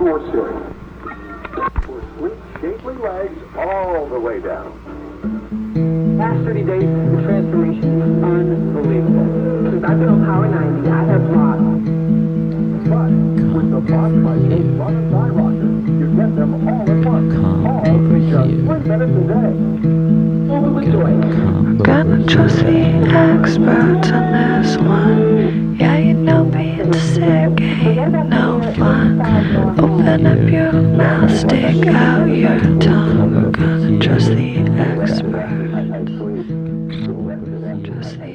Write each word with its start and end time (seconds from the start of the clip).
floor 0.00 0.18
ceiling. 0.32 0.64
For 1.84 2.00
sleek, 2.16 2.32
shapely 2.62 2.94
legs 2.94 3.38
all 3.54 4.08
the 4.08 4.18
way 4.18 4.40
down. 4.40 4.72
Last 6.16 6.42
30 6.42 6.62
days, 6.64 6.88
the 6.88 7.20
transformation 7.20 8.00
is 8.00 8.08
unbelievable. 8.08 9.28
Since 9.70 9.84
I've 9.84 10.00
been 10.00 10.08
on 10.08 10.24
Power 10.24 10.48
90, 10.48 10.88
I 10.88 11.04
have 11.04 11.24
lost. 11.36 11.60
But 12.88 13.12
with 13.52 13.68
the 13.70 13.80
Bosch 13.92 14.16
Bicycle 14.24 14.72
Run 14.80 14.96
and 14.96 15.12
Die 15.12 15.28
Rocker, 15.36 15.68
you 15.92 16.06
get 16.16 16.32
them 16.34 16.52
all 16.66 16.80
at 16.80 17.04
once. 17.04 17.34
Come 17.34 17.66
all 17.66 17.84
over 17.86 18.08
for 18.08 18.20
just 18.24 18.48
here. 18.48 18.64
three 18.64 18.82
minutes 18.88 19.16
a 19.20 19.24
day. 19.28 19.52
Over 20.56 20.70
with 20.70 20.88
joy. 20.92 21.12
Come 21.36 21.76
Gonna 21.82 22.26
trust 22.26 22.56
the 22.56 22.80
experts 23.04 24.08
on 24.12 24.24
this 24.32 24.78
one. 24.78 25.76
Yeah, 25.78 25.98
you 25.98 26.14
know 26.14 26.44
being 26.44 26.92
sick 26.94 27.60
ain't 27.60 28.12
no 28.30 28.59
fun. 28.90 29.78
Open 29.78 30.26
up 30.26 30.50
your 30.50 30.72
mouth, 30.72 31.30
stick 31.38 31.86
out 31.86 32.26
your 32.26 32.58
tongue. 32.80 33.34
We're 33.34 33.50
gonna 33.50 33.98
trust 34.00 34.28
the 34.28 34.56
experts. 34.58 35.20
Trust 37.86 38.18
the 38.18 38.34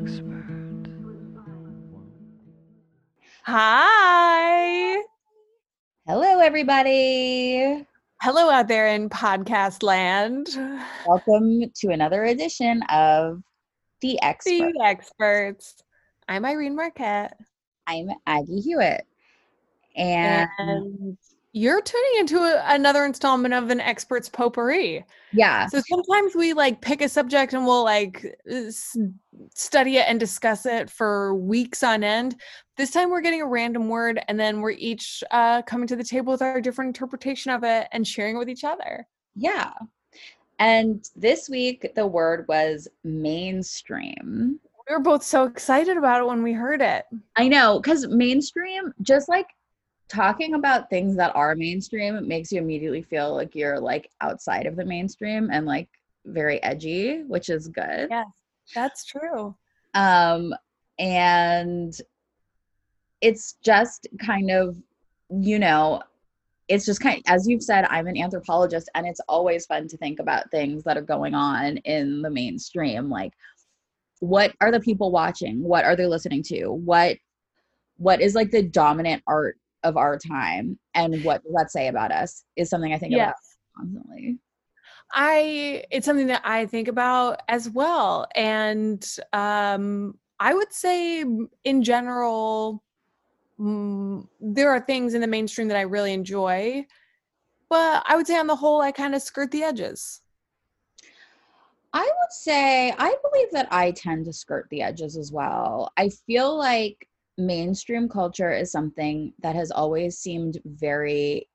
experts. 0.00 0.20
Hi. 3.44 5.02
Hello, 6.06 6.38
everybody. 6.38 7.84
Hello 8.22 8.48
out 8.50 8.68
there 8.68 8.86
in 8.88 9.10
podcast 9.10 9.82
land. 9.82 10.48
Welcome 11.06 11.70
to 11.80 11.88
another 11.88 12.24
edition 12.24 12.82
of 12.90 13.42
The 14.00 14.22
Expert. 14.22 14.72
The 14.72 14.84
experts. 14.84 15.82
I'm 16.28 16.44
Irene 16.44 16.76
Marquette. 16.76 17.36
I'm 17.88 18.08
Aggie 18.26 18.60
Hewitt. 18.60 19.06
And, 19.96 20.48
And 20.58 21.18
you're 21.52 21.80
tuning 21.80 22.10
into 22.18 22.38
a, 22.38 22.62
another 22.66 23.04
installment 23.04 23.54
of 23.54 23.70
an 23.70 23.80
experts 23.80 24.28
potpourri. 24.28 25.04
yeah, 25.32 25.68
So 25.68 25.80
sometimes 25.88 26.34
we 26.34 26.52
like 26.52 26.80
pick 26.80 27.00
a 27.00 27.08
subject 27.08 27.54
and 27.54 27.66
we'll 27.66 27.84
like 27.84 28.24
s- 28.50 28.96
study 29.54 29.96
it 29.96 30.06
and 30.08 30.20
discuss 30.20 30.66
it 30.66 30.90
for 30.90 31.34
weeks 31.34 31.82
on 31.82 32.04
end. 32.04 32.36
This 32.76 32.90
time 32.90 33.10
we're 33.10 33.22
getting 33.22 33.40
a 33.40 33.46
random 33.46 33.88
word 33.88 34.20
and 34.28 34.38
then 34.38 34.60
we're 34.60 34.70
each 34.72 35.24
uh, 35.30 35.62
coming 35.62 35.86
to 35.88 35.96
the 35.96 36.04
table 36.04 36.32
with 36.32 36.42
our 36.42 36.60
different 36.60 36.90
interpretation 36.90 37.50
of 37.52 37.64
it 37.64 37.88
and 37.92 38.06
sharing 38.06 38.36
it 38.36 38.38
with 38.38 38.50
each 38.50 38.64
other. 38.64 39.06
yeah. 39.34 39.72
And 40.58 41.06
this 41.14 41.50
week, 41.50 41.92
the 41.94 42.06
word 42.06 42.46
was 42.48 42.88
mainstream. 43.04 44.58
We 44.88 44.94
were 44.94 45.02
both 45.02 45.22
so 45.22 45.44
excited 45.44 45.96
about 45.96 46.22
it 46.22 46.26
when 46.26 46.42
we 46.42 46.52
heard 46.52 46.80
it. 46.80 47.04
I 47.36 47.48
know, 47.48 47.78
because 47.78 48.06
mainstream, 48.06 48.94
just 49.02 49.28
like 49.28 49.48
talking 50.08 50.54
about 50.54 50.88
things 50.90 51.16
that 51.16 51.34
are 51.34 51.54
mainstream, 51.54 52.26
makes 52.26 52.52
you 52.52 52.60
immediately 52.60 53.02
feel 53.02 53.34
like 53.34 53.54
you're 53.54 53.80
like 53.80 54.10
outside 54.20 54.66
of 54.66 54.76
the 54.76 54.84
mainstream 54.84 55.50
and 55.52 55.66
like 55.66 55.88
very 56.24 56.62
edgy, 56.62 57.22
which 57.24 57.48
is 57.48 57.68
good. 57.68 58.08
Yes, 58.10 58.26
that's 58.74 59.04
true. 59.04 59.54
um 59.94 60.54
and 60.98 62.00
it's 63.20 63.54
just 63.62 64.06
kind 64.24 64.50
of 64.50 64.76
you 65.30 65.58
know 65.58 66.00
it's 66.68 66.84
just 66.86 67.00
kind 67.00 67.22
as 67.26 67.46
you've 67.48 67.62
said 67.62 67.84
i'm 67.90 68.06
an 68.06 68.16
anthropologist 68.16 68.88
and 68.94 69.06
it's 69.06 69.20
always 69.28 69.66
fun 69.66 69.88
to 69.88 69.96
think 69.96 70.20
about 70.20 70.50
things 70.50 70.82
that 70.84 70.96
are 70.96 71.02
going 71.02 71.34
on 71.34 71.76
in 71.78 72.22
the 72.22 72.30
mainstream 72.30 73.10
like 73.10 73.32
what 74.20 74.54
are 74.60 74.70
the 74.70 74.80
people 74.80 75.10
watching 75.10 75.62
what 75.62 75.84
are 75.84 75.96
they 75.96 76.06
listening 76.06 76.42
to 76.42 76.68
what 76.68 77.16
what 77.98 78.20
is 78.20 78.34
like 78.34 78.50
the 78.50 78.62
dominant 78.62 79.22
art 79.26 79.58
of 79.86 79.96
our 79.96 80.18
time 80.18 80.78
and 80.94 81.22
what 81.22 81.42
does 81.42 81.52
that 81.56 81.70
say 81.70 81.88
about 81.88 82.10
us 82.12 82.44
is 82.56 82.68
something 82.68 82.92
i 82.92 82.98
think 82.98 83.12
Yes. 83.12 83.28
about 83.28 83.34
constantly 83.76 84.38
I 85.14 85.84
it's 85.90 86.04
something 86.06 86.26
that 86.28 86.42
I 86.44 86.66
think 86.66 86.88
about 86.88 87.40
as 87.48 87.70
well. 87.70 88.26
And 88.34 89.04
um 89.32 90.18
I 90.38 90.52
would 90.54 90.72
say 90.72 91.24
in 91.64 91.82
general 91.82 92.82
mm, 93.58 94.26
there 94.40 94.70
are 94.70 94.80
things 94.80 95.14
in 95.14 95.20
the 95.20 95.26
mainstream 95.26 95.68
that 95.68 95.76
I 95.76 95.82
really 95.82 96.12
enjoy. 96.12 96.84
But 97.70 98.04
I 98.06 98.16
would 98.16 98.26
say 98.26 98.38
on 98.38 98.46
the 98.48 98.56
whole 98.56 98.80
I 98.80 98.92
kind 98.92 99.14
of 99.14 99.22
skirt 99.22 99.50
the 99.50 99.62
edges. 99.62 100.20
I 101.92 102.02
would 102.02 102.32
say 102.32 102.92
I 102.98 103.16
believe 103.22 103.50
that 103.52 103.68
I 103.72 103.92
tend 103.92 104.26
to 104.26 104.32
skirt 104.32 104.66
the 104.70 104.82
edges 104.82 105.16
as 105.16 105.32
well. 105.32 105.92
I 105.96 106.10
feel 106.26 106.56
like 106.56 107.08
mainstream 107.38 108.08
culture 108.08 108.52
is 108.52 108.72
something 108.72 109.32
that 109.42 109.54
has 109.54 109.70
always 109.70 110.18
seemed 110.18 110.58
very 110.64 111.48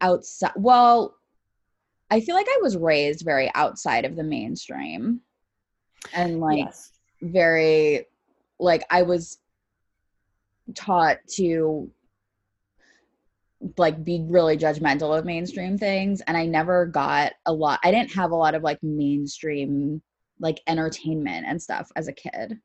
outside. 0.00 0.52
Well, 0.56 1.16
I 2.10 2.20
feel 2.20 2.34
like 2.34 2.48
I 2.48 2.60
was 2.62 2.76
raised 2.76 3.24
very 3.24 3.50
outside 3.54 4.04
of 4.04 4.16
the 4.16 4.22
mainstream 4.22 5.20
and 6.12 6.40
like 6.40 6.72
very, 7.22 8.06
like, 8.58 8.84
I 8.90 9.02
was 9.02 9.38
taught 10.74 11.18
to 11.36 11.90
like 13.78 14.04
be 14.04 14.24
really 14.28 14.56
judgmental 14.56 15.16
of 15.16 15.24
mainstream 15.24 15.78
things 15.78 16.20
and 16.22 16.36
i 16.36 16.44
never 16.44 16.86
got 16.86 17.32
a 17.46 17.52
lot 17.52 17.80
i 17.82 17.90
didn't 17.90 18.12
have 18.12 18.30
a 18.30 18.36
lot 18.36 18.54
of 18.54 18.62
like 18.62 18.82
mainstream 18.82 20.02
like 20.40 20.60
entertainment 20.66 21.46
and 21.46 21.60
stuff 21.60 21.90
as 21.96 22.08
a 22.08 22.12
kid 22.12 22.58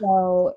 so 0.00 0.54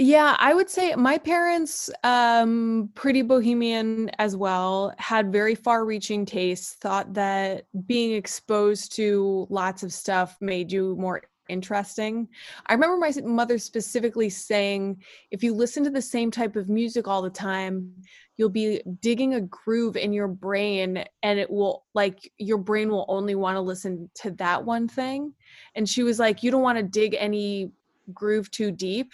Yeah, 0.00 0.36
I 0.38 0.54
would 0.54 0.70
say 0.70 0.94
my 0.94 1.18
parents, 1.18 1.90
um, 2.04 2.90
pretty 2.94 3.22
bohemian 3.22 4.10
as 4.18 4.36
well, 4.36 4.94
had 4.98 5.32
very 5.32 5.56
far 5.56 5.84
reaching 5.84 6.24
tastes, 6.24 6.74
thought 6.74 7.14
that 7.14 7.66
being 7.86 8.14
exposed 8.14 8.94
to 8.96 9.46
lots 9.50 9.82
of 9.82 9.92
stuff 9.92 10.36
made 10.40 10.70
you 10.70 10.96
more 10.96 11.22
interesting. 11.48 12.28
I 12.66 12.74
remember 12.74 12.96
my 12.98 13.12
mother 13.24 13.58
specifically 13.58 14.30
saying, 14.30 15.02
if 15.30 15.42
you 15.42 15.54
listen 15.54 15.82
to 15.84 15.90
the 15.90 16.02
same 16.02 16.30
type 16.30 16.56
of 16.56 16.68
music 16.68 17.08
all 17.08 17.22
the 17.22 17.30
time, 17.30 17.92
you'll 18.36 18.50
be 18.50 18.82
digging 19.00 19.34
a 19.34 19.40
groove 19.40 19.96
in 19.96 20.12
your 20.12 20.28
brain 20.28 21.04
and 21.22 21.38
it 21.38 21.50
will 21.50 21.86
like 21.94 22.30
your 22.38 22.58
brain 22.58 22.88
will 22.88 23.06
only 23.08 23.34
want 23.34 23.56
to 23.56 23.60
listen 23.60 24.10
to 24.14 24.30
that 24.32 24.64
one 24.64 24.86
thing. 24.86 25.34
And 25.74 25.88
she 25.88 26.02
was 26.04 26.18
like, 26.18 26.42
you 26.42 26.50
don't 26.50 26.62
want 26.62 26.78
to 26.78 26.84
dig 26.84 27.16
any 27.18 27.72
groove 28.12 28.50
too 28.50 28.70
deep 28.70 29.12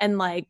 and 0.00 0.18
like 0.18 0.46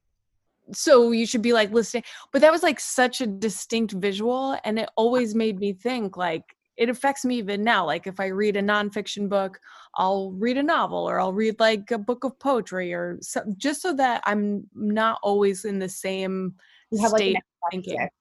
so 0.73 1.11
you 1.11 1.27
should 1.27 1.43
be 1.43 1.53
like 1.53 1.71
listening. 1.73 2.05
But 2.33 2.41
that 2.41 2.53
was 2.53 2.63
like 2.63 2.81
such 2.81 3.21
a 3.21 3.27
distinct 3.27 3.93
visual 3.93 4.57
and 4.65 4.79
it 4.79 4.89
always 4.97 5.35
made 5.35 5.59
me 5.59 5.75
think 5.75 6.17
like 6.17 6.57
it 6.77 6.89
affects 6.89 7.25
me 7.25 7.37
even 7.37 7.63
now. 7.63 7.85
Like 7.85 8.07
if 8.07 8.19
i 8.19 8.27
read 8.27 8.57
a 8.57 8.63
nonfiction 8.63 9.29
book 9.29 9.61
i'll 9.97 10.33
read 10.33 10.59
a 10.59 10.63
novel 10.63 11.09
or 11.09 11.21
i'll 11.21 11.33
read 11.33 11.59
like 11.61 11.91
a 11.91 11.99
book 11.99 12.25
of 12.25 12.39
poetry 12.39 12.93
or 12.93 13.19
so, 13.21 13.43
just 13.57 13.83
so 13.83 13.95
that 13.95 14.23
i'm 14.25 14.65
not 14.75 15.19
always 15.23 15.65
in 15.65 15.79
the 15.79 15.89
same 15.89 16.55
have 17.01 17.13
like 17.13 17.21
state 17.21 17.37
of 17.37 17.43
thinking. 17.71 17.95
eclectic, 17.95 18.13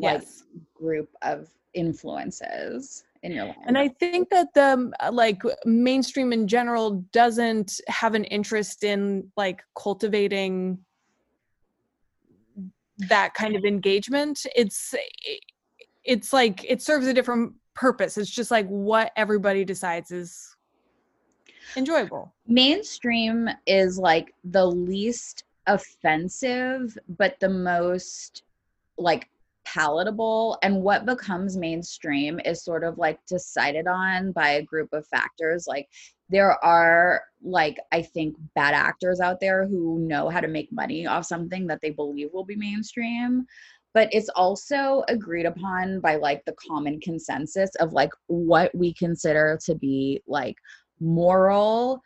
like 0.00 0.22
yes. 0.22 0.44
group 0.74 1.08
of 1.22 1.48
influences 1.74 3.04
in 3.22 3.32
your 3.32 3.46
life 3.46 3.56
and 3.66 3.76
i 3.76 3.88
think 3.88 4.28
that 4.30 4.46
the 4.54 4.62
um, 4.62 4.94
uh, 5.00 5.10
like 5.12 5.42
mainstream 5.64 6.32
in 6.32 6.46
general 6.46 7.04
doesn't 7.12 7.80
have 7.88 8.14
an 8.14 8.24
interest 8.24 8.84
in 8.84 9.30
like 9.36 9.62
cultivating 9.76 10.78
that 12.98 13.34
kind 13.34 13.56
of 13.56 13.64
engagement. 13.64 14.46
It's 14.56 14.94
it's 16.04 16.32
like 16.32 16.64
it 16.68 16.82
serves 16.82 17.06
a 17.06 17.14
different 17.14 17.54
purpose. 17.74 18.18
It's 18.18 18.30
just 18.30 18.50
like 18.50 18.66
what 18.66 19.12
everybody 19.16 19.64
decides 19.64 20.10
is 20.10 20.56
enjoyable. 21.76 22.32
Mainstream 22.46 23.48
is 23.66 23.98
like 23.98 24.34
the 24.44 24.66
least 24.66 25.44
offensive 25.66 26.96
but 27.18 27.38
the 27.40 27.48
most 27.48 28.42
like 28.96 29.28
palatable 29.74 30.58
and 30.62 30.82
what 30.82 31.04
becomes 31.04 31.56
mainstream 31.56 32.40
is 32.44 32.64
sort 32.64 32.82
of 32.82 32.96
like 32.96 33.18
decided 33.26 33.86
on 33.86 34.32
by 34.32 34.50
a 34.50 34.62
group 34.62 34.88
of 34.92 35.06
factors 35.08 35.66
like 35.68 35.86
there 36.30 36.52
are 36.64 37.22
like 37.42 37.76
i 37.92 38.00
think 38.00 38.34
bad 38.54 38.72
actors 38.72 39.20
out 39.20 39.40
there 39.40 39.66
who 39.66 39.98
know 40.00 40.28
how 40.28 40.40
to 40.40 40.48
make 40.48 40.72
money 40.72 41.06
off 41.06 41.26
something 41.26 41.66
that 41.66 41.80
they 41.82 41.90
believe 41.90 42.30
will 42.32 42.44
be 42.44 42.56
mainstream 42.56 43.44
but 43.92 44.08
it's 44.12 44.30
also 44.30 45.02
agreed 45.08 45.44
upon 45.44 46.00
by 46.00 46.16
like 46.16 46.42
the 46.44 46.54
common 46.66 46.98
consensus 47.00 47.70
of 47.76 47.92
like 47.92 48.10
what 48.28 48.74
we 48.74 48.94
consider 48.94 49.58
to 49.64 49.74
be 49.74 50.22
like 50.26 50.56
moral 50.98 52.00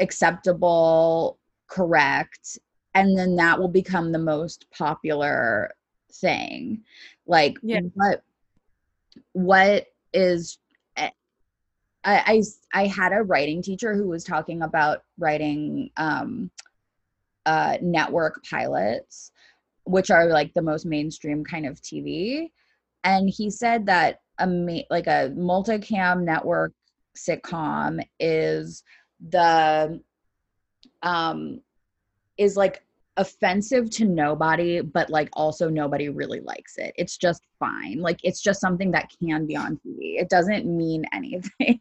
acceptable 0.00 1.38
correct 1.68 2.58
and 2.94 3.16
then 3.16 3.36
that 3.36 3.58
will 3.58 3.68
become 3.68 4.12
the 4.12 4.18
most 4.18 4.66
popular 4.76 5.70
thing 6.12 6.82
like 7.26 7.56
Yeah. 7.62 7.80
what 7.94 8.22
what 9.32 9.86
is 10.12 10.58
I 10.96 11.12
I, 12.04 12.22
I 12.26 12.42
I 12.82 12.86
had 12.86 13.12
a 13.12 13.22
writing 13.22 13.62
teacher 13.62 13.94
who 13.94 14.08
was 14.08 14.24
talking 14.24 14.62
about 14.62 15.04
writing 15.18 15.90
um 15.96 16.50
uh 17.46 17.78
network 17.80 18.42
pilots 18.48 19.32
which 19.88 20.10
are 20.10 20.26
like 20.26 20.52
the 20.52 20.62
most 20.62 20.84
mainstream 20.84 21.42
kind 21.44 21.66
of 21.66 21.80
TV. 21.80 22.52
And 23.04 23.28
he 23.28 23.50
said 23.50 23.86
that 23.86 24.20
a 24.38 24.46
like 24.90 25.06
a 25.06 25.32
multicam 25.34 26.22
network 26.24 26.72
sitcom 27.16 28.00
is 28.20 28.84
the 29.30 30.00
um 31.02 31.60
is 32.36 32.56
like 32.56 32.84
offensive 33.18 33.90
to 33.90 34.04
nobody 34.04 34.80
but 34.80 35.10
like 35.10 35.28
also 35.34 35.68
nobody 35.68 36.08
really 36.08 36.40
likes 36.40 36.78
it. 36.78 36.94
It's 36.96 37.18
just 37.18 37.42
fine. 37.58 38.00
Like 38.00 38.20
it's 38.22 38.40
just 38.40 38.60
something 38.60 38.90
that 38.92 39.10
can 39.18 39.46
be 39.46 39.56
on 39.56 39.76
tv 39.76 40.20
it 40.20 40.30
doesn't 40.30 40.64
mean 40.64 41.04
anything. 41.12 41.78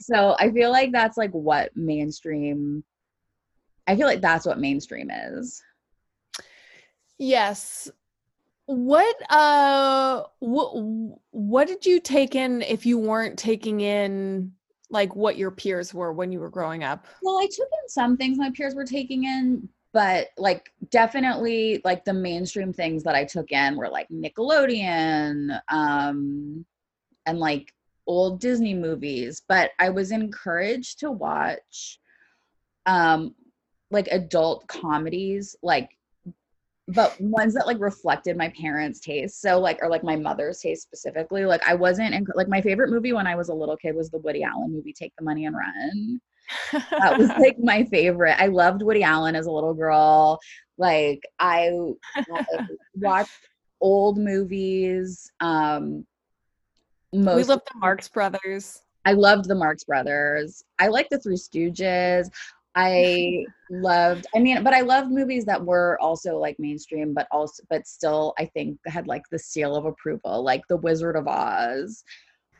So 0.00 0.36
i 0.38 0.50
feel 0.50 0.70
like 0.70 0.92
that's 0.92 1.16
like 1.16 1.32
what 1.32 1.74
mainstream 1.76 2.84
i 3.86 3.96
feel 3.96 4.06
like 4.06 4.20
that's 4.20 4.44
what 4.44 4.58
mainstream 4.58 5.10
is. 5.10 5.62
Yes. 7.18 7.90
What 8.66 9.16
uh 9.30 10.24
what 10.40 10.72
what 11.30 11.68
did 11.68 11.86
you 11.86 12.00
take 12.00 12.34
in 12.34 12.62
if 12.62 12.84
you 12.84 12.98
weren't 12.98 13.38
taking 13.38 13.80
in 13.80 14.52
like 14.90 15.14
what 15.14 15.36
your 15.36 15.52
peers 15.52 15.94
were 15.94 16.12
when 16.12 16.32
you 16.32 16.40
were 16.40 16.50
growing 16.50 16.82
up? 16.82 17.06
well 17.22 17.38
i 17.38 17.46
took 17.46 17.68
in 17.82 17.88
some 17.88 18.16
things 18.16 18.38
my 18.38 18.50
peers 18.50 18.74
were 18.74 18.84
taking 18.84 19.24
in 19.24 19.68
but 19.92 20.28
like 20.36 20.70
definitely 20.90 21.80
like 21.84 22.04
the 22.04 22.12
mainstream 22.12 22.72
things 22.72 23.02
that 23.02 23.14
i 23.14 23.24
took 23.24 23.50
in 23.52 23.76
were 23.76 23.88
like 23.88 24.08
nickelodeon 24.08 25.60
um 25.70 26.64
and 27.26 27.38
like 27.38 27.72
old 28.06 28.40
disney 28.40 28.74
movies 28.74 29.42
but 29.48 29.70
i 29.78 29.88
was 29.88 30.12
encouraged 30.12 30.98
to 30.98 31.10
watch 31.10 31.98
um 32.86 33.34
like 33.90 34.08
adult 34.08 34.66
comedies 34.68 35.56
like 35.62 35.90
but 36.88 37.20
ones 37.20 37.54
that 37.54 37.66
like 37.66 37.80
reflected 37.80 38.36
my 38.36 38.48
parents 38.50 39.00
taste 39.00 39.40
so 39.40 39.58
like 39.58 39.78
or 39.82 39.88
like 39.88 40.04
my 40.04 40.14
mother's 40.14 40.60
taste 40.60 40.82
specifically 40.82 41.44
like 41.44 41.62
i 41.68 41.74
wasn't 41.74 42.14
in, 42.14 42.24
like 42.34 42.48
my 42.48 42.60
favorite 42.60 42.90
movie 42.90 43.12
when 43.12 43.26
i 43.26 43.34
was 43.34 43.48
a 43.48 43.54
little 43.54 43.76
kid 43.76 43.94
was 43.94 44.10
the 44.10 44.18
woody 44.18 44.42
allen 44.42 44.72
movie 44.72 44.92
take 44.92 45.12
the 45.18 45.24
money 45.24 45.46
and 45.46 45.56
run 45.56 46.20
that 46.72 47.18
was 47.18 47.28
like 47.28 47.58
my 47.58 47.84
favorite. 47.84 48.36
I 48.38 48.46
loved 48.46 48.82
Woody 48.82 49.02
Allen 49.02 49.36
as 49.36 49.46
a 49.46 49.50
little 49.50 49.74
girl. 49.74 50.38
Like 50.78 51.20
I 51.38 51.70
watched 52.94 53.30
old 53.80 54.18
movies. 54.18 55.30
Um 55.40 56.06
most 57.12 57.36
we 57.36 57.44
love 57.44 57.62
the 57.72 57.78
Marx 57.78 58.08
Brothers. 58.08 58.82
I 59.04 59.12
loved 59.12 59.48
the 59.48 59.54
Marx 59.54 59.84
Brothers. 59.84 60.64
I 60.78 60.88
liked 60.88 61.10
the 61.10 61.18
Three 61.18 61.36
Stooges. 61.36 62.28
I 62.74 63.44
loved 63.70 64.26
I 64.34 64.38
mean, 64.40 64.62
but 64.62 64.74
I 64.74 64.80
loved 64.80 65.10
movies 65.10 65.44
that 65.46 65.64
were 65.64 65.98
also 66.00 66.38
like 66.38 66.56
mainstream, 66.58 67.14
but 67.14 67.26
also 67.30 67.62
but 67.70 67.86
still 67.86 68.34
I 68.38 68.46
think 68.46 68.78
had 68.86 69.06
like 69.06 69.22
the 69.30 69.38
seal 69.38 69.74
of 69.74 69.86
approval, 69.86 70.42
like 70.42 70.62
The 70.68 70.76
Wizard 70.76 71.16
of 71.16 71.26
Oz. 71.26 72.04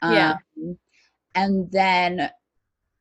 Yeah. 0.02 0.36
Um, 0.56 0.78
and 1.34 1.70
then 1.70 2.30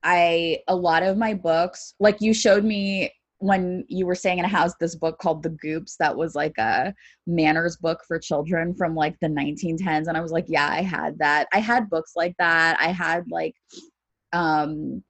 I 0.06 0.60
a 0.68 0.76
lot 0.76 1.04
of 1.04 1.18
my 1.18 1.34
books, 1.34 1.96
like 2.00 2.22
you 2.22 2.34
showed 2.34 2.64
me 2.64 3.12
when 3.40 3.84
you 3.90 4.06
were 4.06 4.16
staying 4.16 4.40
in 4.40 4.46
a 4.46 4.48
house, 4.50 4.74
this 4.80 4.96
book 4.96 5.18
called 5.20 5.44
The 5.44 5.50
Goops 5.50 5.98
that 5.98 6.16
was 6.16 6.36
like 6.36 6.58
a 6.58 6.94
manners 7.28 7.76
book 7.76 8.00
for 8.08 8.18
children 8.20 8.74
from 8.76 8.96
like 8.96 9.20
the 9.20 9.28
1910s. 9.28 10.08
And 10.08 10.16
I 10.16 10.22
was 10.22 10.32
like, 10.32 10.46
yeah, 10.48 10.70
I 10.72 10.84
had 10.84 11.18
that. 11.20 11.48
I 11.52 11.60
had 11.60 11.90
books 11.90 12.14
like 12.16 12.36
that. 12.40 12.78
I 12.80 12.88
had 12.88 13.26
like 13.30 13.56
um 14.32 15.04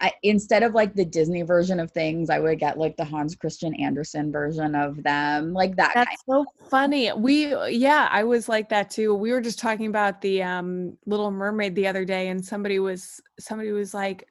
I, 0.00 0.12
instead 0.22 0.62
of 0.62 0.74
like 0.74 0.94
the 0.94 1.04
Disney 1.04 1.42
version 1.42 1.78
of 1.78 1.90
things, 1.90 2.30
I 2.30 2.38
would 2.38 2.58
get 2.58 2.78
like 2.78 2.96
the 2.96 3.04
Hans 3.04 3.34
Christian 3.34 3.74
Andersen 3.74 4.32
version 4.32 4.74
of 4.74 5.02
them, 5.02 5.52
like 5.52 5.76
that 5.76 5.92
kind. 5.94 6.06
That's 6.08 6.22
so 6.26 6.46
funny. 6.70 7.12
We 7.12 7.54
yeah, 7.68 8.08
I 8.10 8.24
was 8.24 8.48
like 8.48 8.70
that 8.70 8.90
too. 8.90 9.14
We 9.14 9.32
were 9.32 9.40
just 9.40 9.58
talking 9.58 9.86
about 9.86 10.20
the 10.20 10.42
um 10.42 10.96
Little 11.06 11.30
Mermaid 11.30 11.74
the 11.74 11.86
other 11.86 12.04
day 12.04 12.28
and 12.28 12.44
somebody 12.44 12.78
was 12.78 13.20
somebody 13.38 13.72
was 13.72 13.92
like 13.92 14.26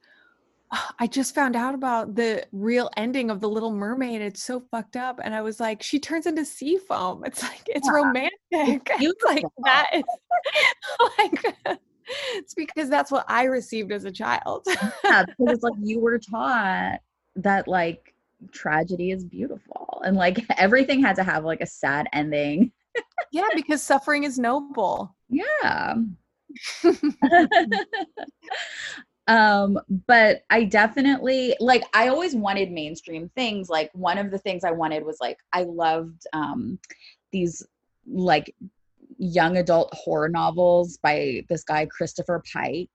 "Oh, 0.71 0.89
I 0.99 1.05
just 1.07 1.35
found 1.35 1.55
out 1.55 1.75
about 1.75 2.15
the 2.15 2.45
real 2.51 2.89
ending 2.97 3.29
of 3.29 3.39
the 3.39 3.49
Little 3.49 3.71
Mermaid. 3.71 4.21
It's 4.21 4.41
so 4.43 4.59
fucked 4.71 4.95
up. 4.95 5.19
And 5.23 5.35
I 5.35 5.41
was 5.41 5.59
like, 5.59 5.83
she 5.83 5.99
turns 5.99 6.25
into 6.25 6.45
sea 6.45 6.77
foam. 6.77 7.23
It's 7.25 7.43
like 7.43 7.63
it's 7.67 7.87
Yeah. 7.87 7.93
romantic. 7.93 8.31
It's 8.99 9.23
like 9.23 9.45
that 9.65 9.89
is 9.93 10.03
like 11.19 11.79
it's 12.33 12.53
because 12.53 12.89
that's 12.89 13.11
what 13.11 13.25
I 13.27 13.43
received 13.43 13.91
as 13.91 14.05
a 14.05 14.11
child. 14.11 14.65
yeah, 15.03 15.25
because 15.27 15.53
it's 15.53 15.63
like 15.63 15.73
you 15.81 15.99
were 15.99 16.19
taught 16.19 16.99
that 17.35 17.67
like 17.67 18.13
tragedy 18.51 19.11
is 19.11 19.23
beautiful 19.23 20.01
and 20.05 20.15
like 20.15 20.45
everything 20.57 21.01
had 21.01 21.15
to 21.17 21.23
have 21.23 21.43
like 21.45 21.61
a 21.61 21.67
sad 21.67 22.07
ending. 22.13 22.71
yeah, 23.31 23.47
because 23.55 23.83
suffering 23.83 24.23
is 24.23 24.39
noble. 24.39 25.15
Yeah. 25.29 25.95
um 29.27 29.79
but 30.07 30.41
i 30.49 30.63
definitely 30.63 31.55
like 31.59 31.83
i 31.93 32.07
always 32.07 32.35
wanted 32.35 32.71
mainstream 32.71 33.29
things 33.35 33.69
like 33.69 33.91
one 33.93 34.17
of 34.17 34.31
the 34.31 34.39
things 34.39 34.63
i 34.63 34.71
wanted 34.71 35.05
was 35.05 35.17
like 35.21 35.37
i 35.53 35.61
loved 35.61 36.25
um 36.33 36.79
these 37.31 37.63
like 38.07 38.55
young 39.19 39.57
adult 39.57 39.93
horror 39.93 40.29
novels 40.29 40.97
by 41.03 41.41
this 41.49 41.63
guy 41.63 41.85
christopher 41.85 42.41
pike 42.51 42.89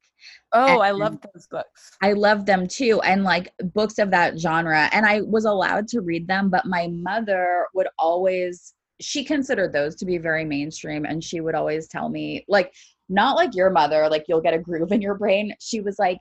Oh, 0.53 0.79
I 0.79 0.93
love 0.93 1.19
those 1.21 1.47
books. 1.49 1.91
I 2.03 2.13
love 2.13 2.47
them 2.47 2.67
too, 2.67 3.01
and 3.03 3.25
like 3.25 3.53
books 3.75 3.99
of 3.99 4.11
that 4.13 4.39
genre. 4.39 4.89
And 4.93 5.05
I 5.05 5.21
was 5.23 5.45
allowed 5.45 5.89
to 5.89 6.01
read 6.01 6.29
them, 6.29 6.51
but 6.51 6.67
my 6.67 6.89
mother 6.89 7.67
would 7.75 7.89
always, 7.99 8.75
she 9.01 9.25
considered 9.25 9.73
those 9.73 9.97
to 9.97 10.07
be 10.07 10.19
very 10.19 10.45
mainstream. 10.45 11.05
And 11.05 11.23
she 11.23 11.41
would 11.41 11.55
always 11.55 11.89
tell 11.89 12.09
me, 12.09 12.45
like, 12.49 12.73
not 13.09 13.37
like 13.37 13.55
your 13.55 13.71
mother, 13.71 14.09
like 14.09 14.25
you'll 14.29 14.41
get 14.41 14.55
a 14.55 14.59
groove 14.59 14.93
in 14.93 15.03
your 15.03 15.15
brain. 15.17 15.55
She 15.61 15.81
was 15.81 15.99
like, 15.99 16.19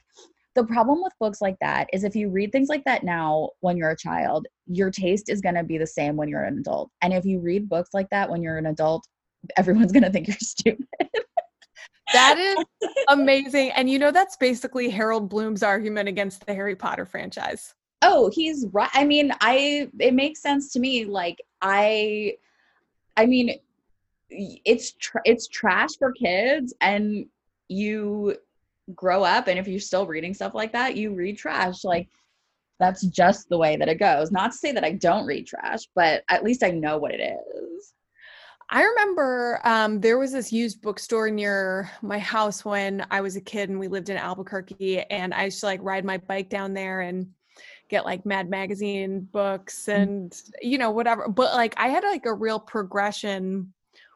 the 0.55 0.65
problem 0.65 1.01
with 1.01 1.13
books 1.19 1.41
like 1.41 1.55
that 1.61 1.87
is 1.93 2.03
if 2.03 2.15
you 2.15 2.29
read 2.29 2.51
things 2.51 2.69
like 2.69 2.83
that 2.85 3.03
now 3.03 3.49
when 3.61 3.75
you're 3.75 3.91
a 3.91 3.97
child, 3.97 4.47
your 4.67 4.91
taste 4.91 5.29
is 5.29 5.41
going 5.41 5.55
to 5.55 5.63
be 5.63 5.79
the 5.79 5.87
same 5.87 6.15
when 6.15 6.27
you're 6.27 6.43
an 6.43 6.59
adult. 6.59 6.91
And 7.01 7.11
if 7.11 7.25
you 7.25 7.39
read 7.39 7.69
books 7.69 7.89
like 7.93 8.07
that 8.11 8.29
when 8.29 8.43
you're 8.43 8.59
an 8.59 8.67
adult, 8.67 9.07
everyone's 9.57 9.91
going 9.91 10.03
to 10.03 10.09
think 10.11 10.27
you're 10.27 10.37
stupid. 10.39 10.87
That 12.11 12.37
is 12.37 12.65
amazing. 13.09 13.71
And 13.71 13.89
you 13.89 13.97
know, 13.99 14.11
that's 14.11 14.37
basically 14.37 14.89
Harold 14.89 15.29
Bloom's 15.29 15.63
argument 15.63 16.09
against 16.09 16.45
the 16.45 16.53
Harry 16.53 16.75
Potter 16.75 17.05
franchise. 17.05 17.73
oh 18.05 18.29
he's 18.33 18.65
right 18.73 18.89
i 18.93 19.05
mean 19.05 19.31
i 19.39 19.89
it 19.99 20.13
makes 20.13 20.41
sense 20.41 20.73
to 20.73 20.79
me 20.79 21.05
like 21.05 21.37
i 21.61 22.33
i 23.15 23.25
mean 23.25 23.57
it's 24.29 24.91
tr- 24.93 25.23
it's 25.25 25.47
trash 25.47 25.91
for 25.97 26.11
kids 26.11 26.73
and 26.81 27.25
you 27.69 28.35
grow 28.93 29.23
up 29.23 29.47
and 29.47 29.57
if 29.57 29.67
you're 29.69 29.79
still 29.79 30.05
reading 30.05 30.33
stuff 30.33 30.53
like 30.53 30.73
that 30.73 30.97
you 30.97 31.13
read 31.13 31.37
trash 31.37 31.83
like 31.85 32.09
that's 32.79 33.03
just 33.03 33.47
the 33.47 33.57
way 33.57 33.77
that 33.77 33.87
it 33.87 33.99
goes 33.99 34.31
not 34.31 34.51
to 34.51 34.57
say 34.57 34.73
that 34.73 34.83
i 34.83 34.91
don't 34.91 35.25
read 35.25 35.47
trash 35.47 35.87
but 35.95 36.23
at 36.29 36.43
least 36.43 36.61
i 36.63 36.69
know 36.71 36.97
what 36.97 37.13
it 37.13 37.21
is 37.55 37.93
I 38.69 38.83
remember 38.83 39.59
um, 39.63 39.99
there 39.99 40.17
was 40.17 40.31
this 40.31 40.51
used 40.51 40.81
bookstore 40.81 41.29
near 41.29 41.91
my 42.01 42.19
house 42.19 42.65
when 42.65 43.05
I 43.11 43.21
was 43.21 43.35
a 43.35 43.41
kid 43.41 43.69
and 43.69 43.79
we 43.79 43.87
lived 43.87 44.09
in 44.09 44.17
Albuquerque. 44.17 45.01
And 45.01 45.33
I 45.33 45.45
used 45.45 45.59
to 45.59 45.67
like 45.67 45.81
ride 45.83 46.05
my 46.05 46.17
bike 46.17 46.49
down 46.49 46.73
there 46.73 47.01
and 47.01 47.27
get 47.89 48.05
like 48.05 48.25
Mad 48.25 48.49
Magazine 48.49 49.21
books 49.31 49.87
and, 49.87 50.35
you 50.61 50.77
know, 50.77 50.91
whatever. 50.91 51.27
But 51.27 51.53
like 51.53 51.75
I 51.77 51.89
had 51.89 52.03
like 52.03 52.25
a 52.25 52.33
real 52.33 52.59
progression 52.59 53.73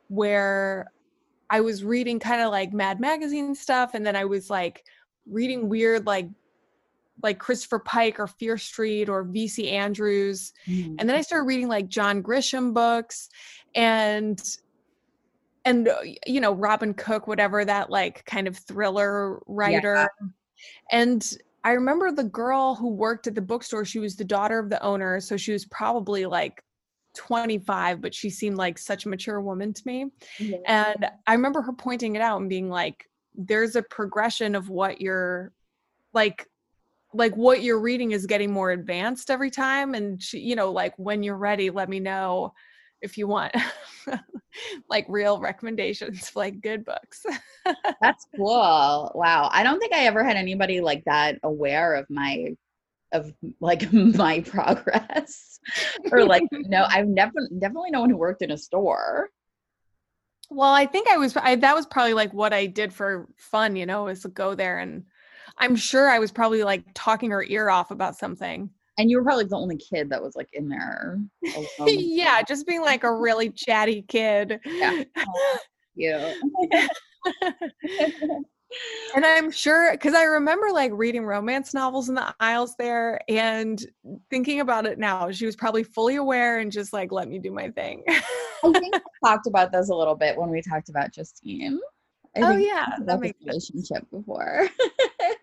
where 0.08 0.92
I 1.50 1.62
was 1.62 1.84
reading 1.84 2.20
kind 2.20 2.42
of 2.42 2.50
like 2.52 2.74
Mad 2.74 3.00
Magazine 3.00 3.54
stuff. 3.54 3.92
And 3.94 4.06
then 4.06 4.16
I 4.16 4.26
was 4.26 4.50
like 4.50 4.86
reading 5.30 5.70
weird, 5.70 6.06
like, 6.06 6.30
like 7.24 7.40
Christopher 7.40 7.80
Pike 7.80 8.20
or 8.20 8.28
Fear 8.28 8.58
Street 8.58 9.10
or 9.10 9.26
VC 9.26 9.72
Andrews. 9.72 10.54
And 11.00 11.10
then 11.10 11.16
I 11.16 11.22
started 11.22 11.46
reading 11.46 11.68
like 11.68 11.88
John 11.88 12.22
Grisham 12.22 12.74
books 12.74 13.30
and 13.78 14.58
and 15.64 15.88
uh, 15.88 15.96
you 16.26 16.42
know 16.42 16.52
Robin 16.54 16.94
Cook 16.94 17.28
whatever 17.28 17.64
that 17.64 17.90
like 17.90 18.26
kind 18.26 18.48
of 18.48 18.58
thriller 18.58 19.40
writer. 19.48 20.10
And 20.92 21.26
I 21.64 21.72
remember 21.72 22.12
the 22.12 22.24
girl 22.24 22.76
who 22.76 22.90
worked 22.90 23.28
at 23.28 23.36
the 23.36 23.42
bookstore 23.42 23.86
she 23.86 24.00
was 24.00 24.16
the 24.16 24.26
daughter 24.26 24.60
of 24.60 24.70
the 24.70 24.82
owner 24.84 25.20
so 25.20 25.38
she 25.38 25.52
was 25.52 25.66
probably 25.66 26.26
like 26.26 26.64
25 27.16 28.02
but 28.02 28.14
she 28.14 28.30
seemed 28.30 28.58
like 28.58 28.78
such 28.78 29.06
a 29.06 29.10
mature 29.10 29.40
woman 29.40 29.74
to 29.74 29.82
me. 29.86 30.08
And 30.66 31.10
I 31.28 31.34
remember 31.34 31.62
her 31.62 31.74
pointing 31.74 32.16
it 32.16 32.22
out 32.22 32.42
and 32.42 32.50
being 32.50 32.70
like, 32.70 33.08
there's 33.36 33.76
a 33.76 33.84
progression 33.84 34.56
of 34.56 34.70
what 34.70 35.00
you're 35.00 35.54
like 36.14 36.48
like 37.14 37.36
what 37.38 37.62
you're 37.62 37.80
reading 37.80 38.12
is 38.12 38.26
getting 38.26 38.52
more 38.52 38.72
advanced 38.72 39.30
every 39.30 39.52
time. 39.52 39.94
And 39.94 40.22
she, 40.22 40.40
you 40.40 40.56
know, 40.56 40.72
like 40.72 40.94
when 40.98 41.24
you're 41.24 41.38
ready, 41.38 41.70
let 41.70 41.90
me 41.90 42.00
know 42.00 42.54
if 43.02 43.18
you 43.18 43.28
want 43.28 43.54
like 44.90 45.06
real 45.10 45.40
recommendations 45.40 46.30
for 46.30 46.40
like 46.40 46.62
good 46.62 46.86
books. 46.86 47.26
That's 48.02 48.26
cool. 48.36 49.12
Wow. 49.16 49.50
I 49.52 49.64
don't 49.64 49.80
think 49.80 49.94
I 49.94 50.06
ever 50.06 50.24
had 50.24 50.38
anybody 50.38 50.82
like 50.82 51.04
that 51.06 51.40
aware 51.44 51.96
of 51.96 52.10
my 52.10 52.56
of 53.14 53.34
like 53.60 53.92
my 53.94 54.42
progress. 54.42 55.60
or 56.12 56.26
like 56.26 56.44
no, 56.52 56.86
I've 56.90 57.08
never 57.08 57.34
definitely 57.60 57.92
no 57.92 58.02
one 58.02 58.10
who 58.10 58.18
worked 58.18 58.42
in 58.42 58.52
a 58.52 58.58
store. 58.58 59.30
Well, 60.50 60.72
I 60.72 60.86
think 60.86 61.10
I 61.10 61.18
was 61.18 61.36
I, 61.36 61.56
that 61.56 61.76
was 61.76 61.86
probably 61.86 62.14
like 62.14 62.34
what 62.34 62.54
I 62.54 62.68
did 62.68 62.94
for 62.94 63.28
fun, 63.38 63.76
you 63.76 63.86
know, 63.86 64.08
is 64.08 64.26
go 64.26 64.56
there 64.56 64.80
and 64.80 65.04
I'm 65.58 65.76
sure 65.76 66.10
I 66.10 66.20
was 66.20 66.32
probably 66.32 66.64
like 66.64 66.84
talking 66.94 67.32
her 67.32 67.44
ear 67.44 67.70
off 67.70 67.92
about 67.92 68.16
something. 68.16 68.70
And 68.98 69.10
you 69.12 69.18
were 69.18 69.24
probably 69.24 69.46
the 69.46 69.56
only 69.56 69.78
kid 69.78 70.10
that 70.10 70.22
was 70.22 70.36
like 70.36 70.50
in 70.54 70.68
there. 70.68 71.20
yeah, 71.88 72.42
just 72.42 72.66
being 72.66 72.82
like 72.82 73.04
a 73.04 73.14
really 73.14 73.50
chatty 73.50 74.04
kid. 74.04 74.60
Yeah. 74.66 75.04
Oh, 75.20 75.58
yeah. 75.96 76.32
and 79.16 79.26
I'm 79.26 79.50
sure 79.50 79.92
because 79.92 80.14
I 80.14 80.24
remember 80.24 80.68
like 80.72 80.92
reading 80.94 81.26
romance 81.26 81.74
novels 81.74 82.08
in 82.08 82.16
the 82.16 82.36
aisles 82.40 82.76
there 82.78 83.20
and 83.28 83.84
thinking 84.30 84.60
about 84.60 84.86
it 84.86 85.00
now, 85.00 85.32
she 85.32 85.48
was 85.48 85.56
probably 85.56 85.84
fully 85.84 86.18
aware 86.18 86.60
and 86.60 86.72
just 86.72 86.94
like 86.94 87.12
let 87.12 87.28
me 87.28 87.40
do 87.40 87.52
my 87.52 87.72
thing. 87.72 88.04
I 88.08 88.22
think 88.74 88.96
we 88.96 89.02
talked 89.26 89.48
about 89.48 89.72
this 89.72 89.90
a 89.90 89.96
little 89.96 90.16
bit 90.16 90.38
when 90.38 90.50
we 90.50 90.62
talked 90.62 90.90
about 90.90 91.12
Justine. 91.12 91.80
I 92.36 92.42
Oh, 92.42 92.58
yeah, 92.58 92.94
that 93.06 93.20
makes 93.20 93.40
sense. 93.40 93.72
relationship 93.74 94.08
before. 94.12 94.70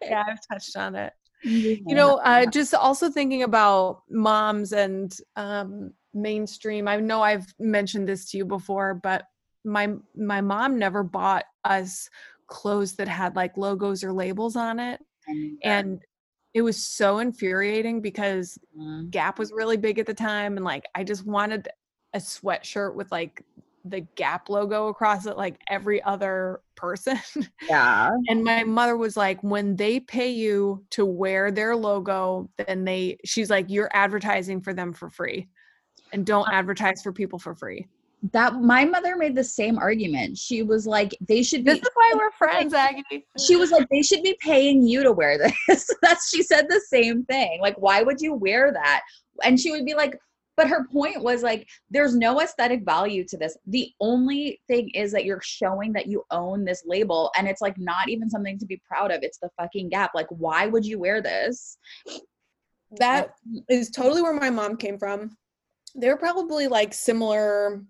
yeah, 0.02 0.23
I've 0.26 0.38
touched 0.49 0.76
on 0.76 0.94
it. 0.94 1.12
You 1.45 1.79
you 1.87 1.95
know 1.95 2.17
uh, 2.25 2.47
just 2.47 2.75
also 2.75 3.11
thinking 3.11 3.43
about 3.43 4.03
moms 4.11 4.73
and 4.73 5.17
um, 5.37 5.93
mainstream 6.13 6.89
i 6.89 6.97
know 6.97 7.23
i've 7.23 7.47
mentioned 7.59 8.09
this 8.09 8.31
to 8.31 8.39
you 8.39 8.45
before 8.45 8.95
but 8.95 9.25
my 9.65 9.95
my 10.17 10.41
mom 10.41 10.79
never 10.79 11.03
bought 11.03 11.45
us 11.65 12.09
clothes 12.47 12.95
that 12.95 13.09
had 13.09 13.35
like 13.37 13.57
logos 13.57 14.05
or 14.05 14.13
labels 14.13 14.57
on 14.57 14.79
it 14.79 15.01
and 15.63 16.03
it 16.53 16.63
was 16.63 16.77
so 16.83 17.19
infuriating 17.19 18.01
because 18.01 18.59
Mhm. 18.79 19.11
gap 19.11 19.39
was 19.39 19.53
really 19.53 19.77
big 19.77 19.99
at 19.99 20.07
the 20.07 20.15
time 20.15 20.57
and 20.57 20.65
like 20.65 20.85
i 20.95 21.03
just 21.03 21.25
wanted 21.27 21.69
a 22.15 22.19
sweatshirt 22.19 22.95
with 22.95 23.11
like 23.11 23.43
the 23.85 24.00
gap 24.17 24.49
logo 24.49 24.88
across 24.88 25.26
it 25.26 25.37
like 25.37 25.61
every 25.69 26.03
other 26.03 26.61
person 26.75 27.19
yeah. 27.69 28.11
and 28.29 28.43
my 28.43 28.64
mother 28.64 28.97
was 28.97 29.17
like 29.17 29.43
when 29.43 29.76
they 29.76 30.00
pay 30.00 30.31
you 30.31 30.83
to 30.91 31.05
wear 31.05 31.50
their 31.50 31.76
logo 31.76 32.49
then 32.67 32.85
they 32.85 33.17
she's 33.25 33.50
like 33.50 33.67
you're 33.69 33.91
advertising 33.93 34.61
for 34.61 34.73
them 34.73 34.93
for 34.93 35.11
free 35.11 35.49
and 36.12 36.25
don't 36.25 36.49
uh 36.49 36.53
advertise 36.53 37.03
for 37.03 37.12
people 37.12 37.38
for 37.38 37.55
free 37.55 37.87
That 38.33 38.55
my 38.55 38.87
mother 38.87 39.17
made 39.17 39.35
the 39.35 39.45
same 39.45 39.76
argument. 39.76 40.38
She 40.38 40.62
was 40.62 40.87
like, 40.87 41.14
they 41.21 41.43
should 41.43 41.62
be 41.62 41.73
this 41.73 41.83
is 41.83 41.88
why 41.93 42.12
we're 42.17 42.31
friends 42.31 42.73
aggie 42.73 43.26
she 43.47 43.57
was 43.57 43.71
like, 43.71 43.87
they 43.91 44.00
should 44.00 44.23
be 44.23 44.35
paying 44.41 44.87
you 44.87 45.03
to 45.03 45.12
wear 45.12 45.37
this. 45.37 45.91
That's 46.03 46.31
she 46.31 46.43
said 46.43 46.67
the 46.69 46.81
same 46.88 47.25
thing. 47.26 47.61
Like, 47.61 47.76
why 47.76 48.03
would 48.03 48.23
you 48.23 48.33
wear 48.33 48.73
that? 48.73 49.03
And 49.43 49.61
she 49.61 49.73
would 49.73 49.85
be 49.85 49.95
like, 49.95 50.19
but 50.56 50.68
her 50.68 50.87
point 50.88 51.23
was 51.23 51.42
like, 51.42 51.68
there's 51.90 52.14
no 52.14 52.40
aesthetic 52.40 52.84
value 52.84 53.25
to 53.28 53.37
this. 53.37 53.56
The 53.66 53.90
only 54.00 54.61
thing 54.68 54.90
is 54.90 55.12
that 55.12 55.25
you're 55.25 55.40
showing 55.42 55.92
that 55.94 56.06
you 56.06 56.25
own 56.30 56.64
this 56.64 56.84
label, 56.87 57.30
and 57.37 57.49
it's 57.49 57.61
like 57.61 57.78
not 57.78 58.08
even 58.08 58.30
something 58.30 58.58
to 58.58 58.66
be 58.66 58.80
proud 58.87 59.11
of. 59.11 59.23
It's 59.23 59.38
the 59.38 59.50
fucking 59.58 59.90
gap. 59.90 60.12
Like, 60.14 60.28
why 60.30 60.66
would 60.66 60.87
you 60.87 60.99
wear 60.99 61.20
this? 61.20 61.78
that 62.99 63.30
is 63.68 63.90
totally 63.90 64.23
where 64.23 64.32
my 64.32 64.50
mom 64.50 64.76
came 64.76 64.96
from 64.96 65.37
they're 65.96 66.16
probably 66.16 66.68
like 66.68 66.94
similar 66.94 67.82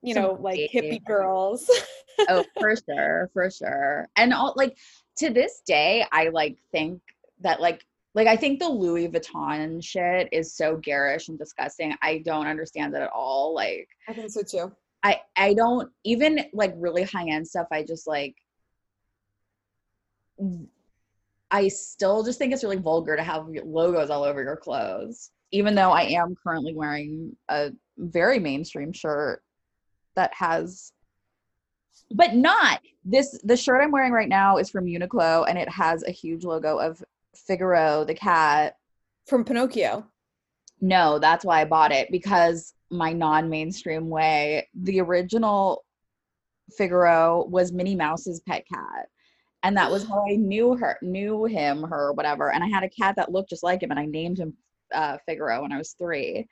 you 0.00 0.14
know 0.14 0.38
like 0.40 0.58
hippie 0.72 1.04
girls 1.04 1.68
oh, 2.28 2.44
for 2.58 2.74
sure, 2.88 3.30
for 3.32 3.50
sure. 3.50 4.08
And 4.16 4.32
all 4.32 4.54
like 4.56 4.76
to 5.18 5.30
this 5.30 5.62
day, 5.66 6.04
I 6.12 6.28
like 6.28 6.58
think 6.72 7.00
that 7.40 7.60
like 7.60 7.84
like 8.14 8.28
I 8.28 8.36
think 8.36 8.60
the 8.60 8.68
Louis 8.68 9.08
Vuitton 9.08 9.82
shit 9.82 10.28
is 10.32 10.54
so 10.54 10.76
garish 10.76 11.28
and 11.28 11.38
disgusting. 11.38 11.94
I 12.00 12.18
don't 12.18 12.46
understand 12.46 12.94
it 12.94 13.02
at 13.02 13.10
all. 13.10 13.54
Like 13.54 13.88
i 14.08 14.12
think 14.12 14.30
so 14.30 14.42
too 14.42 14.72
I 15.04 15.20
I 15.36 15.54
don't 15.54 15.92
even 16.02 16.46
like 16.52 16.74
really 16.76 17.02
high 17.02 17.28
end 17.28 17.46
stuff. 17.46 17.68
I 17.70 17.84
just 17.84 18.08
like 18.08 18.34
I 21.50 21.68
still 21.68 22.24
just 22.24 22.38
think 22.38 22.52
it's 22.52 22.64
really 22.64 22.78
vulgar 22.78 23.14
to 23.14 23.22
have 23.22 23.46
logos 23.64 24.10
all 24.10 24.24
over 24.24 24.42
your 24.42 24.56
clothes. 24.56 25.30
Even 25.52 25.74
though 25.74 25.92
I 25.92 26.02
am 26.02 26.34
currently 26.42 26.74
wearing 26.74 27.36
a 27.48 27.70
very 27.98 28.40
mainstream 28.40 28.92
shirt 28.92 29.42
that 30.16 30.32
has 30.34 30.92
but 32.10 32.34
not 32.34 32.80
this 33.04 33.38
the 33.44 33.56
shirt 33.56 33.82
I'm 33.82 33.92
wearing 33.92 34.12
right 34.12 34.28
now 34.28 34.56
is 34.56 34.70
from 34.70 34.86
Uniqlo 34.86 35.44
and 35.48 35.58
it 35.58 35.68
has 35.68 36.02
a 36.02 36.10
huge 36.10 36.44
logo 36.44 36.78
of 36.78 37.02
Figaro 37.36 38.04
the 38.04 38.14
cat 38.14 38.76
from 39.26 39.44
pinocchio 39.44 40.06
no, 40.80 41.18
that's 41.18 41.44
why 41.44 41.62
I 41.62 41.64
bought 41.64 41.92
it 41.92 42.10
because 42.10 42.74
my 42.90 43.12
non-mainstream 43.12 44.10
way, 44.10 44.68
the 44.74 45.00
original 45.00 45.84
Figaro 46.76 47.46
was 47.46 47.72
Minnie 47.72 47.96
Mouse's 47.96 48.40
pet 48.40 48.64
cat. 48.70 49.08
And 49.62 49.76
that 49.78 49.90
was 49.90 50.06
how 50.06 50.26
I 50.30 50.36
knew 50.36 50.76
her, 50.76 50.98
knew 51.00 51.46
him, 51.46 51.84
her, 51.84 52.12
whatever. 52.12 52.52
And 52.52 52.62
I 52.62 52.66
had 52.66 52.84
a 52.84 52.90
cat 52.90 53.16
that 53.16 53.32
looked 53.32 53.48
just 53.48 53.62
like 53.62 53.82
him, 53.82 53.90
and 53.90 53.98
I 53.98 54.04
named 54.04 54.38
him 54.38 54.54
uh, 54.92 55.16
Figaro 55.26 55.62
when 55.62 55.72
I 55.72 55.78
was 55.78 55.94
three. 55.98 56.46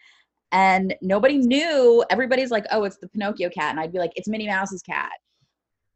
And 0.50 0.94
nobody 1.02 1.36
knew. 1.36 2.02
Everybody's 2.08 2.50
like, 2.50 2.64
"Oh, 2.70 2.84
it's 2.84 2.96
the 2.96 3.08
Pinocchio 3.08 3.50
cat," 3.50 3.70
and 3.70 3.80
I'd 3.80 3.92
be 3.92 3.98
like, 3.98 4.12
"It's 4.16 4.28
Minnie 4.28 4.46
Mouse's 4.46 4.82
cat." 4.82 5.12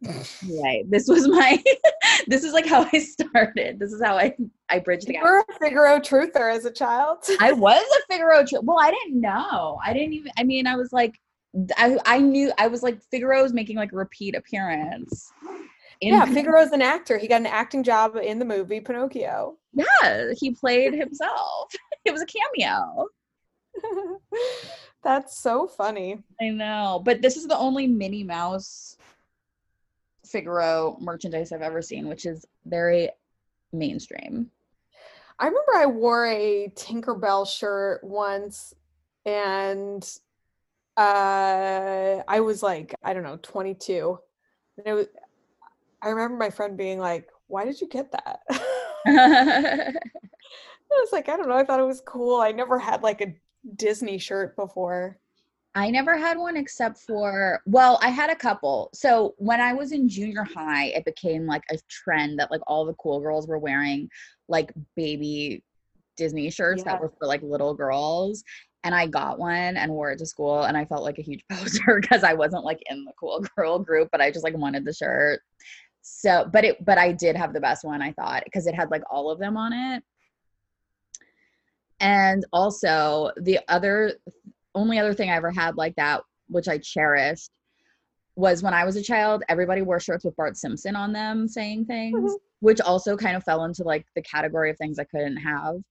Right. 0.02 0.84
This 0.88 1.08
was 1.08 1.26
my. 1.28 1.62
this 2.26 2.44
is 2.44 2.52
like 2.52 2.66
how 2.66 2.88
I 2.92 2.98
started. 2.98 3.78
This 3.78 3.92
is 3.92 4.02
how 4.02 4.16
I 4.16 4.34
I 4.68 4.78
bridged 4.78 5.06
the 5.06 5.14
you 5.14 5.20
gap. 5.20 5.24
were 5.24 5.38
a 5.38 5.58
figaro 5.58 5.98
truther 5.98 6.54
as 6.54 6.64
a 6.64 6.70
child 6.70 7.18
I 7.40 7.52
was 7.52 7.82
a 7.82 8.12
Figaro. 8.12 8.44
Tri- 8.44 8.60
well, 8.62 8.78
I 8.78 8.90
didn't 8.90 9.20
know. 9.20 9.78
I 9.84 9.92
didn't 9.92 10.12
even. 10.12 10.32
I 10.36 10.44
mean, 10.44 10.66
I 10.66 10.76
was 10.76 10.92
like, 10.92 11.18
I 11.76 11.98
I 12.04 12.18
knew. 12.18 12.52
I 12.58 12.66
was 12.66 12.82
like, 12.82 13.00
Figaro's 13.10 13.52
making 13.52 13.76
like 13.76 13.92
a 13.92 13.96
repeat 13.96 14.34
appearance. 14.34 15.32
In 16.02 16.12
yeah 16.12 16.26
figaro's 16.34 16.72
an 16.72 16.82
actor 16.82 17.16
he 17.16 17.26
got 17.26 17.40
an 17.40 17.46
acting 17.46 17.82
job 17.82 18.16
in 18.16 18.38
the 18.38 18.44
movie 18.44 18.80
pinocchio 18.80 19.56
yeah, 19.72 20.32
he 20.38 20.50
played 20.50 20.92
himself. 20.92 21.72
it 22.04 22.12
was 22.12 22.22
a 22.22 22.26
cameo. 22.26 23.06
That's 25.04 25.38
so 25.38 25.68
funny. 25.68 26.18
I 26.40 26.48
know, 26.48 27.00
but 27.04 27.22
this 27.22 27.36
is 27.36 27.46
the 27.46 27.56
only 27.56 27.86
Minnie 27.86 28.24
Mouse 28.24 28.95
Figaro 30.26 30.96
merchandise 31.00 31.52
I've 31.52 31.62
ever 31.62 31.82
seen, 31.82 32.08
which 32.08 32.26
is 32.26 32.44
very 32.64 33.10
mainstream. 33.72 34.50
I 35.38 35.46
remember 35.46 35.72
I 35.74 35.86
wore 35.86 36.26
a 36.26 36.72
Tinkerbell 36.74 37.46
shirt 37.46 38.02
once 38.02 38.74
and 39.24 40.02
uh 40.96 42.22
I 42.26 42.40
was 42.40 42.62
like, 42.62 42.94
I 43.02 43.12
don't 43.12 43.22
know, 43.22 43.38
22. 43.42 44.18
And 44.78 44.86
it 44.86 44.92
was 44.92 45.06
I 46.02 46.08
remember 46.08 46.36
my 46.36 46.50
friend 46.50 46.76
being 46.76 46.98
like, 46.98 47.28
"Why 47.48 47.64
did 47.64 47.80
you 47.80 47.88
get 47.88 48.12
that?" 48.12 48.40
I 49.06 51.00
was 51.00 51.12
like, 51.12 51.28
I 51.28 51.36
don't 51.36 51.48
know, 51.48 51.56
I 51.56 51.64
thought 51.64 51.80
it 51.80 51.84
was 51.84 52.02
cool. 52.06 52.40
I 52.40 52.52
never 52.52 52.78
had 52.78 53.02
like 53.02 53.20
a 53.20 53.34
Disney 53.74 54.18
shirt 54.18 54.56
before. 54.56 55.18
I 55.76 55.90
never 55.90 56.16
had 56.16 56.38
one 56.38 56.56
except 56.56 56.96
for 56.96 57.60
well, 57.66 57.98
I 58.00 58.08
had 58.08 58.30
a 58.30 58.34
couple. 58.34 58.88
So 58.94 59.34
when 59.36 59.60
I 59.60 59.74
was 59.74 59.92
in 59.92 60.08
junior 60.08 60.42
high, 60.42 60.86
it 60.86 61.04
became 61.04 61.46
like 61.46 61.64
a 61.70 61.76
trend 61.90 62.38
that 62.38 62.50
like 62.50 62.62
all 62.66 62.86
the 62.86 62.94
cool 62.94 63.20
girls 63.20 63.46
were 63.46 63.58
wearing 63.58 64.08
like 64.48 64.72
baby 64.96 65.62
Disney 66.16 66.48
shirts 66.48 66.82
Yeah. 66.84 66.92
that 66.92 67.00
were 67.02 67.12
for 67.18 67.26
like 67.26 67.42
little 67.42 67.74
girls. 67.74 68.42
And 68.84 68.94
I 68.94 69.06
got 69.06 69.38
one 69.38 69.76
and 69.76 69.92
wore 69.92 70.12
it 70.12 70.18
to 70.20 70.26
school 70.26 70.62
and 70.62 70.78
I 70.78 70.86
felt 70.86 71.02
like 71.02 71.18
a 71.18 71.22
huge 71.22 71.44
poser 71.52 72.00
because 72.00 72.24
I 72.24 72.32
wasn't 72.32 72.64
like 72.64 72.82
in 72.88 73.04
the 73.04 73.12
cool 73.20 73.44
girl 73.56 73.78
group, 73.78 74.08
but 74.10 74.22
I 74.22 74.30
just 74.30 74.44
like 74.44 74.56
wanted 74.56 74.86
the 74.86 74.94
shirt. 74.94 75.40
So, 76.00 76.48
but 76.50 76.64
it 76.64 76.82
but 76.82 76.96
I 76.96 77.12
did 77.12 77.36
have 77.36 77.52
the 77.52 77.60
best 77.60 77.84
one, 77.84 78.00
I 78.00 78.12
thought, 78.12 78.44
because 78.44 78.66
it 78.66 78.74
had 78.74 78.90
like 78.90 79.02
all 79.10 79.30
of 79.30 79.38
them 79.38 79.58
on 79.58 79.74
it. 79.74 80.02
And 82.00 82.46
also 82.52 83.32
the 83.36 83.58
other 83.68 84.14
only 84.76 84.98
other 85.00 85.14
thing 85.14 85.30
I 85.30 85.34
ever 85.36 85.50
had 85.50 85.76
like 85.76 85.96
that, 85.96 86.22
which 86.48 86.68
I 86.68 86.78
cherished, 86.78 87.50
was 88.36 88.62
when 88.62 88.74
I 88.74 88.84
was 88.84 88.96
a 88.96 89.02
child, 89.02 89.42
everybody 89.48 89.82
wore 89.82 89.98
shirts 89.98 90.24
with 90.24 90.36
Bart 90.36 90.56
Simpson 90.56 90.94
on 90.94 91.12
them 91.12 91.48
saying 91.48 91.86
things, 91.86 92.32
Mhm. 92.32 92.38
which 92.60 92.80
also 92.82 93.16
kind 93.16 93.34
of 93.36 93.42
fell 93.42 93.64
into 93.64 93.82
like 93.82 94.06
the 94.14 94.22
category 94.22 94.70
of 94.70 94.76
things 94.76 94.98
I 94.98 95.04
couldn't 95.04 95.38
have. 95.38 95.82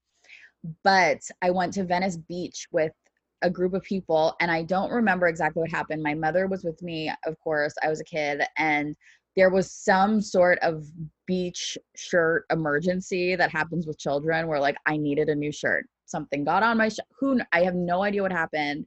But 0.83 1.21
I 1.41 1.49
went 1.49 1.73
to 1.73 1.83
Venice 1.83 2.17
Beach 2.17 2.67
with 2.71 2.93
a 3.41 3.49
group 3.49 3.73
of 3.73 3.83
people, 3.83 4.35
and 4.39 4.49
I 4.49 4.63
don't 4.63 4.91
remember 4.91 5.27
exactly 5.27 5.61
what 5.61 5.71
happened. 5.71 6.01
My 6.01 6.13
mother 6.13 6.47
was 6.47 6.63
with 6.63 6.81
me, 6.81 7.11
of 7.25 7.39
course, 7.39 7.73
I 7.83 7.89
was 7.89 7.99
a 7.99 8.05
kid, 8.05 8.43
and 8.57 8.95
there 9.35 9.49
was 9.49 9.71
some 9.71 10.21
sort 10.21 10.57
of 10.59 10.85
beach 11.25 11.77
shirt 11.95 12.45
emergency 12.51 13.35
that 13.35 13.51
happens 13.51 13.85
with 13.85 13.97
children 13.97 14.47
where 14.47 14.59
like 14.59 14.77
I 14.85 14.97
needed 14.97 15.29
a 15.29 15.35
new 15.35 15.51
shirt. 15.51 15.87
Something 16.15 16.45
got 16.45 16.63
on 16.63 16.77
my 16.77 16.89
sh- 16.89 17.09
who 17.19 17.39
I 17.51 17.63
have 17.67 17.75
no 17.75 18.03
idea 18.07 18.21
what 18.21 18.31
happened, 18.31 18.85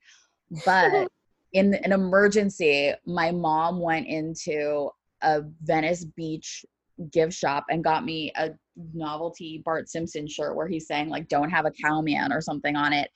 but 0.64 1.08
in 1.52 1.74
an 1.74 1.92
emergency, 1.92 2.92
my 3.06 3.30
mom 3.30 3.80
went 3.80 4.06
into 4.06 4.90
a 5.22 5.42
Venice 5.62 6.04
Beach 6.16 6.64
gift 7.12 7.34
shop 7.34 7.64
and 7.70 7.84
got 7.84 8.04
me 8.04 8.32
a 8.36 8.50
novelty 8.94 9.62
Bart 9.64 9.88
Simpson 9.88 10.26
shirt 10.26 10.56
where 10.56 10.68
he's 10.68 10.86
saying 10.86 11.08
like 11.10 11.28
"Don't 11.28 11.50
have 11.50 11.66
a 11.66 11.70
cowman" 11.84 12.32
or 12.32 12.40
something 12.40 12.76
on 12.76 12.92
it. 12.92 13.10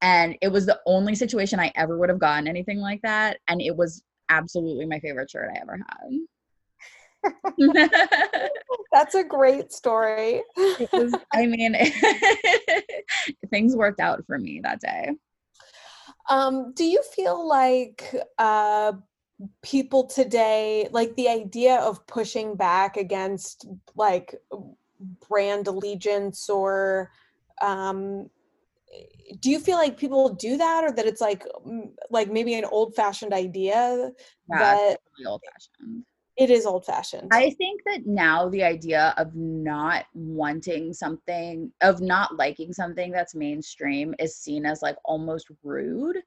and 0.00 0.36
it 0.42 0.50
was 0.52 0.66
the 0.66 0.80
only 0.86 1.14
situation 1.14 1.58
I 1.60 1.72
ever 1.74 1.98
would 1.98 2.08
have 2.10 2.20
gotten 2.20 2.46
anything 2.48 2.78
like 2.78 3.02
that. 3.02 3.38
And 3.48 3.60
it 3.60 3.76
was 3.76 4.02
absolutely 4.28 4.86
my 4.86 5.00
favorite 5.00 5.30
shirt 5.30 5.50
I 5.54 5.60
ever 5.60 5.76
had. 5.76 6.10
That's 8.92 9.14
a 9.14 9.24
great 9.24 9.72
story. 9.72 10.42
Was, 10.92 11.14
I 11.32 11.46
mean, 11.46 11.76
things 13.50 13.76
worked 13.76 14.00
out 14.00 14.24
for 14.26 14.38
me 14.38 14.60
that 14.62 14.80
day. 14.80 15.12
Um, 16.28 16.72
do 16.74 16.84
you 16.84 17.02
feel 17.02 17.46
like 17.46 18.14
uh, 18.38 18.92
people 19.62 20.06
today, 20.06 20.88
like 20.90 21.14
the 21.16 21.28
idea 21.28 21.76
of 21.76 22.06
pushing 22.06 22.54
back 22.54 22.96
against 22.96 23.66
like 23.94 24.34
brand 25.28 25.68
allegiance 25.68 26.48
or 26.48 27.10
um, 27.62 28.28
do 29.40 29.50
you 29.50 29.58
feel 29.58 29.76
like 29.76 29.98
people 29.98 30.34
do 30.34 30.56
that 30.56 30.84
or 30.84 30.92
that 30.92 31.06
it's 31.06 31.20
like 31.20 31.44
like 32.10 32.30
maybe 32.30 32.54
an 32.54 32.64
old 32.64 32.94
fashioned 32.94 33.32
idea 33.32 34.10
Yeah, 34.50 34.58
that 34.58 34.98
really 35.18 35.26
old 35.26 35.42
fashioned. 35.52 36.04
It 36.38 36.50
is 36.50 36.64
old 36.64 36.86
fashioned 36.86 37.28
I 37.32 37.50
think 37.50 37.82
that 37.84 38.06
now 38.06 38.48
the 38.48 38.62
idea 38.62 39.12
of 39.18 39.34
not 39.34 40.06
wanting 40.14 40.94
something, 40.94 41.72
of 41.82 42.00
not 42.00 42.36
liking 42.36 42.72
something 42.72 43.10
that's 43.10 43.34
mainstream 43.34 44.14
is 44.18 44.36
seen 44.36 44.64
as 44.64 44.80
like 44.80 44.96
almost 45.04 45.48
rude. 45.62 46.18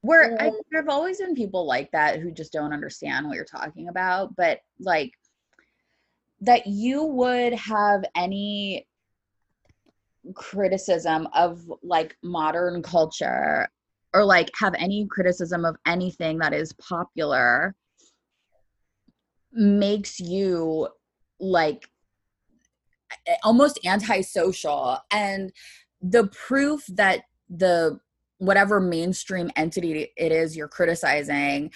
Where 0.00 0.36
I, 0.40 0.50
there 0.70 0.82
have 0.82 0.88
always 0.88 1.18
been 1.18 1.34
people 1.34 1.66
like 1.66 1.90
that 1.92 2.20
who 2.20 2.30
just 2.30 2.52
don't 2.52 2.72
understand 2.72 3.26
what 3.26 3.36
you're 3.36 3.44
talking 3.44 3.88
about, 3.88 4.34
but 4.36 4.60
like 4.78 5.12
that 6.40 6.66
you 6.66 7.04
would 7.04 7.54
have 7.54 8.04
any 8.14 8.86
criticism 10.34 11.28
of 11.34 11.60
like 11.82 12.16
modern 12.22 12.82
culture 12.82 13.68
or 14.12 14.24
like 14.24 14.50
have 14.58 14.74
any 14.78 15.06
criticism 15.06 15.64
of 15.64 15.76
anything 15.86 16.38
that 16.38 16.52
is 16.52 16.72
popular 16.74 17.74
makes 19.54 20.20
you 20.20 20.88
like 21.40 21.88
almost 23.42 23.78
antisocial. 23.84 24.98
And 25.10 25.52
the 26.00 26.26
proof 26.28 26.84
that 26.88 27.22
the 27.48 27.98
whatever 28.38 28.80
mainstream 28.80 29.50
entity 29.56 30.12
it 30.16 30.32
is 30.32 30.56
you're 30.56 30.68
criticizing 30.68 31.70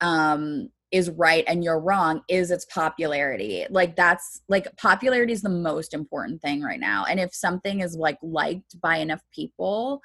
um 0.00 0.68
is 0.92 1.10
right 1.10 1.42
and 1.48 1.64
you're 1.64 1.80
wrong 1.80 2.22
is 2.28 2.52
its 2.52 2.64
popularity. 2.66 3.66
Like 3.68 3.96
that's 3.96 4.42
like 4.48 4.74
popularity 4.76 5.32
is 5.32 5.42
the 5.42 5.48
most 5.48 5.92
important 5.92 6.40
thing 6.40 6.62
right 6.62 6.78
now. 6.78 7.04
And 7.04 7.18
if 7.18 7.34
something 7.34 7.80
is 7.80 7.96
like 7.96 8.18
liked 8.22 8.80
by 8.80 8.98
enough 8.98 9.22
people 9.32 10.00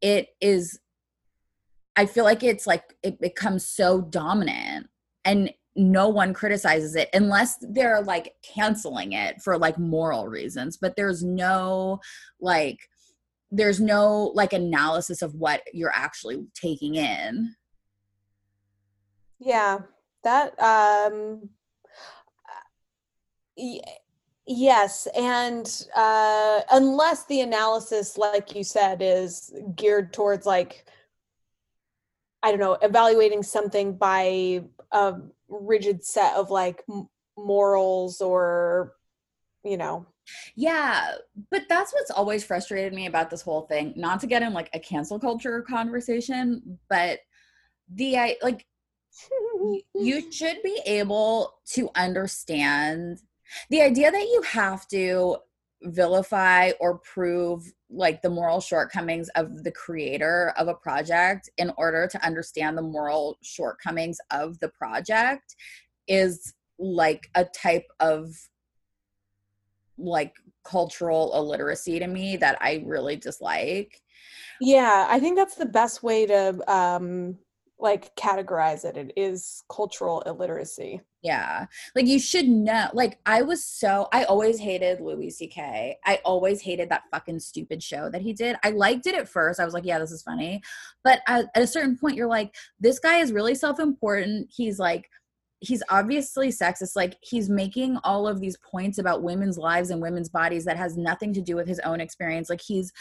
it 0.00 0.28
is 0.40 0.78
i 1.96 2.04
feel 2.04 2.24
like 2.24 2.42
it's 2.42 2.66
like 2.66 2.94
it 3.02 3.20
becomes 3.20 3.66
so 3.66 4.00
dominant. 4.00 4.88
And 5.24 5.52
no 5.76 6.08
one 6.08 6.32
criticizes 6.32 6.94
it 6.94 7.08
unless 7.14 7.56
they're 7.60 8.02
like 8.02 8.34
canceling 8.42 9.12
it 9.12 9.42
for 9.42 9.58
like 9.58 9.78
moral 9.78 10.28
reasons 10.28 10.76
but 10.76 10.94
there's 10.96 11.22
no 11.24 11.98
like 12.40 12.78
there's 13.50 13.80
no 13.80 14.32
like 14.34 14.52
analysis 14.52 15.22
of 15.22 15.34
what 15.34 15.62
you're 15.72 15.92
actually 15.94 16.44
taking 16.54 16.96
in. 16.96 17.54
Yeah 19.38 19.80
that 20.24 20.58
um 20.60 21.48
y- 23.56 23.80
yes 24.46 25.06
and 25.16 25.86
uh 25.94 26.60
unless 26.72 27.26
the 27.26 27.40
analysis 27.42 28.18
like 28.18 28.54
you 28.54 28.64
said 28.64 29.02
is 29.02 29.52
geared 29.76 30.12
towards 30.12 30.46
like 30.46 30.86
i 32.44 32.50
don't 32.50 32.60
know 32.60 32.74
evaluating 32.82 33.42
something 33.42 33.96
by 33.96 34.62
a 34.92 35.14
rigid 35.48 36.04
set 36.04 36.34
of 36.36 36.50
like 36.50 36.84
m- 36.88 37.08
morals 37.36 38.20
or 38.20 38.94
you 39.64 39.76
know 39.76 40.06
Yeah, 40.54 41.16
but 41.50 41.62
that's 41.68 41.92
what's 41.92 42.10
always 42.10 42.44
frustrated 42.44 42.92
me 42.92 43.06
about 43.06 43.28
this 43.28 43.42
whole 43.42 43.62
thing. 43.62 43.92
Not 43.96 44.20
to 44.20 44.26
get 44.26 44.42
in 44.42 44.52
like 44.54 44.70
a 44.72 44.78
cancel 44.78 45.18
culture 45.18 45.60
conversation, 45.62 46.78
but 46.88 47.18
the 47.92 48.16
I 48.18 48.36
like 48.42 48.66
you 49.94 50.32
should 50.32 50.62
be 50.62 50.80
able 50.86 51.54
to 51.74 51.90
understand 51.94 53.18
the 53.70 53.82
idea 53.82 54.10
that 54.10 54.22
you 54.22 54.42
have 54.46 54.88
to 54.88 55.36
vilify 55.82 56.72
or 56.80 56.98
prove 56.98 57.70
like 57.94 58.22
the 58.22 58.30
moral 58.30 58.60
shortcomings 58.60 59.28
of 59.30 59.62
the 59.62 59.70
creator 59.70 60.52
of 60.58 60.68
a 60.68 60.74
project 60.74 61.48
in 61.58 61.72
order 61.78 62.06
to 62.06 62.24
understand 62.26 62.76
the 62.76 62.82
moral 62.82 63.38
shortcomings 63.42 64.18
of 64.30 64.58
the 64.60 64.68
project 64.68 65.54
is 66.08 66.54
like 66.78 67.30
a 67.34 67.44
type 67.44 67.86
of 68.00 68.34
like 69.96 70.34
cultural 70.64 71.32
illiteracy 71.36 71.98
to 71.98 72.06
me 72.06 72.36
that 72.36 72.58
I 72.60 72.82
really 72.84 73.16
dislike. 73.16 74.00
Yeah, 74.60 75.06
I 75.08 75.20
think 75.20 75.36
that's 75.36 75.54
the 75.54 75.66
best 75.66 76.02
way 76.02 76.26
to 76.26 76.72
um 76.72 77.38
like 77.78 78.14
categorize 78.16 78.84
it. 78.84 78.96
It 78.96 79.12
is 79.16 79.62
cultural 79.68 80.22
illiteracy. 80.22 81.00
Yeah. 81.22 81.66
Like 81.94 82.06
you 82.06 82.18
should 82.18 82.46
know. 82.46 82.88
Like 82.92 83.18
I 83.26 83.42
was 83.42 83.64
so 83.64 84.08
I 84.12 84.24
always 84.24 84.58
hated 84.58 85.00
Louis 85.00 85.30
CK. 85.30 85.58
I 86.04 86.20
always 86.24 86.60
hated 86.60 86.88
that 86.90 87.04
fucking 87.10 87.40
stupid 87.40 87.82
show 87.82 88.08
that 88.10 88.22
he 88.22 88.32
did. 88.32 88.56
I 88.62 88.70
liked 88.70 89.06
it 89.06 89.14
at 89.14 89.28
first. 89.28 89.58
I 89.58 89.64
was 89.64 89.74
like, 89.74 89.84
yeah, 89.84 89.98
this 89.98 90.12
is 90.12 90.22
funny. 90.22 90.62
But 91.02 91.20
at, 91.26 91.46
at 91.54 91.62
a 91.62 91.66
certain 91.66 91.96
point 91.96 92.16
you're 92.16 92.28
like, 92.28 92.54
this 92.78 92.98
guy 92.98 93.18
is 93.18 93.32
really 93.32 93.54
self-important. 93.54 94.50
He's 94.54 94.78
like 94.78 95.08
he's 95.60 95.82
obviously 95.88 96.48
sexist. 96.48 96.94
Like 96.94 97.16
he's 97.22 97.48
making 97.48 97.98
all 98.04 98.28
of 98.28 98.40
these 98.40 98.58
points 98.58 98.98
about 98.98 99.22
women's 99.22 99.58
lives 99.58 99.90
and 99.90 100.00
women's 100.00 100.28
bodies 100.28 100.64
that 100.66 100.76
has 100.76 100.96
nothing 100.96 101.32
to 101.32 101.40
do 101.40 101.56
with 101.56 101.66
his 101.66 101.80
own 101.80 102.00
experience. 102.00 102.50
Like 102.50 102.60
he's 102.60 102.92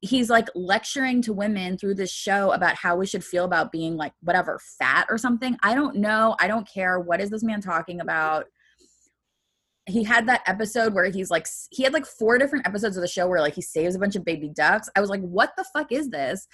he's 0.00 0.28
like 0.28 0.48
lecturing 0.54 1.22
to 1.22 1.32
women 1.32 1.78
through 1.78 1.94
this 1.94 2.12
show 2.12 2.52
about 2.52 2.76
how 2.76 2.96
we 2.96 3.06
should 3.06 3.24
feel 3.24 3.44
about 3.44 3.72
being 3.72 3.96
like 3.96 4.12
whatever 4.22 4.60
fat 4.78 5.06
or 5.10 5.18
something. 5.18 5.56
I 5.62 5.74
don't 5.74 5.96
know. 5.96 6.36
I 6.38 6.48
don't 6.48 6.68
care. 6.68 7.00
What 7.00 7.20
is 7.20 7.30
this 7.30 7.42
man 7.42 7.60
talking 7.60 8.00
about? 8.00 8.46
He 9.88 10.02
had 10.02 10.26
that 10.26 10.42
episode 10.46 10.94
where 10.94 11.10
he's 11.10 11.30
like 11.30 11.46
he 11.70 11.84
had 11.84 11.92
like 11.92 12.06
four 12.06 12.38
different 12.38 12.66
episodes 12.66 12.96
of 12.96 13.00
the 13.00 13.08
show 13.08 13.28
where 13.28 13.40
like 13.40 13.54
he 13.54 13.62
saves 13.62 13.94
a 13.94 13.98
bunch 13.98 14.16
of 14.16 14.24
baby 14.24 14.50
ducks. 14.54 14.88
I 14.96 15.00
was 15.00 15.10
like 15.10 15.22
what 15.22 15.52
the 15.56 15.64
fuck 15.72 15.92
is 15.92 16.10
this? 16.10 16.46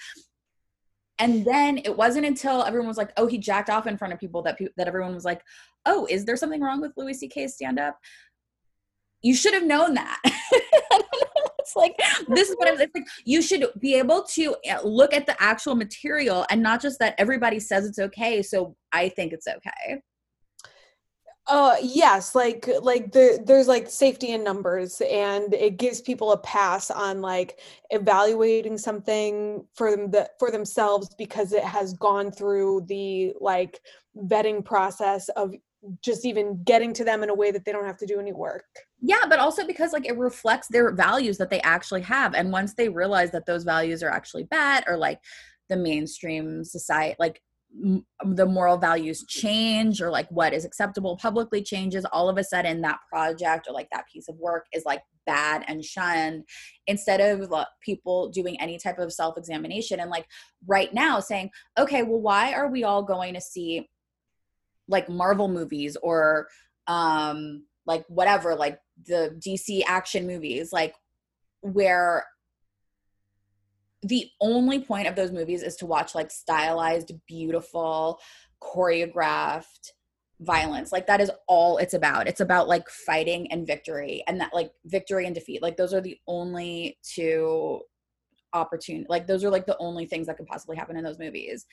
And 1.19 1.45
then 1.45 1.79
it 1.79 1.95
wasn't 1.95 2.25
until 2.25 2.63
everyone 2.63 2.87
was 2.87 2.97
like 2.97 3.11
oh 3.17 3.27
he 3.27 3.37
jacked 3.37 3.69
off 3.69 3.87
in 3.87 3.97
front 3.97 4.13
of 4.13 4.19
people 4.19 4.43
that 4.43 4.57
pe- 4.57 4.67
that 4.77 4.87
everyone 4.87 5.13
was 5.13 5.25
like 5.25 5.41
oh 5.85 6.07
is 6.09 6.25
there 6.25 6.37
something 6.37 6.61
wrong 6.61 6.81
with 6.81 6.93
louis 6.97 7.19
ck's 7.19 7.53
stand 7.53 7.79
up 7.79 7.99
you 9.21 9.35
should 9.35 9.53
have 9.53 9.65
known 9.65 9.93
that 9.93 10.19
it's 11.63 11.75
like 11.75 11.97
this 12.27 12.49
is 12.49 12.55
what 12.57 12.67
I'm 12.67 12.79
it's 12.79 12.93
like. 12.93 13.07
You 13.25 13.41
should 13.41 13.65
be 13.79 13.95
able 13.95 14.23
to 14.23 14.55
uh, 14.69 14.81
look 14.83 15.13
at 15.13 15.25
the 15.25 15.41
actual 15.41 15.75
material 15.75 16.45
and 16.49 16.61
not 16.61 16.81
just 16.81 16.99
that 16.99 17.15
everybody 17.17 17.59
says 17.59 17.85
it's 17.85 17.99
okay. 17.99 18.41
So 18.41 18.75
I 18.91 19.09
think 19.09 19.33
it's 19.33 19.47
okay. 19.47 20.01
Uh 21.45 21.75
yes, 21.81 22.35
like 22.35 22.69
like 22.81 23.11
there 23.11 23.37
there's 23.37 23.67
like 23.67 23.89
safety 23.89 24.29
in 24.29 24.45
numbers 24.45 25.01
and 25.01 25.53
it 25.53 25.75
gives 25.77 25.99
people 25.99 26.31
a 26.31 26.37
pass 26.37 26.89
on 26.89 27.19
like 27.19 27.59
evaluating 27.89 28.77
something 28.77 29.65
for 29.73 29.91
them 29.91 30.09
the, 30.09 30.29
for 30.39 30.51
themselves 30.51 31.09
because 31.17 31.51
it 31.51 31.63
has 31.63 31.93
gone 31.95 32.31
through 32.31 32.85
the 32.87 33.33
like 33.41 33.81
vetting 34.15 34.63
process 34.63 35.27
of 35.29 35.53
just 36.01 36.25
even 36.25 36.63
getting 36.63 36.93
to 36.93 37.03
them 37.03 37.23
in 37.23 37.29
a 37.29 37.35
way 37.35 37.51
that 37.51 37.65
they 37.65 37.71
don't 37.71 37.85
have 37.85 37.97
to 37.97 38.05
do 38.05 38.19
any 38.19 38.31
work. 38.31 38.65
Yeah, 39.05 39.25
but 39.27 39.39
also 39.39 39.67
because 39.67 39.91
like 39.91 40.07
it 40.07 40.17
reflects 40.17 40.69
their 40.69 40.89
values 40.93 41.37
that 41.37 41.49
they 41.49 41.59
actually 41.61 42.01
have. 42.03 42.33
And 42.33 42.53
once 42.53 42.73
they 42.73 42.87
realize 42.87 43.31
that 43.31 43.45
those 43.45 43.65
values 43.65 44.01
are 44.01 44.09
actually 44.09 44.45
bad 44.45 44.85
or 44.87 44.95
like 44.95 45.19
the 45.67 45.75
mainstream 45.75 46.63
society, 46.63 47.17
like 47.19 47.41
m- 47.83 48.05
the 48.23 48.45
moral 48.45 48.77
values 48.77 49.25
change 49.27 50.01
or 50.01 50.09
like 50.09 50.29
what 50.29 50.53
is 50.53 50.63
acceptable 50.63 51.17
publicly 51.17 51.61
changes, 51.61 52.05
all 52.13 52.29
of 52.29 52.37
a 52.37 52.45
sudden 52.45 52.79
that 52.81 52.99
project 53.11 53.67
or 53.67 53.73
like 53.73 53.89
that 53.91 54.05
piece 54.07 54.29
of 54.29 54.37
work 54.37 54.67
is 54.71 54.85
like 54.85 55.01
bad 55.25 55.65
and 55.67 55.83
shunned 55.83 56.45
instead 56.87 57.19
of 57.19 57.49
like, 57.49 57.67
people 57.81 58.29
doing 58.29 58.57
any 58.61 58.77
type 58.77 58.99
of 58.99 59.11
self 59.11 59.37
examination 59.37 59.99
and 59.99 60.11
like 60.11 60.27
right 60.65 60.93
now 60.93 61.19
saying, 61.19 61.49
okay, 61.77 62.03
well, 62.03 62.21
why 62.21 62.53
are 62.53 62.69
we 62.69 62.85
all 62.85 63.03
going 63.03 63.33
to 63.33 63.41
see 63.41 63.89
like 64.87 65.09
Marvel 65.09 65.49
movies 65.49 65.97
or 66.01 66.47
um 66.87 67.63
like 67.85 68.05
whatever 68.07 68.55
like 68.55 68.79
the 69.07 69.39
DC 69.45 69.83
action 69.85 70.25
movies 70.27 70.71
like 70.71 70.95
where 71.61 72.25
the 74.01 74.29
only 74.41 74.79
point 74.79 75.07
of 75.07 75.15
those 75.15 75.31
movies 75.31 75.63
is 75.63 75.75
to 75.77 75.85
watch 75.85 76.13
like 76.13 76.29
stylized 76.29 77.11
beautiful 77.27 78.19
choreographed 78.61 79.91
violence. 80.41 80.91
Like 80.91 81.07
that 81.07 81.21
is 81.21 81.31
all 81.47 81.77
it's 81.77 81.93
about. 81.93 82.27
It's 82.27 82.41
about 82.41 82.67
like 82.67 82.89
fighting 82.89 83.51
and 83.51 83.65
victory 83.65 84.23
and 84.27 84.39
that 84.41 84.53
like 84.53 84.71
victory 84.85 85.25
and 85.25 85.33
defeat. 85.33 85.61
Like 85.61 85.77
those 85.77 85.93
are 85.93 86.01
the 86.01 86.17
only 86.27 86.97
two 87.03 87.81
opportunity. 88.53 89.05
Like 89.09 89.27
those 89.27 89.43
are 89.43 89.49
like 89.49 89.65
the 89.65 89.77
only 89.77 90.05
things 90.05 90.27
that 90.27 90.37
could 90.37 90.47
possibly 90.47 90.75
happen 90.75 90.97
in 90.97 91.03
those 91.03 91.19
movies. 91.19 91.65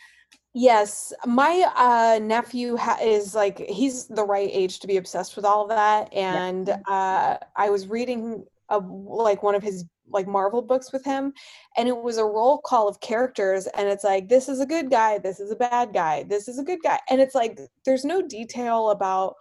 Yes, 0.55 1.13
my 1.27 1.65
uh, 1.77 2.19
nephew 2.23 2.77
ha- 2.77 2.99
is 3.01 3.35
like 3.35 3.59
he's 3.59 4.07
the 4.07 4.25
right 4.25 4.51
age 4.53 4.81
to 4.81 4.87
be 4.87 4.97
obsessed 4.97 5.37
with 5.37 5.45
all 5.45 5.63
of 5.63 5.69
that, 5.69 6.13
and 6.13 6.71
uh, 6.89 7.39
I 7.57 7.71
was 7.71 7.87
reading 7.87 8.45
a, 8.69 8.79
like 8.79 9.43
one 9.43 9.55
of 9.55 9.63
his 9.63 9.85
like 10.13 10.27
Marvel 10.27 10.61
books 10.61 10.93
with 10.93 11.05
him, 11.05 11.33
and 11.77 11.89
it 11.89 11.97
was 11.97 12.19
a 12.19 12.25
roll 12.25 12.59
call 12.59 12.89
of 12.89 13.01
characters, 13.01 13.69
and 13.69 13.89
it's 13.89 14.03
like 14.03 14.29
this 14.29 14.49
is 14.49 14.61
a 14.61 14.67
good 14.67 14.91
guy, 14.91 15.19
this 15.19 15.39
is 15.39 15.53
a 15.53 15.57
bad 15.57 15.93
guy, 15.93 16.25
this 16.25 16.49
is 16.49 16.59
a 16.59 16.65
good 16.65 16.81
guy, 16.83 16.99
and 17.09 17.21
it's 17.21 17.35
like 17.35 17.59
there's 17.85 18.05
no 18.05 18.21
detail 18.21 18.91
about 18.91 19.37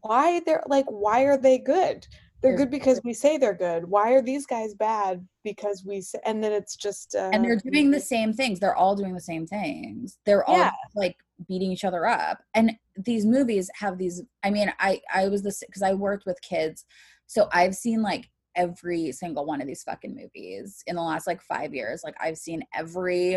why 0.00 0.40
they're 0.44 0.64
like 0.66 0.86
why 0.88 1.22
are 1.22 1.38
they 1.38 1.58
good? 1.58 2.06
They're 2.40 2.56
good 2.56 2.70
because 2.70 3.00
we 3.04 3.14
say 3.14 3.36
they're 3.36 3.54
good. 3.54 3.84
Why 3.84 4.12
are 4.12 4.22
these 4.22 4.46
guys 4.46 4.74
bad 4.74 5.26
because 5.42 5.84
we 5.84 6.00
say? 6.00 6.20
And 6.24 6.42
then 6.42 6.52
it's 6.52 6.76
just 6.76 7.14
uh, 7.16 7.30
and 7.32 7.44
they're 7.44 7.56
doing 7.56 7.90
the 7.90 8.00
same 8.00 8.32
things. 8.32 8.60
They're 8.60 8.76
all 8.76 8.94
doing 8.94 9.14
the 9.14 9.20
same 9.20 9.46
things. 9.46 10.18
They're 10.24 10.44
all 10.48 10.58
Yeah. 10.58 10.70
like 10.94 11.16
beating 11.48 11.72
each 11.72 11.84
other 11.84 12.06
up. 12.06 12.38
And 12.54 12.76
these 12.96 13.26
movies 13.26 13.68
have 13.74 13.98
these. 13.98 14.22
I 14.44 14.50
mean, 14.50 14.72
I 14.78 15.00
I 15.12 15.28
was 15.28 15.42
this 15.42 15.62
because 15.66 15.82
I 15.82 15.94
worked 15.94 16.26
with 16.26 16.40
kids, 16.42 16.84
so 17.26 17.48
I've 17.52 17.74
seen 17.74 18.02
like 18.02 18.30
every 18.54 19.12
single 19.12 19.44
one 19.44 19.60
of 19.60 19.66
these 19.66 19.82
fucking 19.82 20.14
movies 20.14 20.82
in 20.86 20.96
the 20.96 21.02
last 21.02 21.26
like 21.26 21.42
five 21.42 21.74
years. 21.74 22.02
Like 22.04 22.16
I've 22.20 22.38
seen 22.38 22.62
every 22.72 23.36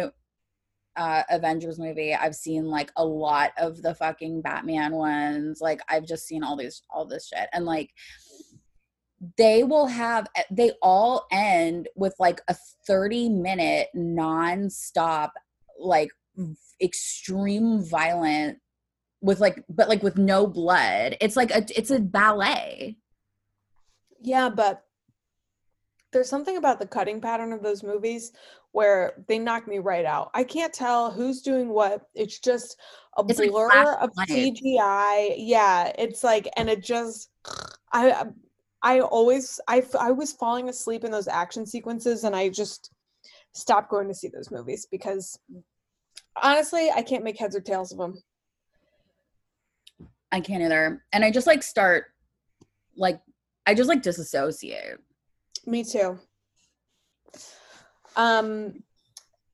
uh 0.98 1.24
Avengers 1.30 1.80
movie. 1.80 2.14
I've 2.14 2.36
seen 2.36 2.66
like 2.66 2.92
a 2.98 3.06
lot 3.06 3.52
of 3.58 3.82
the 3.82 3.96
fucking 3.96 4.42
Batman 4.42 4.94
ones. 4.94 5.60
Like 5.62 5.82
I've 5.90 6.06
just 6.06 6.28
seen 6.28 6.44
all 6.44 6.56
these 6.58 6.84
all 6.90 7.06
this 7.06 7.28
shit. 7.28 7.50
And 7.54 7.66
like 7.66 7.92
they 9.38 9.64
will 9.64 9.88
have 9.88 10.28
eh, 10.36 10.44
they 10.50 10.72
all 10.82 11.28
end 11.32 11.88
with 11.96 12.16
like 12.20 12.42
a 12.48 12.56
30 12.88 13.30
minute 13.30 13.88
non-stop 13.94 15.34
like 15.80 16.10
extreme 16.82 17.84
violent 17.84 18.58
with 19.22 19.40
like 19.40 19.64
but 19.70 19.88
like 19.88 20.02
with 20.02 20.18
no 20.18 20.48
blood 20.48 21.16
it's 21.22 21.36
like 21.36 21.52
a 21.52 21.64
it's 21.78 21.92
a 21.92 22.00
ballet 22.00 22.98
Yeah, 24.24 24.50
but 24.50 24.84
there's 26.12 26.30
something 26.30 26.58
about 26.58 26.80
the 26.80 26.88
cutting 26.88 27.22
pattern 27.22 27.54
of 27.54 27.64
those 27.64 27.84
movies 27.84 28.34
where 28.72 29.24
they 29.28 29.40
knock 29.40 29.68
me 29.68 29.80
right 29.80 30.06
out. 30.06 30.30
I 30.34 30.44
can't 30.44 30.74
tell 30.74 31.12
who's 31.12 31.42
doing 31.42 31.70
what. 31.70 32.08
It's 32.14 32.40
just 32.40 32.78
a 33.18 33.24
It's 33.28 33.40
blur 33.40 33.70
flash 33.70 33.98
of. 34.02 34.10
CGI. 34.30 35.36
Yeah, 35.38 35.92
it's 35.98 36.24
like, 36.24 36.48
and 36.58 36.70
it 36.70 36.84
just, 36.84 37.30
I, 37.92 38.26
I 38.84 39.00
always, 39.02 39.60
I 39.68 39.84
I 40.00 40.12
was 40.12 40.34
falling 40.34 40.70
asleep 40.70 41.04
in 41.04 41.12
those 41.12 41.28
action 41.28 41.66
sequences, 41.66 42.24
and 42.24 42.36
I 42.36 42.50
just 42.50 42.92
stopped 43.54 43.90
going 43.90 44.08
to 44.08 44.14
see 44.14 44.28
those 44.30 44.50
movies 44.52 44.88
because 44.90 45.38
honestly, 46.42 46.90
I 46.90 47.02
can't 47.02 47.24
make 47.24 47.38
heads 47.38 47.56
or 47.56 47.62
tails 47.62 47.92
of 47.92 47.98
them. 47.98 48.22
i 50.32 50.40
can't 50.40 50.64
either 50.64 51.04
and 51.12 51.26
i 51.26 51.30
just 51.32 51.46
like 51.48 51.62
start 51.62 52.06
like 52.96 53.20
i 53.68 53.74
just 53.74 53.90
like 53.90 54.02
disassociate 54.02 54.98
Me 55.66 55.84
too. 55.84 56.20
Um, 58.16 58.84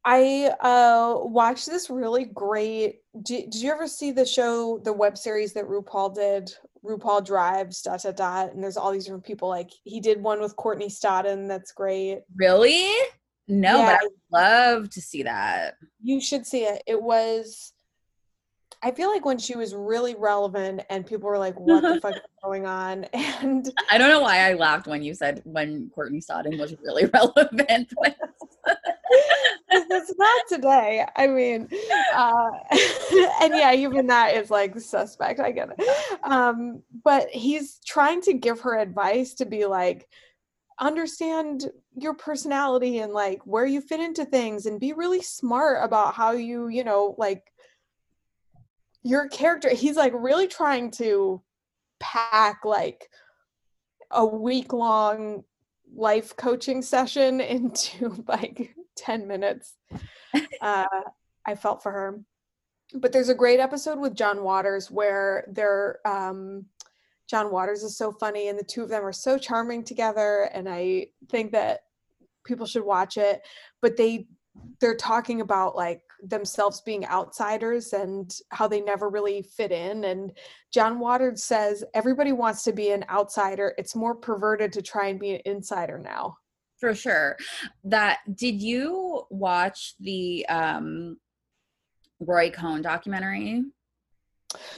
I 0.10 0.54
uh 0.62 1.17
watched 1.24 1.65
this 1.65 1.89
really 1.89 2.24
great. 2.24 3.02
Did, 3.24 3.50
did 3.50 3.62
you 3.62 3.72
ever 3.72 3.88
see 3.88 4.12
the 4.12 4.26
show, 4.26 4.80
the 4.86 4.93
web 4.93 5.17
series 5.17 5.52
that 5.54 5.65
RuPaul 5.67 6.15
did? 6.15 6.50
RuPaul 6.86 7.26
Drives 7.26 7.82
dot 7.82 8.02
dot 8.04 8.15
dot, 8.15 8.54
and 8.54 8.63
there's 8.63 8.78
all 8.78 8.91
these 8.93 9.04
different 9.04 9.26
people. 9.26 9.50
Like 9.50 9.70
he 9.84 10.00
did 10.00 10.22
one 10.24 10.39
with 10.39 10.56
Courtney 10.56 10.88
Stodden. 10.88 11.46
That's 11.50 11.74
great. 11.74 12.22
really 12.38 12.89
no 13.50 13.78
Yeah. 13.80 13.98
but 14.02 14.10
i 14.39 14.41
love 14.41 14.89
to 14.91 15.02
see 15.02 15.24
that 15.24 15.76
You 16.02 16.22
should 16.22 16.46
see 16.46 16.63
it. 16.63 16.84
It 16.88 17.02
was. 17.02 17.74
I 18.84 18.91
feel 18.91 19.10
like 19.10 19.26
when 19.26 19.39
she 19.39 19.56
was 19.58 19.74
really 19.76 20.15
relevant, 20.15 20.84
and 20.89 21.06
people 21.06 21.28
were 21.28 21.38
like, 21.39 21.60
"What 21.60 21.82
the 21.82 22.00
fuck 22.02 22.15
is 22.15 22.22
going 22.41 22.65
on?" 22.65 23.06
And 23.41 23.70
i 23.91 23.98
don't 23.98 24.10
know 24.10 24.22
why 24.22 24.50
i 24.50 24.54
laughed 24.54 24.88
when 24.88 25.02
you 25.04 25.13
said 25.13 25.41
when 25.43 25.89
courtney 25.93 26.22
Stodden 26.22 26.58
was 26.60 26.74
really 26.84 27.06
relevant 27.13 27.91
it's 29.71 30.13
not 30.17 30.43
today. 30.47 31.06
I 31.15 31.27
mean, 31.27 31.67
uh, 32.15 32.49
and 33.41 33.53
yeah, 33.53 33.73
even 33.73 34.08
that 34.08 34.36
is 34.36 34.49
like 34.49 34.80
suspect. 34.80 35.41
I 35.41 35.51
get 35.51 35.69
it. 35.77 36.19
Um, 36.23 36.84
but 37.03 37.30
he's 37.30 37.80
trying 37.86 38.21
to 38.21 38.34
give 38.34 38.62
her 38.62 38.77
advice 38.77 39.34
to 39.36 39.45
be 39.45 39.65
like, 39.65 40.08
understand 40.80 41.69
your 41.97 42.13
personality 42.13 42.99
and 42.99 43.12
like 43.12 43.41
where 43.45 43.65
you 43.65 43.82
fit 43.82 43.99
into 43.99 44.23
things 44.23 44.67
and 44.67 44.80
be 44.80 44.93
really 44.93 45.21
smart 45.21 45.84
about 45.84 46.13
how 46.13 46.32
you, 46.32 46.69
you 46.69 46.84
know, 46.84 47.15
like 47.17 47.51
your 49.03 49.27
character. 49.27 49.69
He's 49.69 49.97
like 49.97 50.13
really 50.15 50.47
trying 50.47 50.91
to 50.91 51.41
pack 51.99 52.63
like 52.63 53.10
a 54.12 54.25
week 54.25 54.71
long 54.71 55.43
life 55.93 56.36
coaching 56.38 56.82
session 56.82 57.41
into 57.41 58.23
like 58.27 58.73
10 58.97 59.27
minutes. 59.27 59.75
Uh, 60.62 60.86
I 61.45 61.55
felt 61.55 61.81
for 61.81 61.91
her. 61.91 62.19
But 62.93 63.12
there's 63.12 63.29
a 63.29 63.36
great 63.36 63.60
episode 63.60 63.99
with 63.99 64.13
John 64.13 64.43
Waters 64.43 64.91
where 64.91 65.45
they're 65.51 65.99
um, 66.05 66.65
John 67.27 67.51
Waters 67.51 67.83
is 67.83 67.97
so 67.97 68.12
funny 68.12 68.47
and 68.47 68.57
the 68.57 68.63
two 68.63 68.83
of 68.83 68.89
them 68.89 69.05
are 69.05 69.13
so 69.13 69.38
charming 69.38 69.83
together 69.83 70.49
and 70.53 70.67
I 70.69 71.07
think 71.29 71.51
that 71.51 71.81
people 72.45 72.65
should 72.65 72.83
watch 72.83 73.17
it 73.17 73.41
but 73.81 73.97
they 73.97 74.27
they're 74.79 74.95
talking 74.95 75.41
about 75.41 75.75
like 75.75 76.01
themselves 76.23 76.81
being 76.81 77.05
outsiders 77.05 77.93
and 77.93 78.33
how 78.49 78.67
they 78.67 78.81
never 78.81 79.10
really 79.10 79.41
fit 79.41 79.71
in 79.71 80.05
and 80.05 80.31
John 80.73 80.99
Waters 80.99 81.43
says 81.43 81.83
everybody 81.93 82.31
wants 82.31 82.63
to 82.63 82.71
be 82.71 82.91
an 82.91 83.03
outsider 83.10 83.73
it's 83.77 83.95
more 83.95 84.15
perverted 84.15 84.71
to 84.73 84.81
try 84.81 85.07
and 85.07 85.19
be 85.19 85.36
an 85.36 85.41
insider 85.45 85.99
now 85.99 86.38
for 86.79 86.93
sure. 86.93 87.37
That 87.83 88.19
did 88.35 88.61
you 88.61 89.23
watch 89.29 89.95
the 89.99 90.45
um 90.47 91.17
roy 92.19 92.49
cohn 92.51 92.81
documentary? 92.81 93.63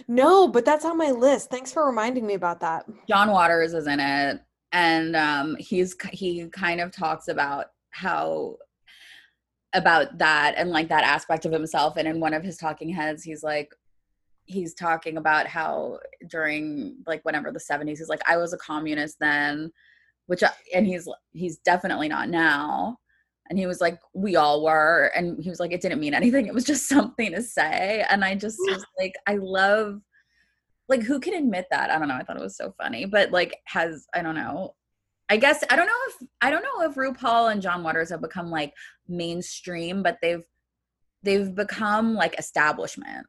No 0.08 0.48
but 0.48 0.66
that's 0.66 0.86
on 0.86 0.98
my 0.98 1.12
list. 1.12 1.50
Thanks 1.50 1.72
for 1.72 1.86
reminding 1.86 2.26
me 2.26 2.34
about 2.34 2.60
that. 2.62 2.86
John 3.08 3.32
waters 3.32 3.74
is 3.74 3.88
in 3.88 4.00
it 4.00 4.42
and 4.72 5.16
um 5.16 5.56
he's 5.60 5.96
he 6.12 6.48
kind 6.50 6.80
of 6.80 6.92
talks 6.92 7.28
about 7.28 7.68
how 7.92 8.56
about 9.74 10.18
that 10.18 10.56
and 10.58 10.70
like 10.70 10.90
that 10.90 11.04
aspect 11.04 11.46
of 11.46 11.52
himself 11.52 11.98
and 11.98 12.08
in 12.08 12.20
one 12.20 12.34
of 12.34 12.44
his 12.44 12.58
talking 12.58 12.90
heads 12.90 13.24
he's 13.24 13.44
like 13.44 13.74
he's 14.46 14.74
talking 14.74 15.18
about 15.18 15.46
how 15.46 16.00
during 16.28 16.98
like 17.06 17.24
whenever 17.24 17.52
the 17.52 17.60
70s 17.60 17.90
he's 17.98 18.10
like 18.10 18.22
i 18.28 18.36
was 18.36 18.52
a 18.54 18.58
communist 18.58 19.18
then 19.20 19.72
which 20.30 20.44
I- 20.44 20.54
and 20.76 20.86
he's 20.86 21.08
he's 21.32 21.58
definitely 21.58 22.08
not 22.08 22.30
now. 22.30 23.00
And 23.50 23.58
he 23.58 23.66
was 23.66 23.82
like 23.82 24.00
we 24.14 24.36
all 24.36 24.64
were. 24.64 25.12
And 25.16 25.44
he 25.44 25.50
was 25.50 25.60
like 25.60 25.72
it 25.72 25.82
didn't 25.82 26.00
mean 26.00 26.14
anything. 26.14 26.46
It 26.46 26.54
was 26.54 26.66
just 26.66 26.88
something 26.96 27.32
to 27.32 27.42
say. 27.42 28.06
And 28.12 28.24
i 28.24 28.36
just 28.36 28.60
was 28.60 28.86
like 29.00 29.16
i 29.26 29.38
love 29.42 30.00
like 30.88 31.02
who 31.02 31.20
can 31.20 31.34
admit 31.34 31.66
that? 31.72 31.90
I 31.90 31.98
don't 31.98 32.08
know. 32.08 32.14
I 32.14 32.24
thought 32.24 32.38
it 32.38 32.44
was 32.44 32.56
so 32.56 32.76
funny. 32.78 33.06
But 33.06 33.32
like 33.32 33.58
has 33.66 34.06
i 34.14 34.22
don't 34.22 34.36
know. 34.36 34.76
I 35.32 35.38
guess 35.38 35.64
i 35.72 35.76
don't 35.76 35.88
know 35.88 36.04
if 36.10 36.28
i 36.42 36.52
don't 36.52 36.64
know 36.64 36.82
if 36.90 36.96
rupaul 36.96 37.52
and 37.52 37.62
john 37.62 37.84
waters 37.84 38.10
have 38.10 38.22
become 38.22 38.50
like 38.50 38.74
mainstream 39.08 40.02
but 40.02 40.18
they've 40.24 40.44
they've 41.22 41.54
become 41.54 42.16
like 42.16 42.34
establishment 42.40 43.28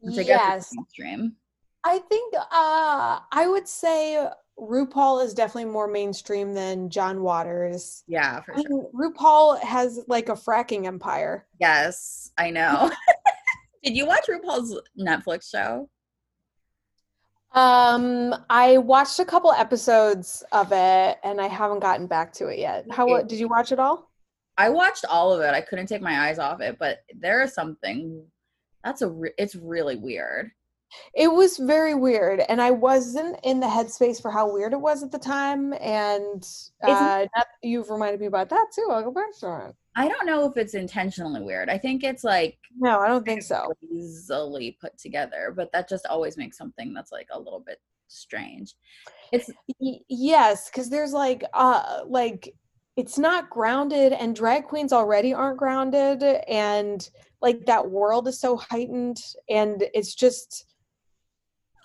which 0.00 0.18
i 0.18 0.22
guess 0.22 0.40
yes. 0.40 0.66
is 0.66 0.76
mainstream. 0.76 1.36
I 1.84 1.98
think 1.98 2.34
uh 2.36 3.20
I 3.32 3.46
would 3.48 3.66
say 3.66 4.26
RuPaul 4.60 5.24
is 5.24 5.32
definitely 5.34 5.70
more 5.70 5.88
mainstream 5.88 6.52
than 6.54 6.90
John 6.90 7.22
Waters. 7.22 8.04
yeah 8.06 8.40
for 8.42 8.54
I 8.54 8.62
sure 8.62 8.68
mean, 8.70 8.86
RuPaul 8.94 9.60
has 9.62 10.00
like 10.06 10.28
a 10.28 10.32
fracking 10.34 10.86
empire. 10.86 11.46
yes 11.58 12.30
i 12.38 12.50
know 12.50 12.90
did 13.84 13.96
you 13.96 14.06
watch 14.06 14.26
rupaul's 14.28 14.78
netflix 14.98 15.50
show 15.50 15.88
Um, 17.52 18.32
I 18.48 18.78
watched 18.78 19.18
a 19.18 19.24
couple 19.24 19.50
episodes 19.52 20.44
of 20.52 20.70
it 20.70 21.18
and 21.24 21.40
I 21.40 21.48
haven't 21.48 21.80
gotten 21.80 22.06
back 22.06 22.32
to 22.34 22.46
it 22.46 22.58
yet. 22.60 22.86
How 22.90 23.22
did 23.22 23.40
you 23.40 23.48
watch 23.48 23.72
it 23.72 23.80
all? 23.80 24.08
I 24.56 24.68
watched 24.68 25.04
all 25.08 25.32
of 25.32 25.40
it. 25.40 25.52
I 25.52 25.60
couldn't 25.60 25.86
take 25.86 26.02
my 26.02 26.28
eyes 26.28 26.38
off 26.38 26.60
it, 26.60 26.76
but 26.78 26.98
there 27.18 27.42
is 27.42 27.52
something 27.52 28.22
that's 28.84 29.02
a 29.02 29.08
re- 29.08 29.32
it's 29.36 29.56
really 29.56 29.96
weird. 29.96 30.52
It 31.14 31.28
was 31.28 31.56
very 31.56 31.94
weird, 31.94 32.40
and 32.48 32.60
I 32.60 32.70
wasn't 32.70 33.38
in 33.42 33.60
the 33.60 33.66
headspace 33.66 34.20
for 34.20 34.30
how 34.30 34.52
weird 34.52 34.72
it 34.72 34.80
was 34.80 35.02
at 35.02 35.10
the 35.10 35.18
time. 35.18 35.72
And 35.80 36.46
uh, 36.82 37.26
you've 37.62 37.90
reminded 37.90 38.20
me 38.20 38.26
about 38.26 38.48
that 38.50 38.66
too. 38.74 38.88
I'll 38.90 39.02
go 39.02 39.10
back 39.10 39.36
to 39.40 39.68
it. 39.68 39.74
I 39.96 40.08
don't 40.08 40.26
know 40.26 40.46
if 40.48 40.56
it's 40.56 40.74
intentionally 40.74 41.42
weird. 41.42 41.68
I 41.68 41.78
think 41.78 42.04
it's 42.04 42.24
like 42.24 42.58
No, 42.78 43.00
I 43.00 43.08
don't 43.08 43.24
think 43.24 43.42
so. 43.42 43.72
easily 43.92 44.76
put 44.80 44.96
together, 44.98 45.52
but 45.54 45.72
that 45.72 45.88
just 45.88 46.06
always 46.06 46.36
makes 46.36 46.56
something 46.56 46.94
that's 46.94 47.12
like 47.12 47.28
a 47.32 47.38
little 47.38 47.60
bit 47.60 47.80
strange. 48.06 48.74
It's 49.32 49.50
yes, 50.08 50.70
because 50.70 50.90
there's 50.90 51.12
like 51.12 51.44
uh 51.54 52.00
like 52.06 52.54
it's 52.96 53.18
not 53.18 53.50
grounded 53.50 54.12
and 54.12 54.34
drag 54.34 54.64
queens 54.64 54.92
already 54.92 55.32
aren't 55.32 55.58
grounded 55.58 56.22
and 56.22 57.08
like 57.40 57.64
that 57.66 57.90
world 57.90 58.28
is 58.28 58.38
so 58.38 58.56
heightened 58.56 59.18
and 59.48 59.84
it's 59.94 60.14
just 60.14 60.66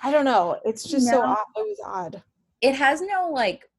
I 0.03 0.11
don't 0.11 0.25
know. 0.25 0.59
It's 0.65 0.83
just 0.83 1.07
so 1.07 1.21
odd. 1.21 1.37
It 1.55 1.61
was 1.61 1.79
odd. 1.85 2.23
it 2.61 2.75
has 2.75 3.01
no 3.01 3.29
like 3.31 3.69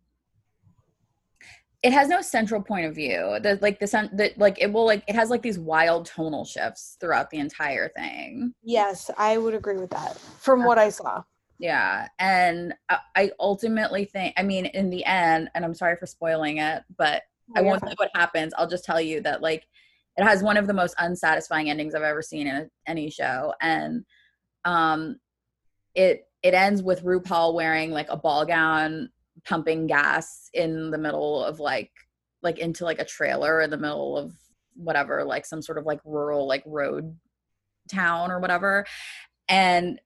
it 1.83 1.93
has 1.93 2.09
no 2.09 2.21
central 2.21 2.61
point 2.63 2.87
of 2.87 2.95
view 2.95 3.39
the 3.43 3.59
like 3.63 3.79
the 3.79 3.87
sen- 3.87 4.11
that 4.15 4.37
like 4.39 4.61
it 4.61 4.73
will 4.73 4.87
like 4.87 5.05
it 5.07 5.15
has 5.15 5.31
like 5.31 5.43
these 5.43 5.59
wild 5.59 6.07
tonal 6.07 6.45
shifts 6.45 6.97
throughout 7.01 7.31
the 7.31 7.39
entire 7.39 7.89
thing 7.91 8.53
Yes, 8.63 9.11
I 9.17 9.39
would 9.39 9.55
agree 9.55 9.77
with 9.77 9.91
that 9.91 10.17
from 10.19 10.65
what 10.65 10.79
I 10.79 10.89
saw. 10.89 11.23
yeah 11.59 12.09
and 12.19 12.75
I, 12.89 12.99
I 13.15 13.31
ultimately 13.39 14.05
think 14.05 14.35
i 14.37 14.43
mean 14.43 14.67
in 14.67 14.91
the 14.91 15.05
end 15.05 15.49
and 15.55 15.65
i'm 15.65 15.75
sorry 15.75 15.97
for 15.97 16.07
spoiling 16.07 16.59
it 16.59 16.83
but 16.99 17.23
i 17.57 17.61
won't 17.63 17.83
you 17.83 17.95
what 17.97 18.11
happens 18.15 18.53
i'll 18.59 18.69
just 18.69 18.85
tell 18.85 19.01
you 19.01 19.21
that 19.23 19.41
like 19.41 19.65
it 20.19 20.25
has 20.25 20.43
one 20.43 20.57
of 20.59 20.67
the 20.67 20.75
most 20.75 20.95
unsatisfying 20.99 21.71
endings 21.71 21.95
i've 21.95 22.03
ever 22.03 22.21
seen 22.23 22.47
in 22.47 22.57
a, 22.57 22.67
any 22.87 23.09
show 23.11 23.55
and 23.63 24.05
um 24.67 25.19
it 25.97 26.29
it 26.43 26.55
ends 26.55 26.83
with 26.83 27.03
rupaul 27.03 27.55
wearing 27.55 27.91
like 27.91 28.07
a 28.09 28.17
ball 28.17 28.45
gown 28.45 29.11
pumping 29.45 29.87
gas 29.87 30.49
in 30.55 30.91
the 30.91 30.99
middle 30.99 31.43
of 31.43 31.59
like 31.59 31.91
like 32.43 32.59
into 32.59 32.85
like 32.85 33.01
a 33.01 33.05
trailer 33.05 33.61
in 33.63 33.71
the 33.71 33.77
middle 33.77 34.17
of 34.17 34.33
whatever 34.77 35.25
like 35.25 35.45
some 35.47 35.63
sort 35.63 35.79
of 35.79 35.87
like 35.87 36.01
rural 36.05 36.47
like 36.47 36.63
road 36.67 37.17
town 37.91 38.31
or 38.31 38.39
whatever. 38.39 38.87
And 39.49 40.01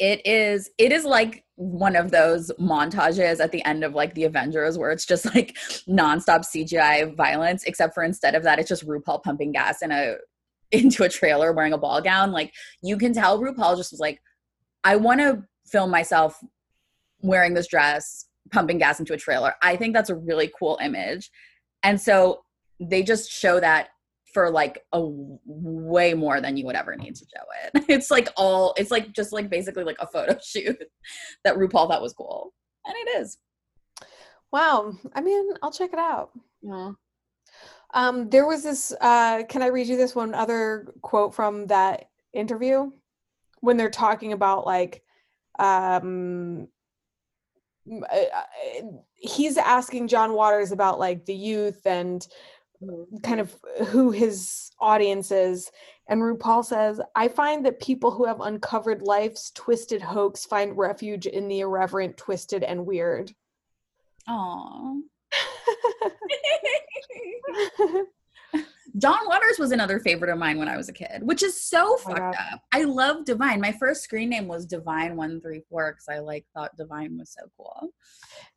it 0.00 0.26
is 0.26 0.70
it 0.78 0.90
is 0.90 1.04
like 1.04 1.44
one 1.56 1.94
of 1.94 2.10
those 2.10 2.50
montages 2.58 3.38
at 3.38 3.52
the 3.52 3.64
end 3.64 3.84
of 3.84 3.94
like 3.94 4.14
the 4.14 4.24
avengers 4.24 4.76
where 4.76 4.90
it's 4.90 5.06
just 5.06 5.24
like 5.36 5.56
nonstop 5.88 6.40
cgi 6.40 7.14
violence 7.14 7.62
except 7.62 7.94
for 7.94 8.02
instead 8.02 8.34
of 8.34 8.42
that 8.42 8.58
it's 8.58 8.68
just 8.68 8.84
rupaul 8.88 9.22
pumping 9.22 9.52
gas 9.52 9.82
in 9.82 9.92
a 9.92 10.16
into 10.72 11.04
a 11.04 11.08
trailer 11.08 11.52
wearing 11.52 11.72
a 11.72 11.78
ball 11.78 12.00
gown. 12.00 12.32
Like 12.32 12.52
you 12.82 12.96
can 12.96 13.12
tell 13.12 13.40
rupaul 13.40 13.76
just 13.76 13.92
was 13.92 14.00
like 14.00 14.20
i 14.84 14.96
want 14.96 15.20
to 15.20 15.42
film 15.66 15.90
myself 15.90 16.38
wearing 17.20 17.54
this 17.54 17.66
dress 17.66 18.26
pumping 18.52 18.78
gas 18.78 19.00
into 19.00 19.12
a 19.12 19.18
trailer 19.18 19.54
i 19.62 19.76
think 19.76 19.94
that's 19.94 20.10
a 20.10 20.14
really 20.14 20.50
cool 20.58 20.78
image 20.82 21.30
and 21.82 22.00
so 22.00 22.44
they 22.80 23.02
just 23.02 23.30
show 23.30 23.60
that 23.60 23.88
for 24.34 24.50
like 24.50 24.82
a 24.92 25.00
way 25.44 26.12
more 26.12 26.40
than 26.40 26.56
you 26.56 26.66
would 26.66 26.74
ever 26.74 26.96
need 26.96 27.14
to 27.14 27.24
show 27.24 27.44
it. 27.64 27.84
It's 27.88 28.10
like 28.10 28.28
all 28.36 28.74
it's 28.76 28.90
like 28.90 29.12
just 29.12 29.32
like 29.32 29.48
basically 29.48 29.84
like 29.84 29.96
a 30.00 30.06
photo 30.08 30.36
shoot 30.44 30.76
that 31.44 31.54
RuPaul 31.54 31.88
thought 31.88 32.02
was 32.02 32.12
cool. 32.12 32.52
And 32.84 32.94
it 32.96 33.20
is. 33.20 33.38
Wow. 34.52 34.92
I 35.14 35.20
mean, 35.20 35.50
I'll 35.62 35.72
check 35.72 35.92
it 35.92 35.98
out. 35.98 36.30
Yeah. 36.62 36.92
Um, 37.94 38.28
there 38.28 38.46
was 38.46 38.64
this. 38.64 38.92
Uh, 39.00 39.44
can 39.48 39.62
I 39.62 39.68
read 39.68 39.86
you 39.86 39.96
this 39.96 40.16
one 40.16 40.34
other 40.34 40.92
quote 41.00 41.32
from 41.34 41.68
that 41.68 42.06
interview 42.32 42.90
when 43.64 43.76
they're 43.76 43.90
talking 43.90 44.32
about 44.32 44.66
like, 44.66 45.02
um, 45.58 46.68
uh, 47.90 48.14
uh, 48.14 48.82
he's 49.14 49.56
asking 49.56 50.08
John 50.08 50.32
Waters 50.32 50.72
about 50.72 50.98
like 50.98 51.26
the 51.26 51.34
youth 51.34 51.86
and 51.86 52.26
kind 53.22 53.40
of 53.40 53.54
who 53.88 54.10
his 54.10 54.70
audience 54.80 55.30
is. 55.30 55.70
And 56.08 56.20
RuPaul 56.20 56.64
says, 56.64 57.00
I 57.14 57.28
find 57.28 57.64
that 57.64 57.80
people 57.80 58.10
who 58.10 58.26
have 58.26 58.40
uncovered 58.40 59.02
life's 59.02 59.50
twisted 59.52 60.02
hoax 60.02 60.44
find 60.44 60.76
refuge 60.76 61.26
in 61.26 61.48
the 61.48 61.60
irreverent, 61.60 62.16
twisted, 62.16 62.62
and 62.62 62.84
weird. 62.84 63.32
Aw. 64.28 64.96
John 68.96 69.18
Waters 69.26 69.58
was 69.58 69.72
another 69.72 69.98
favorite 69.98 70.30
of 70.30 70.38
mine 70.38 70.56
when 70.56 70.68
I 70.68 70.76
was 70.76 70.88
a 70.88 70.92
kid, 70.92 71.22
which 71.22 71.42
is 71.42 71.60
so 71.60 71.82
Oh 71.84 71.96
fucked 71.96 72.36
up. 72.36 72.60
I 72.72 72.82
love 72.82 73.24
Divine. 73.24 73.60
My 73.60 73.72
first 73.72 74.04
screen 74.04 74.30
name 74.30 74.46
was 74.46 74.66
Divine 74.66 75.16
One 75.16 75.40
Three 75.40 75.62
Four 75.68 75.92
because 75.92 76.08
I 76.08 76.20
like 76.20 76.46
thought 76.54 76.76
Divine 76.76 77.18
was 77.18 77.30
so 77.30 77.42
cool. 77.56 77.92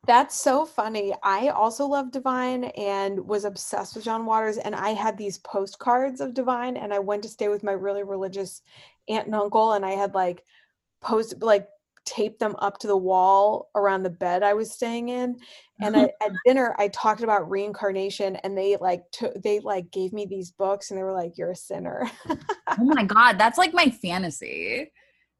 That's 0.06 0.40
so 0.40 0.64
funny. 0.64 1.12
I 1.24 1.48
also 1.48 1.86
love 1.86 2.12
Divine 2.12 2.64
and 2.64 3.26
was 3.26 3.44
obsessed 3.44 3.96
with 3.96 4.04
John 4.04 4.26
Waters. 4.26 4.58
And 4.58 4.76
I 4.76 4.90
had 4.90 5.18
these 5.18 5.38
postcards 5.38 6.20
of 6.20 6.34
Divine, 6.34 6.76
and 6.76 6.94
I 6.94 7.00
went 7.00 7.22
to 7.24 7.28
stay 7.28 7.48
with 7.48 7.64
my 7.64 7.72
really 7.72 8.04
religious 8.04 8.62
aunt 9.08 9.26
and 9.26 9.34
uncle, 9.34 9.72
and 9.72 9.84
I 9.84 9.92
had 9.92 10.14
like 10.14 10.44
post 11.00 11.42
like 11.42 11.66
taped 12.08 12.40
them 12.40 12.56
up 12.58 12.78
to 12.78 12.86
the 12.86 12.96
wall 12.96 13.68
around 13.74 14.02
the 14.02 14.10
bed 14.10 14.42
I 14.42 14.54
was 14.54 14.72
staying 14.72 15.10
in. 15.10 15.38
And 15.82 15.94
I, 15.94 16.04
at 16.24 16.32
dinner, 16.46 16.74
I 16.78 16.88
talked 16.88 17.22
about 17.22 17.50
reincarnation, 17.50 18.36
and 18.36 18.56
they 18.56 18.76
like 18.76 19.02
they 19.42 19.60
like 19.60 19.90
gave 19.90 20.12
me 20.12 20.24
these 20.26 20.50
books, 20.50 20.90
and 20.90 20.98
they 20.98 21.02
were 21.02 21.12
like, 21.12 21.36
"You're 21.36 21.50
a 21.50 21.56
sinner." 21.56 22.10
oh 22.28 22.36
my 22.78 23.04
god, 23.04 23.38
that's 23.38 23.58
like 23.58 23.74
my 23.74 23.90
fantasy. 23.90 24.90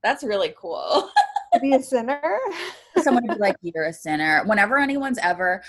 That's 0.03 0.23
really 0.23 0.55
cool. 0.57 1.11
be 1.63 1.75
a 1.75 1.83
sinner. 1.83 2.39
Someone 3.03 3.27
be 3.27 3.35
like, 3.35 3.57
"You're 3.63 3.87
a 3.87 3.93
sinner." 3.93 4.43
Whenever 4.45 4.79
anyone's 4.79 5.19
ever 5.19 5.63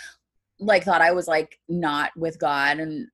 like 0.59 0.83
thought 0.83 1.01
I 1.01 1.13
was 1.13 1.27
like 1.27 1.57
not 1.69 2.11
with 2.17 2.37
God 2.37 2.79
and 2.79 3.07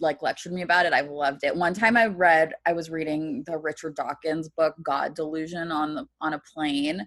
like 0.00 0.22
lectured 0.22 0.52
me 0.52 0.62
about 0.62 0.86
it, 0.86 0.92
I've 0.92 1.10
loved 1.10 1.44
it. 1.44 1.54
One 1.54 1.74
time 1.74 1.96
I 1.96 2.06
read, 2.06 2.52
I 2.66 2.72
was 2.72 2.90
reading 2.90 3.42
the 3.46 3.58
Richard 3.58 3.96
Dawkins 3.96 4.48
book, 4.48 4.74
God 4.82 5.14
Delusion, 5.14 5.72
on 5.72 5.94
the 5.94 6.06
on 6.20 6.34
a 6.34 6.42
plane, 6.52 7.06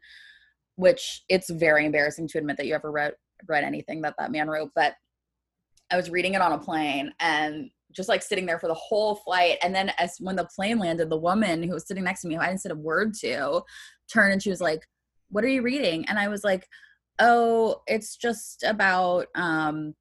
which 0.75 1.23
it's 1.29 1.49
very 1.49 1.85
embarrassing 1.85 2.27
to 2.29 2.37
admit 2.37 2.57
that 2.57 2.67
you 2.67 2.75
ever 2.75 2.91
read 2.91 3.13
read 3.47 3.63
anything 3.63 4.01
that 4.01 4.15
that 4.17 4.31
man 4.31 4.49
wrote, 4.49 4.71
but 4.75 4.93
I 5.91 5.95
was 5.95 6.09
reading 6.09 6.33
it 6.33 6.41
on 6.41 6.51
a 6.51 6.57
plane 6.57 7.13
and 7.19 7.69
just 7.91 8.09
like 8.09 8.21
sitting 8.21 8.45
there 8.45 8.59
for 8.59 8.67
the 8.67 8.73
whole 8.73 9.15
flight. 9.15 9.57
And 9.63 9.73
then 9.73 9.91
as 9.97 10.17
when 10.19 10.35
the 10.35 10.49
plane 10.55 10.79
landed, 10.79 11.09
the 11.09 11.17
woman 11.17 11.63
who 11.63 11.73
was 11.73 11.87
sitting 11.87 12.03
next 12.03 12.21
to 12.21 12.27
me, 12.27 12.35
who 12.35 12.41
I 12.41 12.47
didn't 12.47 12.61
say 12.61 12.69
a 12.69 12.75
word 12.75 13.13
to, 13.21 13.61
turned 14.11 14.33
and 14.33 14.43
she 14.43 14.49
was 14.49 14.61
like, 14.61 14.81
"What 15.29 15.43
are 15.43 15.49
you 15.49 15.61
reading?" 15.61 16.05
And 16.09 16.19
I 16.19 16.27
was 16.27 16.43
like, 16.43 16.67
"Oh, 17.19 17.81
it's 17.87 18.17
just 18.17 18.63
about 18.63 19.27
um 19.35 19.95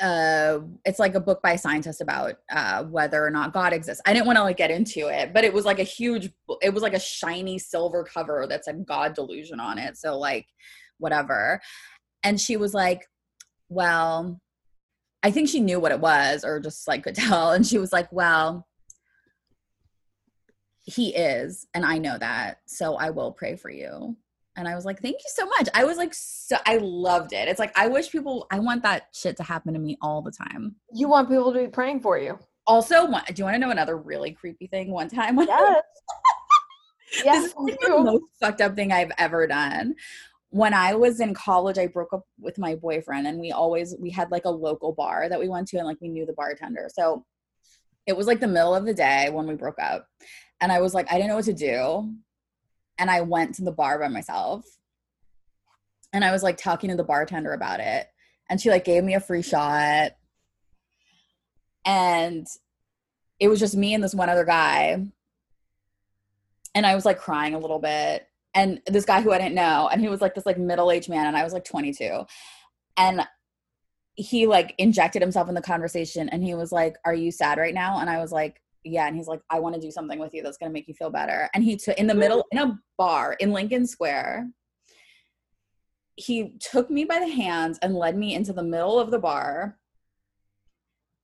uh 0.00 0.58
it's 0.84 0.98
like 0.98 1.14
a 1.14 1.20
book 1.20 1.40
by 1.40 1.52
a 1.52 1.58
scientist 1.58 2.00
about 2.00 2.34
uh 2.50 2.82
whether 2.84 3.24
or 3.24 3.30
not 3.30 3.52
god 3.52 3.72
exists. 3.72 4.02
I 4.06 4.12
didn't 4.12 4.26
want 4.26 4.38
to 4.38 4.42
like 4.42 4.56
get 4.56 4.70
into 4.70 5.08
it 5.08 5.32
but 5.32 5.44
it 5.44 5.52
was 5.52 5.64
like 5.64 5.78
a 5.78 5.84
huge 5.84 6.30
it 6.62 6.74
was 6.74 6.82
like 6.82 6.94
a 6.94 7.00
shiny 7.00 7.58
silver 7.58 8.04
cover 8.04 8.46
that 8.48 8.64
said 8.64 8.84
god 8.86 9.14
delusion 9.14 9.60
on 9.60 9.78
it 9.78 9.96
so 9.96 10.18
like 10.18 10.46
whatever. 10.98 11.60
And 12.22 12.40
she 12.40 12.56
was 12.56 12.74
like 12.74 13.06
well 13.68 14.40
i 15.22 15.30
think 15.30 15.48
she 15.48 15.60
knew 15.60 15.80
what 15.80 15.92
it 15.92 16.00
was 16.00 16.44
or 16.44 16.60
just 16.60 16.86
like 16.88 17.04
could 17.04 17.14
tell. 17.26 17.52
And 17.52 17.66
she 17.66 17.78
was 17.78 17.92
like 17.92 18.10
well 18.12 18.66
he 20.84 21.14
is 21.14 21.66
and 21.72 21.84
i 21.84 21.96
know 21.98 22.18
that 22.18 22.58
so 22.66 22.94
i 22.96 23.08
will 23.10 23.32
pray 23.32 23.56
for 23.56 23.70
you 23.70 24.16
and 24.56 24.66
i 24.68 24.74
was 24.74 24.84
like 24.84 25.00
thank 25.00 25.14
you 25.16 25.30
so 25.34 25.46
much 25.46 25.68
i 25.74 25.84
was 25.84 25.96
like 25.96 26.12
so 26.14 26.56
i 26.66 26.76
loved 26.78 27.32
it 27.32 27.48
it's 27.48 27.58
like 27.58 27.76
i 27.78 27.86
wish 27.88 28.10
people 28.10 28.46
i 28.50 28.58
want 28.58 28.82
that 28.82 29.08
shit 29.12 29.36
to 29.36 29.42
happen 29.42 29.72
to 29.74 29.78
me 29.80 29.96
all 30.00 30.22
the 30.22 30.30
time 30.32 30.74
You 30.92 31.08
want 31.08 31.28
people 31.28 31.52
to 31.52 31.58
be 31.58 31.68
praying 31.68 32.00
for 32.00 32.18
you. 32.18 32.38
also 32.66 33.06
one- 33.06 33.24
do 33.28 33.34
you 33.36 33.44
want 33.44 33.54
to 33.54 33.58
know 33.58 33.70
another 33.70 33.96
really 33.96 34.32
creepy 34.32 34.66
thing 34.68 34.90
one 34.90 35.08
time 35.08 35.36
when 35.36 35.48
Yes. 37.24 37.42
this 37.42 37.44
is 37.52 37.54
like 37.58 37.78
the 37.80 37.98
most 38.02 38.24
fucked 38.40 38.60
up 38.60 38.74
thing 38.74 38.90
I've 38.90 39.12
ever 39.18 39.46
done. 39.46 39.94
When 40.50 40.74
I 40.74 40.94
was 40.94 41.20
in 41.20 41.32
college, 41.34 41.78
I 41.78 41.86
broke 41.86 42.12
up 42.12 42.24
with 42.40 42.58
my 42.58 42.74
boyfriend, 42.74 43.26
and 43.28 43.38
we 43.38 43.52
always 43.52 43.94
we 44.00 44.10
had 44.10 44.30
like 44.32 44.44
a 44.46 44.50
local 44.50 44.92
bar 44.92 45.28
that 45.28 45.38
we 45.38 45.48
went 45.48 45.68
to, 45.68 45.76
and 45.78 45.86
like 45.86 46.00
we 46.00 46.08
knew 46.08 46.26
the 46.26 46.32
bartender. 46.32 46.88
So 46.92 47.24
it 48.06 48.16
was 48.16 48.26
like 48.26 48.40
the 48.40 48.48
middle 48.48 48.74
of 48.74 48.84
the 48.84 48.94
day 48.94 49.30
when 49.30 49.46
we 49.46 49.54
broke 49.54 49.78
up, 49.80 50.08
and 50.60 50.72
I 50.72 50.80
was 50.80 50.92
like, 50.94 51.06
I 51.10 51.14
didn't 51.14 51.28
know 51.28 51.36
what 51.36 51.44
to 51.44 51.52
do, 51.52 52.12
and 52.98 53.10
I 53.10 53.22
went 53.22 53.56
to 53.56 53.62
the 53.62 53.72
bar 53.72 53.98
by 53.98 54.08
myself, 54.08 54.64
and 56.12 56.24
I 56.24 56.32
was 56.32 56.42
like 56.42 56.56
talking 56.56 56.90
to 56.90 56.96
the 56.96 57.04
bartender 57.04 57.52
about 57.52 57.80
it, 57.80 58.06
and 58.48 58.60
she 58.60 58.70
like 58.70 58.84
gave 58.84 59.04
me 59.04 59.14
a 59.14 59.20
free 59.20 59.42
shot, 59.42 60.12
and 61.84 62.46
it 63.40 63.48
was 63.48 63.60
just 63.60 63.76
me 63.76 63.94
and 63.94 64.02
this 64.02 64.14
one 64.14 64.28
other 64.28 64.44
guy 64.44 65.04
and 66.74 66.84
I 66.84 66.94
was 66.94 67.04
like 67.04 67.18
crying 67.18 67.54
a 67.54 67.58
little 67.58 67.78
bit. 67.78 68.28
And 68.54 68.80
this 68.86 69.04
guy 69.04 69.20
who 69.20 69.32
I 69.32 69.38
didn't 69.38 69.54
know, 69.54 69.88
and 69.90 70.00
he 70.00 70.08
was 70.08 70.20
like 70.20 70.34
this 70.34 70.46
like 70.46 70.58
middle 70.58 70.90
aged 70.90 71.08
man, 71.08 71.26
and 71.26 71.36
I 71.36 71.44
was 71.44 71.52
like 71.52 71.64
22. 71.64 72.24
And 72.96 73.26
he 74.14 74.46
like 74.46 74.74
injected 74.78 75.22
himself 75.22 75.48
in 75.48 75.56
the 75.56 75.62
conversation 75.62 76.28
and 76.28 76.44
he 76.44 76.54
was 76.54 76.70
like, 76.70 76.96
Are 77.04 77.14
you 77.14 77.32
sad 77.32 77.58
right 77.58 77.74
now? 77.74 77.98
And 77.98 78.08
I 78.08 78.20
was 78.20 78.30
like, 78.30 78.60
Yeah. 78.84 79.06
And 79.06 79.16
he's 79.16 79.26
like, 79.26 79.40
I 79.50 79.60
want 79.60 79.74
to 79.74 79.80
do 79.80 79.90
something 79.90 80.18
with 80.18 80.34
you 80.34 80.42
that's 80.42 80.58
gonna 80.58 80.72
make 80.72 80.88
you 80.88 80.94
feel 80.94 81.10
better. 81.10 81.48
And 81.54 81.64
he 81.64 81.76
took 81.76 81.96
in 81.98 82.06
the 82.06 82.14
middle 82.14 82.44
in 82.52 82.58
a 82.58 82.78
bar 82.98 83.34
in 83.40 83.52
Lincoln 83.52 83.86
Square. 83.86 84.50
He 86.16 86.56
took 86.60 86.90
me 86.90 87.04
by 87.04 87.18
the 87.18 87.28
hands 87.28 87.78
and 87.82 87.94
led 87.94 88.16
me 88.16 88.34
into 88.34 88.52
the 88.52 88.62
middle 88.62 89.00
of 89.00 89.10
the 89.10 89.18
bar 89.18 89.78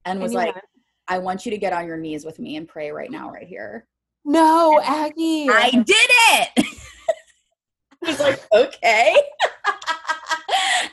and 0.04 0.16
And 0.16 0.22
was 0.22 0.32
you 0.32 0.38
like, 0.38 0.54
went, 0.54 0.64
I 1.08 1.18
want 1.18 1.44
you 1.44 1.50
to 1.50 1.58
get 1.58 1.72
on 1.72 1.86
your 1.86 1.96
knees 1.96 2.24
with 2.24 2.38
me 2.38 2.56
and 2.56 2.66
pray 2.68 2.90
right 2.90 3.10
now, 3.10 3.30
right 3.30 3.46
here. 3.46 3.86
No, 4.24 4.80
Aggie. 4.82 5.48
I 5.48 5.70
did 5.70 5.86
it. 5.88 6.66
Was 8.02 8.20
like, 8.20 8.46
okay. 8.52 9.14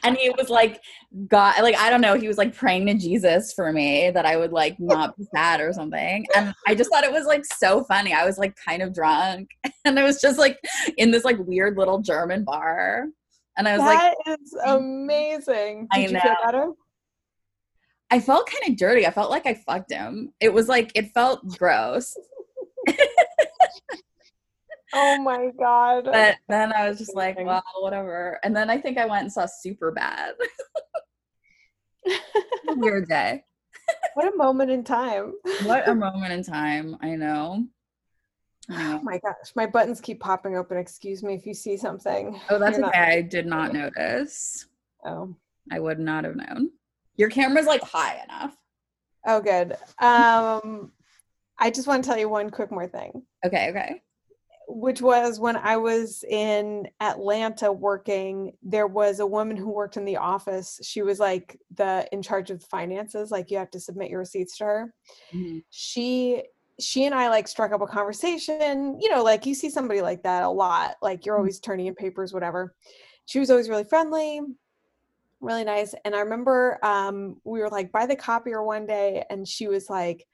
and 0.07 0.17
he 0.17 0.29
was 0.31 0.49
like, 0.49 0.81
God, 1.27 1.61
like 1.61 1.75
I 1.77 1.89
don't 1.89 2.01
know, 2.01 2.15
he 2.15 2.27
was 2.27 2.37
like 2.37 2.55
praying 2.55 2.87
to 2.87 2.93
Jesus 2.95 3.53
for 3.53 3.71
me 3.71 4.11
that 4.11 4.25
I 4.25 4.37
would 4.37 4.51
like 4.51 4.79
not 4.79 5.17
be 5.17 5.25
sad 5.35 5.61
or 5.61 5.73
something. 5.73 6.25
And 6.35 6.53
I 6.67 6.75
just 6.75 6.89
thought 6.91 7.03
it 7.03 7.11
was 7.11 7.25
like 7.25 7.45
so 7.45 7.83
funny. 7.83 8.13
I 8.13 8.25
was 8.25 8.37
like 8.37 8.55
kind 8.55 8.81
of 8.81 8.93
drunk, 8.93 9.49
and 9.85 9.99
I 9.99 10.03
was 10.03 10.21
just 10.21 10.37
like 10.37 10.59
in 10.97 11.11
this 11.11 11.23
like 11.23 11.37
weird 11.39 11.77
little 11.77 11.99
German 11.99 12.43
bar, 12.43 13.05
and 13.57 13.67
I 13.67 13.77
was 13.77 13.81
like, 13.81 14.15
That 14.25 14.39
is 14.39 14.55
amazing. 14.65 15.87
I 15.91 16.01
Did 16.01 16.11
you 16.11 16.19
feel 16.19 16.35
better? 16.45 16.71
I 18.09 18.19
felt 18.19 18.49
kind 18.49 18.71
of 18.71 18.77
dirty. 18.77 19.05
I 19.05 19.11
felt 19.11 19.29
like 19.29 19.45
I 19.45 19.55
fucked 19.65 19.91
him. 19.91 20.33
It 20.39 20.53
was 20.53 20.67
like 20.67 20.91
it 20.95 21.11
felt 21.13 21.45
gross. 21.57 22.15
Oh 24.93 25.21
my 25.21 25.51
god. 25.59 26.05
But 26.11 26.37
then 26.47 26.71
I 26.73 26.87
was 26.89 26.97
just 26.97 27.15
like, 27.15 27.37
well, 27.39 27.63
whatever. 27.79 28.39
And 28.43 28.55
then 28.55 28.69
I 28.69 28.79
think 28.79 28.97
I 28.97 29.05
went 29.05 29.23
and 29.23 29.31
saw 29.31 29.45
Superbad. 29.45 30.31
Weird 32.67 33.07
day. 33.09 33.43
what 34.13 34.33
a 34.33 34.37
moment 34.37 34.71
in 34.71 34.83
time. 34.83 35.33
What 35.63 35.87
a 35.87 35.95
moment 36.05 36.31
in 36.33 36.43
time. 36.43 36.97
I 37.01 37.15
know. 37.15 37.65
Oh 38.69 38.99
my 39.01 39.17
gosh, 39.19 39.53
my 39.55 39.65
buttons 39.65 40.01
keep 40.01 40.19
popping 40.19 40.57
open. 40.57 40.77
Excuse 40.77 41.23
me 41.23 41.33
if 41.35 41.45
you 41.45 41.53
see 41.53 41.77
something. 41.77 42.39
Oh, 42.49 42.59
that's 42.59 42.77
You're 42.77 42.81
not- 42.87 42.95
okay. 42.95 43.17
I 43.17 43.21
did 43.21 43.45
not 43.45 43.73
notice. 43.73 44.65
Oh. 45.05 45.35
I 45.71 45.79
would 45.79 45.99
not 45.99 46.23
have 46.25 46.35
known. 46.35 46.71
Your 47.15 47.29
camera's 47.29 47.65
like 47.65 47.81
high 47.81 48.21
enough. 48.23 48.55
Oh 49.25 49.41
good. 49.41 49.71
Um 49.99 50.91
I 51.59 51.71
just 51.71 51.87
want 51.87 52.03
to 52.03 52.09
tell 52.09 52.19
you 52.19 52.29
one 52.29 52.49
quick 52.51 52.71
more 52.71 52.87
thing. 52.87 53.23
Okay, 53.45 53.69
okay. 53.69 54.01
Which 54.67 55.01
was 55.01 55.39
when 55.39 55.55
I 55.55 55.77
was 55.77 56.23
in 56.29 56.87
Atlanta 56.99 57.71
working, 57.71 58.51
there 58.61 58.87
was 58.87 59.21
a 59.21 59.25
woman 59.25 59.55
who 59.55 59.69
worked 59.69 59.95
in 59.95 60.03
the 60.03 60.17
office. 60.17 60.79
She 60.83 61.01
was 61.01 61.19
like 61.19 61.57
the 61.75 62.07
in 62.11 62.21
charge 62.21 62.51
of 62.51 62.61
finances, 62.63 63.31
like 63.31 63.49
you 63.49 63.57
have 63.57 63.71
to 63.71 63.79
submit 63.79 64.09
your 64.09 64.19
receipts 64.19 64.57
to 64.57 64.65
her. 64.65 64.93
Mhm. 65.33 65.63
She 65.69 66.43
she 66.79 67.05
and 67.05 67.15
I 67.15 67.29
like 67.29 67.47
struck 67.47 67.71
up 67.71 67.81
a 67.81 67.87
conversation, 67.87 68.99
you 68.99 69.09
know, 69.09 69.23
like 69.23 69.45
you 69.45 69.55
see 69.55 69.69
somebody 69.69 70.01
like 70.01 70.23
that 70.23 70.43
a 70.43 70.49
lot, 70.49 70.95
like 71.01 71.25
you're 71.25 71.37
always 71.37 71.59
turning 71.59 71.87
in 71.87 71.95
papers, 71.95 72.33
whatever. 72.33 72.75
She 73.25 73.39
was 73.39 73.49
always 73.49 73.69
really 73.69 73.85
friendly, 73.85 74.41
really 75.39 75.63
nice. 75.63 75.95
And 76.03 76.13
I 76.13 76.19
remember 76.19 76.77
um 76.83 77.37
we 77.45 77.61
were 77.61 77.69
like 77.69 77.91
by 77.93 78.05
the 78.05 78.17
copier 78.17 78.61
one 78.63 78.85
day 78.85 79.23
and 79.29 79.47
she 79.47 79.67
was 79.69 79.89
like, 79.89 80.27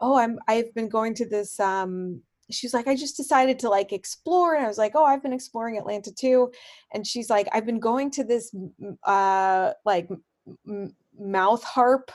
Oh, 0.00 0.16
I'm 0.16 0.38
I've 0.48 0.74
been 0.74 0.88
going 0.88 1.14
to 1.16 1.28
this 1.28 1.60
um 1.60 2.22
she's 2.50 2.74
like, 2.74 2.86
I 2.86 2.96
just 2.96 3.16
decided 3.16 3.58
to 3.60 3.68
like 3.68 3.92
explore. 3.92 4.54
And 4.54 4.64
I 4.64 4.68
was 4.68 4.78
like, 4.78 4.92
oh, 4.94 5.04
I've 5.04 5.22
been 5.22 5.32
exploring 5.32 5.78
Atlanta 5.78 6.12
too. 6.12 6.52
And 6.92 7.06
she's 7.06 7.30
like, 7.30 7.48
I've 7.52 7.66
been 7.66 7.80
going 7.80 8.10
to 8.12 8.24
this 8.24 8.54
uh 9.04 9.72
like 9.84 10.08
m- 10.68 10.94
mouth 11.18 11.62
harp 11.62 12.10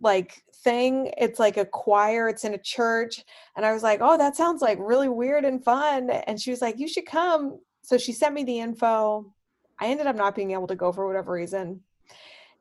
like 0.00 0.42
thing. 0.64 1.12
It's 1.16 1.38
like 1.38 1.56
a 1.56 1.64
choir, 1.64 2.28
it's 2.28 2.44
in 2.44 2.54
a 2.54 2.58
church. 2.58 3.24
And 3.56 3.64
I 3.64 3.72
was 3.72 3.82
like, 3.82 4.00
oh, 4.02 4.18
that 4.18 4.36
sounds 4.36 4.62
like 4.62 4.78
really 4.80 5.08
weird 5.08 5.44
and 5.44 5.64
fun. 5.64 6.10
And 6.10 6.40
she 6.40 6.50
was 6.50 6.60
like, 6.60 6.78
you 6.78 6.88
should 6.88 7.06
come. 7.06 7.58
So 7.82 7.98
she 7.98 8.12
sent 8.12 8.34
me 8.34 8.44
the 8.44 8.60
info. 8.60 9.32
I 9.78 9.86
ended 9.86 10.06
up 10.06 10.16
not 10.16 10.34
being 10.34 10.52
able 10.52 10.68
to 10.68 10.76
go 10.76 10.92
for 10.92 11.06
whatever 11.06 11.32
reason. 11.32 11.80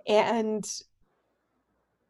And 0.07 0.65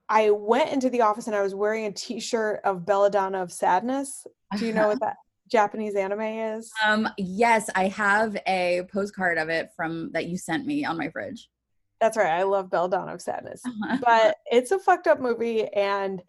I 0.07 0.29
went 0.29 0.71
into 0.71 0.89
the 0.89 1.01
office 1.01 1.27
and 1.27 1.35
I 1.35 1.41
was 1.41 1.55
wearing 1.55 1.85
a 1.85 1.91
t-shirt 1.91 2.61
of 2.63 2.85
Belladonna 2.85 3.41
of 3.41 3.51
Sadness. 3.51 4.27
Do 4.57 4.65
you 4.65 4.73
know 4.73 4.87
what 4.87 4.99
that 5.01 5.17
Japanese 5.49 5.95
anime 5.95 6.21
is? 6.21 6.71
Um, 6.85 7.07
yes, 7.17 7.69
I 7.75 7.87
have 7.89 8.35
a 8.47 8.83
postcard 8.91 9.37
of 9.37 9.49
it 9.49 9.69
from 9.75 10.11
that 10.13 10.27
you 10.27 10.37
sent 10.37 10.65
me 10.65 10.85
on 10.85 10.97
my 10.97 11.09
fridge. 11.09 11.49
That's 11.99 12.17
right. 12.17 12.39
I 12.39 12.43
love 12.43 12.71
Belladonna 12.71 13.13
of 13.13 13.21
Sadness. 13.21 13.61
But 14.03 14.37
it's 14.47 14.71
a 14.71 14.79
fucked 14.79 15.07
up 15.07 15.19
movie 15.19 15.67
and 15.67 16.21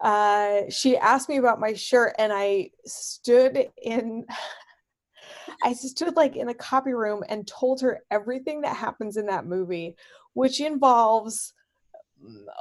uh 0.00 0.62
she 0.70 0.96
asked 0.96 1.28
me 1.28 1.36
about 1.36 1.60
my 1.60 1.74
shirt 1.74 2.14
and 2.18 2.32
I 2.32 2.70
stood 2.86 3.68
in 3.82 4.24
I 5.62 5.74
stood 5.74 6.16
like 6.16 6.36
in 6.36 6.48
a 6.48 6.54
copy 6.54 6.94
room 6.94 7.22
and 7.28 7.46
told 7.46 7.82
her 7.82 8.00
everything 8.10 8.62
that 8.62 8.76
happens 8.76 9.18
in 9.18 9.26
that 9.26 9.44
movie, 9.44 9.96
which 10.32 10.60
involves 10.60 11.52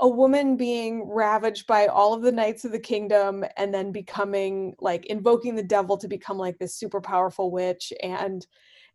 a 0.02 0.08
woman 0.08 0.56
being 0.56 1.10
ravaged 1.10 1.68
by 1.68 1.88
all 1.88 2.14
of 2.14 2.22
the 2.22 2.32
knights 2.32 2.66
of 2.66 2.72
the 2.72 2.80
kingdom 2.80 3.44
and 3.58 3.74
then 3.74 3.92
becoming 3.92 4.76
like 4.80 5.06
invoking 5.08 5.56
the 5.56 5.64
devil 5.64 5.98
to 5.98 6.08
become 6.08 6.38
like 6.38 6.58
this 6.58 6.76
super 6.76 7.02
powerful 7.02 7.52
witch 7.52 7.92
and 8.02 8.48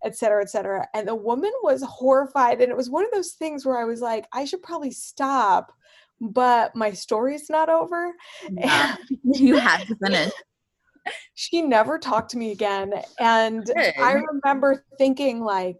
et 0.04 0.16
cetera, 0.16 0.42
et 0.42 0.50
cetera. 0.50 0.86
And 0.94 1.08
the 1.08 1.14
woman 1.14 1.52
was 1.62 1.82
horrified. 1.82 2.60
And 2.60 2.70
it 2.70 2.76
was 2.76 2.90
one 2.90 3.04
of 3.04 3.10
those 3.12 3.32
things 3.32 3.64
where 3.64 3.78
I 3.78 3.84
was 3.84 4.00
like, 4.00 4.26
I 4.32 4.44
should 4.44 4.62
probably 4.62 4.90
stop, 4.90 5.72
but 6.20 6.74
my 6.74 6.92
story's 6.92 7.50
not 7.50 7.68
over. 7.68 8.12
Yeah. 8.50 8.96
you 9.22 9.58
had 9.58 9.86
to 9.86 9.96
finish. 9.96 10.32
she 11.34 11.60
never 11.60 11.98
talked 11.98 12.30
to 12.30 12.38
me 12.38 12.50
again 12.50 12.94
and 13.18 13.70
i 13.98 14.12
remember 14.12 14.86
thinking 14.96 15.40
like 15.44 15.76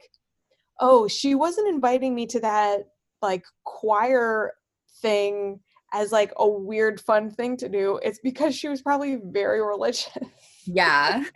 oh 0.81 1.09
she 1.09 1.35
wasn't 1.35 1.67
inviting 1.67 2.15
me 2.15 2.27
to 2.27 2.41
that 2.41 2.81
like 3.23 3.43
choir 3.65 4.53
thing 5.05 5.61
as 5.93 6.11
like 6.11 6.33
a 6.37 6.49
weird 6.49 7.01
fun 7.01 7.31
thing 7.31 7.57
to 7.59 7.69
do 7.69 8.01
it's 8.03 8.19
because 8.21 8.55
she 8.57 8.69
was 8.69 8.81
probably 8.83 9.17
very 9.41 9.61
religious 9.61 10.09
Yeah. 10.67 11.23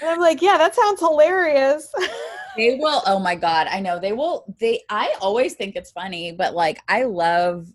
and 0.00 0.10
i'm 0.10 0.20
like 0.20 0.42
yeah 0.42 0.58
that 0.58 0.74
sounds 0.74 1.00
hilarious 1.00 1.92
they 2.56 2.76
will 2.78 3.02
oh 3.06 3.18
my 3.18 3.34
god 3.34 3.66
i 3.70 3.80
know 3.80 3.98
they 3.98 4.12
will 4.12 4.44
they 4.60 4.82
i 4.88 5.14
always 5.20 5.54
think 5.54 5.76
it's 5.76 5.90
funny 5.90 6.32
but 6.32 6.54
like 6.54 6.80
i 6.88 7.02
love 7.04 7.66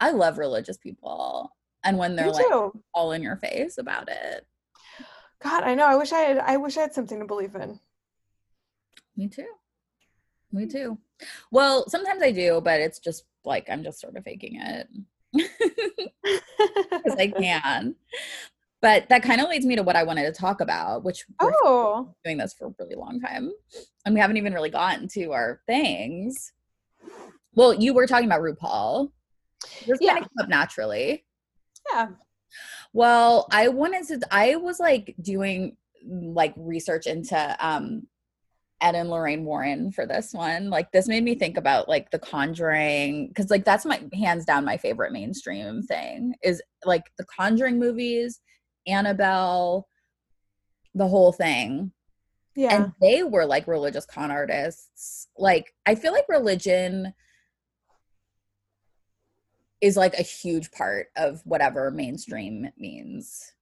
i 0.00 0.10
love 0.10 0.38
religious 0.38 0.76
people 0.76 1.50
and 1.84 1.98
when 1.98 2.16
they're 2.16 2.26
Me 2.26 2.32
like 2.32 2.46
too. 2.48 2.72
all 2.94 3.12
in 3.12 3.22
your 3.22 3.36
face 3.36 3.78
about 3.78 4.08
it 4.08 4.46
god 5.42 5.62
i 5.64 5.74
know 5.74 5.86
i 5.86 5.96
wish 5.96 6.12
i 6.12 6.18
had 6.20 6.38
i 6.38 6.56
wish 6.56 6.76
i 6.76 6.80
had 6.82 6.94
something 6.94 7.20
to 7.20 7.26
believe 7.26 7.54
in 7.54 7.78
me 9.16 9.28
too. 9.28 9.46
Me 10.52 10.66
too. 10.66 10.98
Well 11.50 11.88
sometimes 11.88 12.22
i 12.22 12.30
do 12.30 12.60
but 12.62 12.80
it's 12.80 12.98
just 12.98 13.24
like 13.44 13.66
i'm 13.70 13.82
just 13.82 14.00
sort 14.00 14.16
of 14.16 14.24
faking 14.24 14.60
it. 14.60 14.88
Because 16.90 17.18
i 17.18 17.28
can. 17.28 17.96
But 18.80 19.08
that 19.08 19.22
kind 19.22 19.40
of 19.40 19.48
leads 19.48 19.66
me 19.66 19.76
to 19.76 19.82
what 19.82 19.96
i 19.96 20.02
wanted 20.02 20.24
to 20.24 20.40
talk 20.40 20.60
about 20.60 21.04
which 21.04 21.24
we're 21.40 21.52
oh. 21.64 22.14
doing 22.24 22.38
this 22.38 22.54
for 22.54 22.68
a 22.68 22.74
really 22.78 22.94
long 22.94 23.20
time 23.20 23.50
and 24.04 24.14
we 24.14 24.20
haven't 24.20 24.36
even 24.36 24.52
really 24.54 24.70
gotten 24.70 25.08
to 25.08 25.32
our 25.32 25.60
things. 25.66 26.52
Well 27.54 27.74
you 27.74 27.94
were 27.94 28.06
talking 28.06 28.26
about 28.26 28.40
rupaul. 28.40 29.10
This 29.86 29.98
Yeah. 30.00 30.14
kind 30.14 30.24
of 30.24 30.30
came 30.30 30.44
up 30.44 30.48
naturally. 30.48 31.24
Yeah. 31.92 32.08
Well 32.92 33.48
i 33.50 33.68
wanted 33.68 34.06
to 34.08 34.20
i 34.30 34.56
was 34.56 34.78
like 34.78 35.14
doing 35.20 35.76
like 36.06 36.54
research 36.56 37.06
into 37.06 37.56
um 37.58 38.06
ed 38.84 38.94
and 38.94 39.08
lorraine 39.08 39.44
warren 39.44 39.90
for 39.90 40.06
this 40.06 40.34
one. 40.34 40.68
Like 40.68 40.92
this 40.92 41.08
made 41.08 41.24
me 41.24 41.34
think 41.34 41.56
about 41.56 41.88
like 41.88 42.10
the 42.10 42.18
conjuring 42.18 43.28
because 43.28 43.50
like 43.50 43.64
that's 43.64 43.86
my 43.86 44.00
hands 44.12 44.44
down 44.44 44.64
my 44.64 44.76
favorite 44.76 45.10
mainstream 45.10 45.82
thing 45.82 46.34
is 46.42 46.62
like 46.84 47.04
the 47.16 47.24
conjuring 47.24 47.78
movies 47.78 48.40
annabelle 48.86 49.88
the 50.94 51.08
whole 51.08 51.32
thing. 51.32 51.92
Yeah. 52.56 52.76
and 52.76 52.92
they 53.00 53.24
were 53.24 53.46
like 53.46 53.66
religious 53.66 54.06
con 54.06 54.30
artists. 54.30 55.28
Like 55.36 55.74
i 55.86 55.94
feel 55.94 56.12
like 56.12 56.28
religion 56.28 57.14
is 59.80 59.96
like 59.96 60.14
a 60.14 60.22
huge 60.22 60.70
part 60.70 61.08
of 61.16 61.40
whatever 61.44 61.90
mainstream 61.90 62.68
means. 62.78 63.52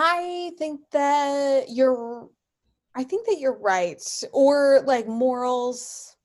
I 0.00 0.52
think 0.58 0.80
that 0.92 1.70
you're 1.70 2.30
I 2.94 3.04
think 3.04 3.26
that 3.26 3.38
you're 3.38 3.58
right. 3.58 4.02
Or 4.32 4.82
like 4.86 5.06
morals, 5.06 6.16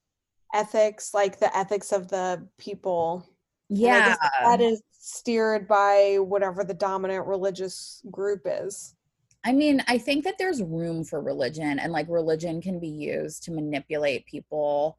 ethics, 0.54 1.14
like 1.14 1.40
the 1.40 1.56
ethics 1.56 1.92
of 1.92 2.08
the 2.08 2.48
people. 2.58 3.28
Yeah 3.70 4.16
that 4.44 4.62
is 4.62 4.82
steered 4.92 5.68
by 5.68 6.18
whatever 6.20 6.64
the 6.64 6.74
dominant 6.74 7.28
religious 7.28 8.02
group 8.10 8.42
is. 8.46 8.96
i 9.44 9.52
mean 9.52 9.84
i 9.88 9.98
think 9.98 10.24
that 10.24 10.36
there's 10.38 10.64
room 10.64 11.04
for 11.04 11.22
religion 11.22 11.78
and 11.80 11.92
like 11.92 12.08
religion 12.08 12.62
can 12.62 12.80
be 12.80 12.88
used 12.88 13.44
to 13.44 13.52
manipulate 13.52 14.26
people 14.26 14.98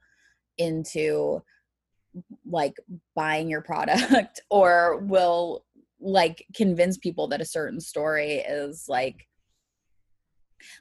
into 0.59 1.43
like 2.47 2.77
buying 3.17 3.49
your 3.49 3.63
product 3.63 4.41
or 4.51 4.99
will 4.99 5.65
like 6.01 6.45
convince 6.55 6.99
people 6.99 7.29
that 7.29 7.41
a 7.41 7.47
certain 7.47 7.81
story 7.81 8.35
is 8.35 8.87
like 8.89 9.27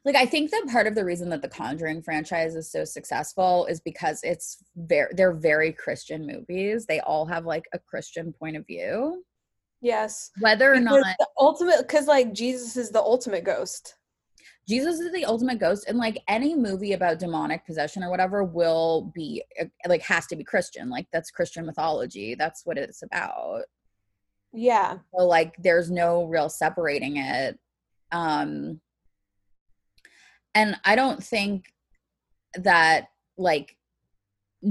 like 0.05 0.15
i 0.15 0.25
think 0.25 0.51
that 0.51 0.65
part 0.67 0.87
of 0.87 0.95
the 0.95 1.05
reason 1.05 1.29
that 1.29 1.41
the 1.41 1.47
conjuring 1.47 2.01
franchise 2.01 2.55
is 2.55 2.71
so 2.71 2.83
successful 2.83 3.65
is 3.65 3.79
because 3.81 4.19
it's 4.23 4.63
very 4.75 5.11
they're 5.15 5.33
very 5.33 5.71
christian 5.71 6.25
movies 6.25 6.85
they 6.85 6.99
all 7.01 7.25
have 7.25 7.45
like 7.45 7.65
a 7.73 7.79
christian 7.79 8.33
point 8.33 8.55
of 8.55 8.65
view 8.65 9.23
Yes. 9.83 10.31
whether 10.39 10.71
or 10.71 10.79
Because 10.79 11.03
not 11.03 11.15
the 11.19 11.27
ultimate 11.37 11.79
because 11.79 12.07
like 12.07 12.33
Jesus 12.33 12.77
is 12.77 12.89
the 12.89 13.01
ultimate 13.01 13.43
ghost. 13.43 13.95
Jesus 14.65 15.01
is 15.01 15.11
the 15.11 15.25
ultimate 15.25 15.59
ghost, 15.59 15.85
and 15.89 15.97
like 15.97 16.23
any 16.29 16.55
movie 16.55 16.93
about 16.93 17.19
demonic 17.19 17.65
possession 17.65 18.01
or 18.01 18.09
whatever 18.09 18.45
will 18.45 19.11
be 19.13 19.43
uh, 19.61 19.65
like 19.87 20.01
has 20.03 20.25
to 20.27 20.37
be 20.37 20.43
Christian. 20.45 20.89
Like 20.89 21.07
that's 21.11 21.31
Christian 21.31 21.65
mythology. 21.65 22.33
That's 22.33 22.65
what 22.65 22.77
it's 22.77 23.03
about. 23.03 23.63
Yeah. 24.53 24.99
So 25.13 25.25
like 25.25 25.53
there's 25.61 25.91
no 25.91 26.23
real 26.23 26.47
separating 26.47 27.17
it. 27.17 27.59
Um 28.13 28.79
and 30.55 30.75
I 30.85 30.95
don't 30.95 31.23
think 31.23 31.73
that 32.55 33.07
like 33.37 33.75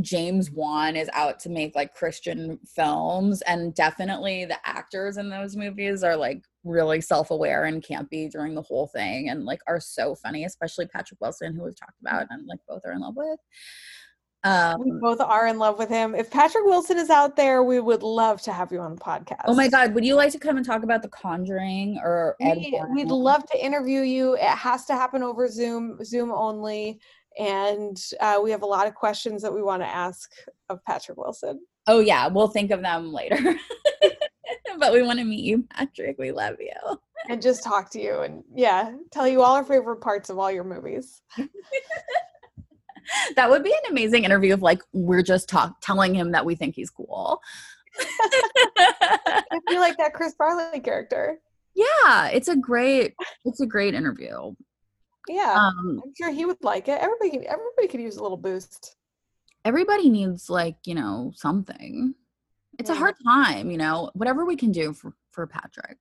James 0.01 0.51
Wan 0.51 0.97
is 0.97 1.11
out 1.13 1.39
to 1.41 1.51
make 1.51 1.75
like 1.75 1.95
Christian 1.95 2.59
films. 2.67 3.43
And 3.43 3.75
definitely 3.75 4.45
the 4.45 4.57
actors 4.67 5.19
in 5.19 5.29
those 5.29 5.57
movies 5.57 6.03
are 6.03 6.17
like 6.17 6.43
really 6.65 7.01
self-aware 7.01 7.65
and 7.65 7.83
campy 7.83 8.31
during 8.31 8.55
the 8.55 8.63
whole 8.63 8.87
thing 8.87 9.29
and 9.29 9.45
like 9.45 9.61
are 9.67 9.81
so 9.81 10.15
funny 10.15 10.45
especially 10.45 10.87
Patrick 10.87 11.21
Wilson 11.21 11.57
who 11.57 11.65
we've 11.65 11.75
talked 11.75 12.01
about 12.01 12.29
and 12.31 12.47
like 12.47 12.61
both 12.69 12.83
are 12.87 12.93
in 12.93 13.01
love 13.01 13.17
with 13.17 13.41
We 14.45 14.51
um 14.51 15.01
both 15.01 15.21
are 15.21 15.47
in 15.47 15.59
love 15.59 15.79
with 15.79 15.89
him. 15.89 16.15
If 16.15 16.31
Patrick 16.31 16.65
Wilson 16.65 16.99
is 16.99 17.11
out 17.11 17.37
there, 17.37 17.63
we 17.63 17.79
would 17.79 18.03
love 18.03 18.43
to 18.43 18.53
have 18.53 18.73
you 18.73 18.81
on 18.81 18.97
the 18.97 19.01
podcast. 19.01 19.43
oh 19.45 19.55
my 19.55 19.69
god 19.69 19.95
would 19.95 20.05
you 20.05 20.17
like 20.17 20.33
to 20.33 20.39
come 20.39 20.57
and 20.57 20.67
talk 20.67 20.83
about 20.83 21.03
The 21.03 21.09
Conjuring 21.09 21.99
or 22.03 22.35
We, 22.41 23.05
we'd 23.05 23.09
love 23.09 23.45
to 23.53 23.65
interview 23.65 24.01
you. 24.01 24.35
It 24.35 24.43
has 24.43 24.85
to 24.87 24.95
happen 24.95 25.23
over 25.23 25.49
Zoom, 25.49 26.05
Zoom 26.05 26.33
only. 26.33 26.99
And 27.39 27.97
uh, 28.21 28.41
we 28.43 28.51
have 28.51 28.63
a 28.63 28.67
lot 28.67 28.87
of 28.87 28.95
questions 28.95 29.43
that 29.43 29.55
we 29.55 29.63
want 29.63 29.83
to 29.83 29.87
ask 29.89 30.31
of 30.69 30.85
Patrick 30.85 31.19
Wilson. 31.19 31.61
Oh 31.87 32.01
yeah, 32.01 32.27
we'll 32.27 32.49
think 32.49 32.71
of 32.73 32.83
them 32.83 33.13
later. 33.13 33.39
but 34.79 34.93
we 34.93 35.03
want 35.03 35.19
to 35.19 35.25
meet 35.25 35.45
you, 35.45 35.65
Patrick. 35.71 36.17
We 36.19 36.33
love 36.33 36.57
you. 36.61 36.99
and 37.29 37.41
just 37.41 37.63
talk 37.63 37.91
to 37.93 38.01
you 38.01 38.21
and 38.21 38.43
yeah, 38.55 38.93
tell 39.13 39.29
you 39.29 39.43
all 39.43 39.55
our 39.55 39.65
favorite 39.65 40.01
parts 40.01 40.31
of 40.31 40.39
all 40.39 40.51
your 40.51 40.65
movies. 40.65 41.23
That 43.37 43.51
would 43.51 43.63
be 43.65 43.71
an 43.73 43.91
amazing 43.91 44.25
interview 44.25 44.55
of 44.55 44.63
like 44.63 44.83
we're 44.93 45.23
just 45.23 45.49
talk 45.49 45.77
telling 45.81 46.15
him 46.15 46.33
that 46.33 46.45
we 46.45 46.55
think 46.55 46.75
he's 46.75 46.91
cool. 46.91 47.41
I 47.99 49.61
feel 49.69 49.81
like 49.81 49.97
that 49.99 50.15
Chris 50.15 50.35
Farley 50.35 50.81
character. 50.81 51.39
yeah, 51.75 52.29
it's 52.29 52.49
a 52.49 52.57
great 52.57 53.15
it's 53.45 53.61
a 53.61 53.67
great 53.67 53.95
interview. 53.95 54.55
Yeah, 55.29 55.55
Um 55.57 56.01
I'm 56.05 56.13
sure 56.17 56.31
he 56.33 56.45
would 56.45 56.63
like 56.63 56.89
it. 56.89 56.99
Everybody, 57.01 57.47
everybody 57.47 57.89
could 57.89 58.01
use 58.01 58.17
a 58.17 58.23
little 58.23 58.37
boost. 58.39 58.97
everybody 59.65 60.09
needs 60.09 60.51
like, 60.51 60.77
you 60.87 60.95
know, 60.95 61.33
something. 61.37 62.15
It's 62.79 62.91
a 62.91 62.95
hard 62.95 63.15
time, 63.25 63.71
you 63.71 63.79
know, 63.79 64.11
whatever 64.15 64.45
we 64.45 64.57
can 64.57 64.73
do 64.73 64.93
for 64.93 65.15
for 65.31 65.47
Patrick. 65.47 65.99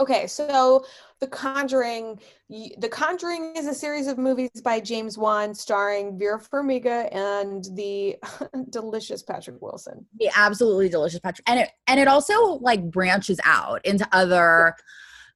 Okay, 0.00 0.26
so 0.26 0.84
The 1.20 1.26
Conjuring, 1.28 2.18
The 2.50 2.88
Conjuring 2.90 3.54
is 3.56 3.66
a 3.66 3.74
series 3.74 4.06
of 4.08 4.18
movies 4.18 4.50
by 4.62 4.80
James 4.80 5.16
Wan 5.16 5.54
starring 5.54 6.18
Vera 6.18 6.40
Farmiga 6.40 7.08
and 7.14 7.64
the 7.76 8.16
delicious 8.70 9.22
Patrick 9.22 9.60
Wilson. 9.62 10.04
the 10.18 10.30
absolutely 10.36 10.88
delicious 10.88 11.20
Patrick. 11.20 11.48
And 11.48 11.60
it 11.60 11.70
and 11.86 12.00
it 12.00 12.08
also 12.08 12.54
like 12.60 12.90
branches 12.90 13.38
out 13.44 13.84
into 13.86 14.06
other 14.12 14.74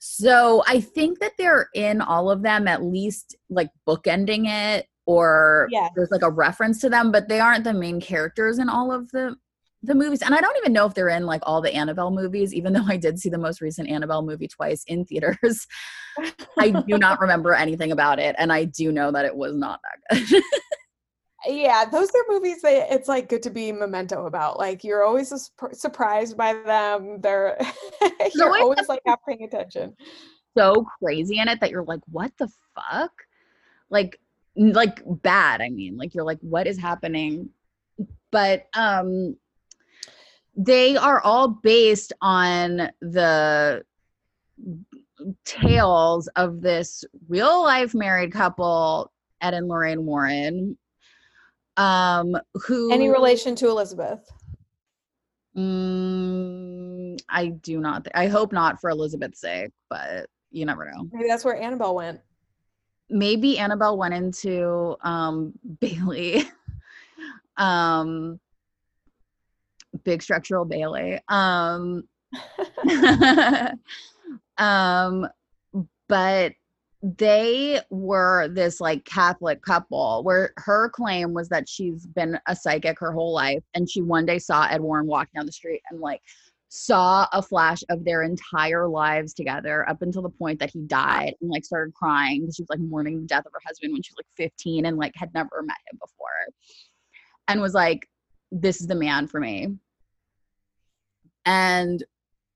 so 0.00 0.62
I 0.66 0.80
think 0.80 1.18
that 1.20 1.32
they're 1.38 1.68
in 1.74 2.00
all 2.00 2.30
of 2.30 2.42
them 2.42 2.68
at 2.68 2.84
least 2.84 3.34
like 3.50 3.68
bookending 3.86 4.44
it 4.46 4.86
or 5.06 5.66
Yeah. 5.70 5.88
there's 5.96 6.10
like 6.12 6.22
a 6.22 6.30
reference 6.30 6.80
to 6.82 6.88
them, 6.88 7.10
but 7.10 7.28
they 7.28 7.40
aren't 7.40 7.64
the 7.64 7.74
main 7.74 8.00
characters 8.00 8.58
in 8.58 8.68
all 8.68 8.92
of 8.92 9.10
the 9.10 9.34
the 9.82 9.94
movies. 9.94 10.22
And 10.22 10.34
I 10.34 10.40
don't 10.40 10.56
even 10.58 10.72
know 10.72 10.86
if 10.86 10.94
they're 10.94 11.08
in 11.08 11.26
like 11.26 11.42
all 11.44 11.60
the 11.60 11.74
Annabelle 11.74 12.10
movies, 12.10 12.52
even 12.52 12.72
though 12.72 12.84
I 12.86 12.96
did 12.96 13.18
see 13.18 13.28
the 13.28 13.38
most 13.38 13.60
recent 13.60 13.88
Annabelle 13.88 14.22
movie 14.22 14.48
twice 14.48 14.84
in 14.86 15.04
theaters. 15.04 15.66
I 16.58 16.70
do 16.70 16.98
not 16.98 17.20
remember 17.20 17.54
anything 17.54 17.92
about 17.92 18.18
it, 18.18 18.34
and 18.38 18.52
I 18.52 18.64
do 18.64 18.90
know 18.90 19.12
that 19.12 19.24
it 19.24 19.36
was 19.36 19.54
not 19.54 19.80
that 19.82 20.26
good. 20.28 20.42
Yeah, 21.46 21.84
those 21.84 22.08
are 22.08 22.24
movies 22.28 22.62
that 22.62 22.92
it's 22.92 23.08
like 23.08 23.28
good 23.28 23.42
to 23.44 23.50
be 23.50 23.70
memento 23.70 24.26
about. 24.26 24.58
Like 24.58 24.82
you're 24.82 25.04
always 25.04 25.28
sus- 25.28 25.52
surprised 25.72 26.36
by 26.36 26.52
them. 26.52 27.20
They're 27.20 27.56
you're 28.34 28.48
always 28.48 28.62
always 28.62 28.88
like 28.88 29.02
not 29.06 29.20
paying 29.26 29.44
attention. 29.44 29.94
so 30.56 30.84
crazy 31.00 31.38
in 31.38 31.48
it 31.48 31.60
that 31.60 31.70
you're 31.70 31.84
like, 31.84 32.00
what 32.10 32.32
the 32.38 32.48
fuck? 32.74 33.12
Like, 33.88 34.18
like 34.56 35.00
bad. 35.06 35.60
I 35.60 35.70
mean, 35.70 35.96
like 35.96 36.12
you're 36.14 36.24
like, 36.24 36.40
what 36.40 36.66
is 36.66 36.76
happening? 36.76 37.50
But 38.32 38.66
um, 38.74 39.36
they 40.58 40.96
are 40.96 41.20
all 41.20 41.48
based 41.48 42.12
on 42.20 42.90
the 43.00 43.82
tales 45.44 46.26
of 46.36 46.60
this 46.60 47.04
real 47.28 47.62
life 47.62 47.94
married 47.94 48.32
couple, 48.32 49.12
Ed 49.40 49.54
and 49.54 49.68
Lorraine 49.68 50.04
Warren. 50.04 50.76
Um, 51.76 52.36
who 52.66 52.92
Any 52.92 53.08
relation 53.08 53.54
to 53.56 53.68
Elizabeth? 53.68 54.28
Mm, 55.56 57.20
I 57.28 57.46
do 57.46 57.78
not. 57.80 58.04
Th- 58.04 58.12
I 58.14 58.26
hope 58.26 58.52
not 58.52 58.80
for 58.80 58.90
Elizabeth's 58.90 59.40
sake, 59.40 59.70
but 59.88 60.26
you 60.50 60.66
never 60.66 60.90
know. 60.90 61.08
Maybe 61.12 61.28
that's 61.28 61.44
where 61.44 61.56
Annabelle 61.56 61.94
went. 61.94 62.20
maybe 63.10 63.58
Annabelle 63.58 63.96
went 63.96 64.14
into 64.14 64.96
um 65.02 65.52
Bailey. 65.80 66.42
um 67.56 68.40
big 70.04 70.22
structural 70.22 70.64
Bailey. 70.64 71.20
Um 71.28 72.04
um 74.58 75.28
but 76.08 76.52
they 77.02 77.80
were 77.90 78.48
this 78.48 78.80
like 78.80 79.04
Catholic 79.04 79.62
couple 79.62 80.24
where 80.24 80.52
her 80.56 80.90
claim 80.90 81.32
was 81.32 81.48
that 81.48 81.68
she's 81.68 82.06
been 82.06 82.38
a 82.48 82.56
psychic 82.56 82.98
her 82.98 83.12
whole 83.12 83.32
life 83.32 83.62
and 83.74 83.88
she 83.88 84.02
one 84.02 84.26
day 84.26 84.38
saw 84.38 84.66
Ed 84.66 84.80
Warren 84.80 85.06
walk 85.06 85.28
down 85.34 85.46
the 85.46 85.52
street 85.52 85.80
and 85.90 86.00
like 86.00 86.20
saw 86.70 87.26
a 87.32 87.40
flash 87.40 87.82
of 87.88 88.04
their 88.04 88.24
entire 88.24 88.88
lives 88.88 89.32
together 89.32 89.88
up 89.88 90.02
until 90.02 90.22
the 90.22 90.28
point 90.28 90.58
that 90.58 90.70
he 90.70 90.80
died 90.82 91.34
and 91.40 91.50
like 91.50 91.64
started 91.64 91.94
crying 91.94 92.40
because 92.40 92.56
she 92.56 92.62
was 92.62 92.70
like 92.70 92.80
mourning 92.80 93.20
the 93.20 93.26
death 93.26 93.46
of 93.46 93.52
her 93.52 93.60
husband 93.64 93.92
when 93.92 94.02
she 94.02 94.10
was 94.10 94.18
like 94.18 94.50
15 94.50 94.84
and 94.84 94.96
like 94.96 95.12
had 95.14 95.32
never 95.34 95.62
met 95.62 95.76
him 95.90 95.98
before 96.00 96.28
and 97.46 97.60
was 97.60 97.74
like 97.74 98.06
this 98.50 98.80
is 98.80 98.86
the 98.86 98.94
man 98.94 99.26
for 99.26 99.40
me. 99.40 99.76
And 101.44 102.02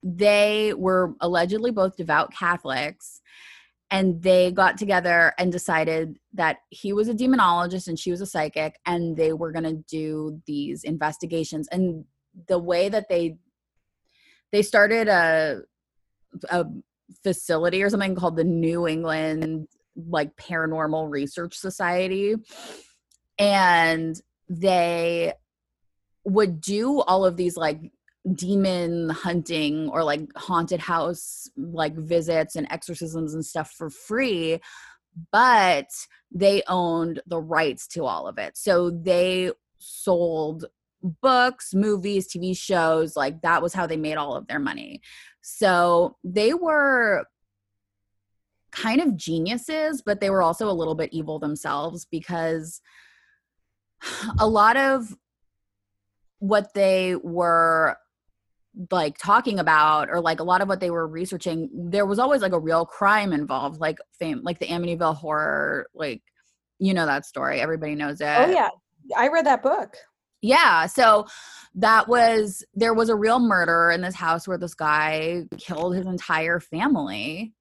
they 0.02 0.74
were 0.76 1.14
allegedly 1.20 1.70
both 1.70 1.96
devout 1.96 2.32
catholics 2.32 3.20
and 3.90 4.22
they 4.22 4.50
got 4.50 4.78
together 4.78 5.34
and 5.38 5.52
decided 5.52 6.18
that 6.32 6.58
he 6.70 6.94
was 6.94 7.08
a 7.08 7.14
demonologist 7.14 7.88
and 7.88 7.98
she 7.98 8.10
was 8.10 8.22
a 8.22 8.26
psychic 8.26 8.78
and 8.86 9.16
they 9.16 9.34
were 9.34 9.52
going 9.52 9.64
to 9.64 9.84
do 9.86 10.40
these 10.46 10.82
investigations. 10.82 11.68
And 11.70 12.06
the 12.48 12.58
way 12.58 12.88
that 12.88 13.08
they 13.08 13.36
they 14.50 14.62
started 14.62 15.08
a 15.08 15.60
a 16.50 16.64
facility 17.22 17.82
or 17.82 17.90
something 17.90 18.14
called 18.14 18.36
the 18.36 18.44
New 18.44 18.88
England 18.88 19.68
like 20.08 20.34
paranormal 20.36 21.10
research 21.10 21.54
society 21.54 22.34
and 23.38 24.20
they 24.48 25.34
would 26.24 26.60
do 26.60 27.00
all 27.00 27.24
of 27.24 27.36
these 27.36 27.56
like 27.56 27.80
demon 28.34 29.08
hunting 29.10 29.88
or 29.88 30.04
like 30.04 30.20
haunted 30.36 30.78
house 30.78 31.50
like 31.56 31.94
visits 31.96 32.54
and 32.54 32.68
exorcisms 32.70 33.34
and 33.34 33.44
stuff 33.44 33.72
for 33.72 33.90
free 33.90 34.60
but 35.30 35.88
they 36.30 36.62
owned 36.68 37.20
the 37.26 37.40
rights 37.40 37.86
to 37.86 38.04
all 38.04 38.26
of 38.26 38.38
it. 38.38 38.56
So 38.56 38.90
they 38.90 39.52
sold 39.78 40.66
books 41.20 41.74
movies 41.74 42.28
tv 42.28 42.56
shows 42.56 43.16
like 43.16 43.42
that 43.42 43.60
was 43.60 43.74
how 43.74 43.88
they 43.88 43.96
made 43.96 44.16
all 44.16 44.36
of 44.36 44.46
their 44.46 44.60
money. 44.60 45.00
So 45.40 46.16
they 46.22 46.54
were 46.54 47.24
kind 48.70 49.00
of 49.00 49.16
geniuses 49.16 50.00
but 50.00 50.20
they 50.20 50.30
were 50.30 50.42
also 50.42 50.70
a 50.70 50.72
little 50.72 50.94
bit 50.94 51.12
evil 51.12 51.38
themselves 51.38 52.06
because 52.10 52.80
a 54.38 54.46
lot 54.46 54.76
of 54.76 55.14
what 56.42 56.74
they 56.74 57.14
were 57.14 57.96
like 58.90 59.16
talking 59.16 59.60
about 59.60 60.10
or 60.10 60.20
like 60.20 60.40
a 60.40 60.42
lot 60.42 60.60
of 60.60 60.66
what 60.66 60.80
they 60.80 60.90
were 60.90 61.06
researching 61.06 61.70
there 61.72 62.04
was 62.04 62.18
always 62.18 62.42
like 62.42 62.52
a 62.52 62.58
real 62.58 62.84
crime 62.84 63.32
involved 63.32 63.78
like 63.78 63.98
fame 64.18 64.40
like 64.42 64.58
the 64.58 64.66
amityville 64.66 65.14
horror 65.14 65.86
like 65.94 66.20
you 66.80 66.92
know 66.92 67.06
that 67.06 67.24
story 67.24 67.60
everybody 67.60 67.94
knows 67.94 68.20
it. 68.20 68.26
Oh 68.26 68.50
yeah, 68.50 68.70
I 69.16 69.28
read 69.28 69.46
that 69.46 69.62
book. 69.62 69.96
yeah 70.40 70.86
so 70.86 71.26
that 71.76 72.08
was 72.08 72.64
there 72.74 72.92
was 72.92 73.08
a 73.08 73.14
real 73.14 73.38
murder 73.38 73.92
in 73.92 74.00
this 74.00 74.16
house 74.16 74.48
where 74.48 74.58
this 74.58 74.74
guy 74.74 75.44
killed 75.58 75.94
his 75.94 76.06
entire 76.06 76.58
family 76.58 77.54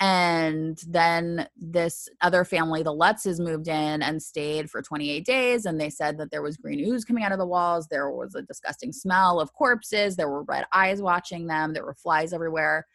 and 0.00 0.78
then 0.88 1.48
this 1.56 2.08
other 2.20 2.44
family, 2.44 2.82
the 2.82 2.92
Lutzes, 2.92 3.38
moved 3.38 3.68
in 3.68 4.02
and 4.02 4.20
stayed 4.20 4.68
for 4.68 4.82
28 4.82 5.24
days. 5.24 5.66
And 5.66 5.80
they 5.80 5.90
said 5.90 6.18
that 6.18 6.30
there 6.30 6.42
was 6.42 6.56
green 6.56 6.80
ooze 6.80 7.04
coming 7.04 7.22
out 7.22 7.32
of 7.32 7.38
the 7.38 7.46
walls. 7.46 7.86
There 7.86 8.10
was 8.10 8.34
a 8.34 8.42
disgusting 8.42 8.92
smell 8.92 9.40
of 9.40 9.52
corpses. 9.52 10.16
There 10.16 10.28
were 10.28 10.42
red 10.42 10.66
eyes 10.72 11.00
watching 11.00 11.46
them. 11.46 11.72
There 11.72 11.84
were 11.84 11.94
flies 11.94 12.32
everywhere. 12.32 12.86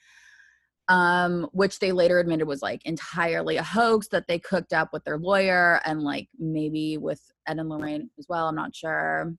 Um, 0.90 1.48
which 1.54 1.78
they 1.80 1.92
later 1.92 2.20
admitted 2.20 2.48
was 2.48 2.64
like 2.64 2.84
entirely 2.84 3.58
a 3.58 3.64
hoax 3.64 4.08
that 4.08 4.28
they 4.28 4.40
cooked 4.40 4.74
up 4.74 4.90
with 4.92 5.04
their 5.04 5.20
lawyer 5.20 5.80
and 5.86 6.02
like 6.02 6.28
maybe 6.40 6.98
with 6.98 7.22
Ed 7.48 7.60
and 7.60 7.70
Lorraine 7.70 8.10
as 8.18 8.26
well. 8.28 8.48
I'm 8.48 8.56
not 8.56 8.76
sure. 8.76 9.36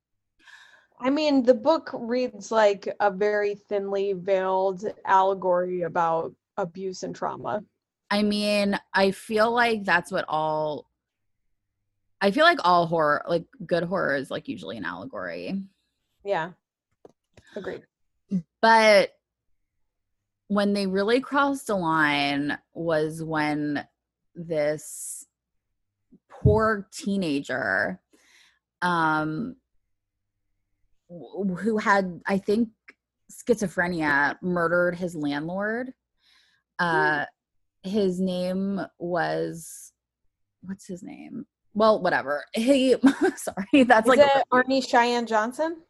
I 1.01 1.11
mean, 1.11 1.43
the 1.43 1.55
book 1.55 1.91
reads 1.93 2.53
like 2.53 2.89
a 3.01 3.11
very 3.11 3.55
thinly 3.55 4.13
veiled 4.13 4.85
allegory 5.05 5.83
about 5.83 6.33
abuse 6.61 7.03
and 7.03 7.15
trauma. 7.15 7.65
I 8.11 8.23
mean, 8.23 8.79
I 8.93 9.13
feel 9.13 9.53
like 9.53 9.85
that's 9.85 10.11
what 10.11 10.25
all 10.29 10.91
I 12.21 12.31
feel 12.33 12.45
like 12.45 12.59
all 12.65 12.87
horror, 12.87 13.25
like 13.27 13.47
good 13.65 13.85
horror 13.85 14.15
is 14.15 14.31
like 14.31 14.47
usually 14.49 14.77
an 14.77 14.85
allegory. 14.85 15.63
Yeah. 16.25 16.51
Agreed. 17.57 17.83
But 18.61 19.13
when 20.49 20.73
they 20.73 20.87
really 20.87 21.21
crossed 21.21 21.71
a 21.71 21.75
line 21.75 22.59
was 22.75 23.23
when 23.23 23.87
this 24.35 25.27
poor 26.29 26.89
teenager 26.93 28.01
um 28.83 29.57
who 31.09 31.77
had 31.77 32.21
I 32.27 32.39
think 32.39 32.69
schizophrenia 33.31 34.37
murdered 34.43 34.97
his 34.97 35.15
landlord 35.15 35.93
uh 36.81 37.25
his 37.85 38.21
name 38.21 38.81
was 38.99 39.93
what's 40.63 40.87
his 40.87 41.03
name? 41.03 41.47
Well 41.75 42.03
whatever. 42.03 42.45
He 42.55 42.97
sorry 43.37 43.85
that's 43.85 44.07
Is 44.09 44.17
like 44.17 44.19
it 44.19 44.45
Arnie 44.53 44.87
Cheyenne 44.87 45.27
Johnson? 45.27 45.83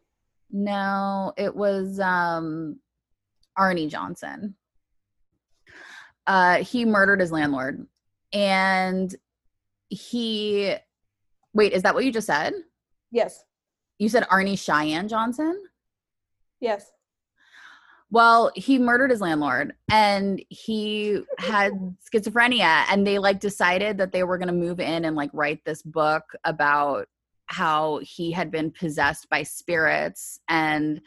no 0.53 1.31
it 1.37 1.55
was 1.55 1.97
um 2.01 2.77
arnie 3.57 3.87
johnson. 3.89 4.55
Uh 6.27 6.57
he 6.57 6.83
murdered 6.85 7.21
his 7.21 7.31
landlord. 7.31 7.87
And 8.33 9.15
he 9.89 10.75
wait 11.53 11.71
is 11.73 11.83
that 11.83 11.95
what 11.95 12.03
you 12.05 12.11
just 12.11 12.27
said? 12.27 12.53
Yes. 13.11 13.43
you 13.97 14.09
said 14.09 14.23
arnie 14.29 14.59
cheyenne 14.59 15.07
johnson? 15.07 15.61
Yes. 16.59 16.91
Well, 18.11 18.51
he 18.55 18.77
murdered 18.77 19.09
his 19.09 19.21
landlord 19.21 19.73
and 19.89 20.43
he 20.49 21.21
had 21.39 21.71
schizophrenia 22.13 22.85
and 22.89 23.07
they 23.07 23.19
like 23.19 23.39
decided 23.39 23.97
that 23.97 24.11
they 24.11 24.23
were 24.23 24.37
going 24.37 24.49
to 24.49 24.53
move 24.53 24.81
in 24.81 25.05
and 25.05 25.15
like 25.15 25.29
write 25.33 25.63
this 25.65 25.81
book 25.81 26.23
about 26.43 27.07
how 27.45 27.99
he 28.03 28.31
had 28.31 28.51
been 28.51 28.71
possessed 28.71 29.29
by 29.29 29.43
spirits 29.43 30.39
and 30.49 31.01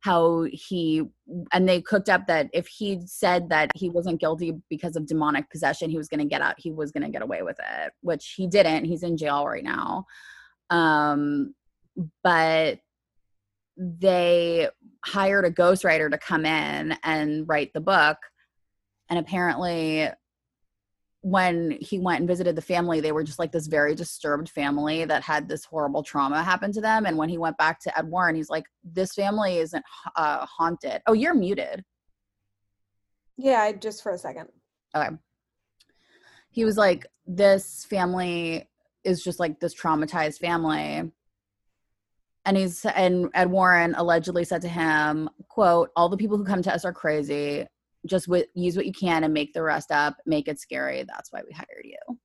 how 0.00 0.46
he 0.50 1.02
and 1.52 1.68
they 1.68 1.82
cooked 1.82 2.08
up 2.08 2.26
that 2.26 2.48
if 2.54 2.66
he 2.66 3.00
said 3.04 3.50
that 3.50 3.70
he 3.74 3.90
wasn't 3.90 4.18
guilty 4.18 4.54
because 4.70 4.96
of 4.96 5.06
demonic 5.06 5.50
possession 5.50 5.90
he 5.90 5.98
was 5.98 6.08
going 6.08 6.20
to 6.20 6.26
get 6.26 6.40
out 6.40 6.54
he 6.58 6.70
was 6.70 6.90
going 6.90 7.02
to 7.02 7.10
get 7.10 7.22
away 7.22 7.42
with 7.42 7.58
it 7.58 7.92
which 8.00 8.34
he 8.36 8.46
didn't 8.46 8.86
he's 8.86 9.02
in 9.02 9.16
jail 9.16 9.46
right 9.46 9.64
now. 9.64 10.06
Um 10.70 11.54
but 12.22 12.78
they 13.76 14.68
hired 15.04 15.44
a 15.44 15.50
ghostwriter 15.50 16.10
to 16.10 16.18
come 16.18 16.44
in 16.44 16.96
and 17.02 17.48
write 17.48 17.72
the 17.72 17.80
book. 17.80 18.18
And 19.08 19.18
apparently, 19.18 20.08
when 21.22 21.76
he 21.80 21.98
went 21.98 22.20
and 22.20 22.28
visited 22.28 22.56
the 22.56 22.62
family, 22.62 23.00
they 23.00 23.12
were 23.12 23.24
just 23.24 23.38
like 23.38 23.52
this 23.52 23.66
very 23.66 23.94
disturbed 23.94 24.48
family 24.48 25.04
that 25.04 25.22
had 25.22 25.48
this 25.48 25.64
horrible 25.64 26.02
trauma 26.02 26.42
happen 26.42 26.72
to 26.72 26.80
them. 26.80 27.04
And 27.04 27.18
when 27.18 27.28
he 27.28 27.38
went 27.38 27.58
back 27.58 27.80
to 27.80 27.98
Ed 27.98 28.08
Warren, 28.08 28.36
he's 28.36 28.50
like, 28.50 28.64
This 28.84 29.14
family 29.14 29.58
isn't 29.58 29.84
uh, 30.16 30.46
haunted. 30.46 31.02
Oh, 31.06 31.12
you're 31.12 31.34
muted. 31.34 31.84
Yeah, 33.36 33.60
I- 33.62 33.72
just 33.72 34.02
for 34.02 34.12
a 34.12 34.18
second. 34.18 34.48
Okay. 34.94 35.10
He 36.50 36.64
was 36.64 36.76
like, 36.78 37.06
This 37.26 37.84
family 37.84 38.68
is 39.04 39.22
just 39.22 39.40
like 39.40 39.60
this 39.60 39.74
traumatized 39.74 40.38
family. 40.38 41.10
And 42.46 42.56
he's 42.56 42.84
and 42.84 43.28
Ed 43.34 43.50
Warren 43.50 43.94
allegedly 43.96 44.44
said 44.44 44.62
to 44.62 44.68
him, 44.68 45.28
quote, 45.48 45.90
all 45.94 46.08
the 46.08 46.16
people 46.16 46.36
who 46.38 46.44
come 46.44 46.62
to 46.62 46.72
us 46.74 46.84
are 46.84 46.92
crazy. 46.92 47.66
Just 48.06 48.26
wi- 48.26 48.46
use 48.54 48.76
what 48.76 48.86
you 48.86 48.92
can 48.92 49.24
and 49.24 49.34
make 49.34 49.52
the 49.52 49.62
rest 49.62 49.90
up, 49.90 50.16
make 50.24 50.48
it 50.48 50.58
scary. 50.58 51.04
That's 51.06 51.30
why 51.32 51.42
we 51.46 51.52
hired 51.52 51.84
you. 51.84 52.18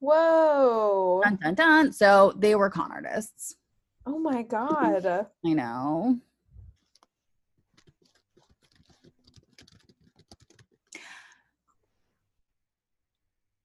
Whoa. 0.00 1.20
Dun 1.22 1.38
dun 1.42 1.54
dun. 1.54 1.92
So 1.92 2.32
they 2.38 2.54
were 2.54 2.70
con 2.70 2.90
artists. 2.90 3.56
Oh 4.06 4.18
my 4.18 4.42
God. 4.42 5.26
I 5.46 5.52
know. 5.52 6.18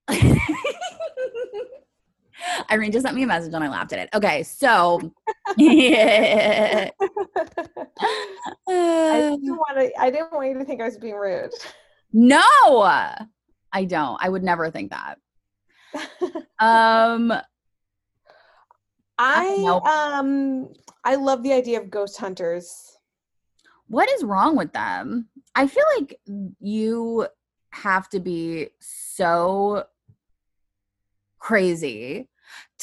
Irene 2.72 2.92
just 2.92 3.04
sent 3.04 3.16
me 3.16 3.24
a 3.24 3.28
message 3.28 3.54
and 3.54 3.64
I 3.64 3.70
laughed 3.70 3.94
at 3.94 4.00
it. 4.00 4.10
Okay, 4.14 4.44
so 4.44 5.00
yeah. 5.58 6.90
I 8.68 9.38
didn't 9.40 9.58
want 9.58 9.78
to. 9.78 9.92
I 10.00 10.10
didn't 10.10 10.34
want 10.34 10.50
you 10.50 10.60
to 10.60 10.66
think 10.66 10.82
I 10.82 10.86
was 10.86 10.98
being 10.98 11.16
rude. 11.16 11.52
no, 12.12 12.42
I 12.82 13.86
don't. 13.86 14.18
I 14.22 14.30
would 14.30 14.44
never 14.44 14.70
think 14.72 14.92
that. 14.92 15.18
Um, 16.60 17.34
I 19.18 19.80
um 20.18 20.70
I 21.04 21.16
love 21.16 21.44
the 21.44 21.54
idea 21.54 21.80
of 21.82 21.90
ghost 21.90 22.18
hunters. 22.18 22.98
what 23.88 24.10
is 24.10 24.24
wrong 24.24 24.56
with 24.56 24.72
them? 24.74 25.28
I 25.56 25.68
feel 25.68 25.84
like 25.98 26.20
you 26.60 27.28
have 27.72 28.08
to 28.10 28.20
be 28.20 28.70
so 28.80 29.86
crazy 31.40 32.30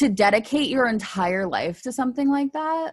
to 0.00 0.08
dedicate 0.08 0.70
your 0.70 0.88
entire 0.88 1.46
life 1.46 1.82
to 1.82 1.92
something 1.92 2.30
like 2.30 2.52
that. 2.52 2.92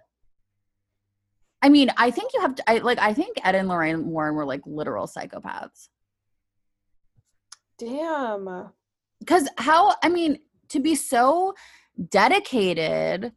I 1.61 1.69
mean, 1.69 1.89
I 1.95 2.11
think 2.11 2.33
you 2.33 2.41
have 2.41 2.55
to 2.55 2.69
I 2.69 2.79
like 2.79 2.99
I 2.99 3.13
think 3.13 3.37
Ed 3.45 3.55
and 3.55 3.69
Lorraine 3.69 4.07
Warren 4.07 4.35
were 4.35 4.45
like 4.45 4.59
literal 4.65 5.07
psychopaths. 5.07 5.87
Damn. 7.77 8.71
Cuz 9.25 9.47
how 9.57 9.95
I 10.03 10.09
mean, 10.09 10.39
to 10.67 10.81
be 10.81 10.95
so 10.95 11.55
dedicated 12.09 13.31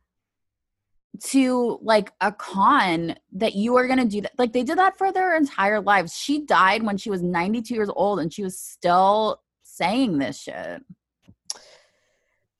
to 1.26 1.78
like 1.80 2.12
a 2.20 2.32
con 2.32 3.14
that 3.32 3.54
you 3.54 3.76
are 3.76 3.86
going 3.86 4.00
to 4.00 4.04
do 4.04 4.20
that 4.20 4.32
like 4.36 4.52
they 4.52 4.64
did 4.64 4.78
that 4.78 4.98
for 4.98 5.12
their 5.12 5.36
entire 5.36 5.80
lives 5.80 6.16
she 6.16 6.44
died 6.44 6.82
when 6.82 6.96
she 6.96 7.10
was 7.10 7.20
92 7.20 7.74
years 7.74 7.90
old 7.94 8.20
and 8.20 8.32
she 8.32 8.42
was 8.42 8.58
still 8.58 9.42
saying 9.62 10.18
this 10.18 10.40
shit 10.40 10.82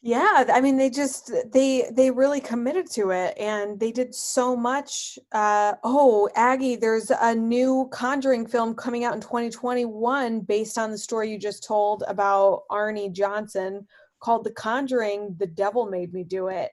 Yeah, 0.03 0.45
I 0.51 0.63
mean 0.63 0.79
they 0.79 0.89
just 0.89 1.31
they 1.53 1.91
they 1.93 2.11
really 2.11 2.41
committed 2.41 2.91
to 2.93 3.11
it 3.11 3.37
and 3.39 3.79
they 3.79 3.93
did 3.93 4.15
so 4.15 4.57
much 4.57 5.19
uh 5.33 5.75
oh, 5.85 6.29
Aggie, 6.37 6.77
there's 6.77 7.11
a 7.11 7.35
new 7.35 7.87
Conjuring 7.93 8.47
film 8.47 8.75
coming 8.75 9.05
out 9.05 9.15
in 9.15 9.21
2021 9.21 10.41
based 10.41 10.79
on 10.79 10.91
the 10.91 10.97
story 10.97 11.31
you 11.31 11.39
just 11.39 11.65
told 11.65 12.03
about 12.09 12.63
Arnie 12.71 13.13
Johnson 13.13 13.87
called 14.21 14.45
The 14.45 14.53
Conjuring, 14.53 15.37
The 15.39 15.47
Devil 15.47 15.91
Made 15.91 16.15
Me 16.15 16.25
Do 16.25 16.49
It. 16.49 16.71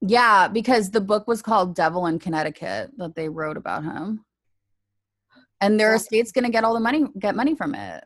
yeah 0.00 0.48
because 0.48 0.90
the 0.90 1.00
book 1.00 1.28
was 1.28 1.42
called 1.42 1.76
devil 1.76 2.06
in 2.06 2.18
connecticut 2.18 2.90
that 2.96 3.14
they 3.14 3.28
wrote 3.28 3.58
about 3.58 3.84
him. 3.84 4.24
And 5.60 5.78
their 5.78 5.94
estate's 5.94 6.32
going 6.32 6.46
to 6.46 6.50
get 6.50 6.64
all 6.64 6.74
the 6.74 6.80
money 6.80 7.04
get 7.20 7.36
money 7.36 7.54
from 7.54 7.76
it 7.76 8.02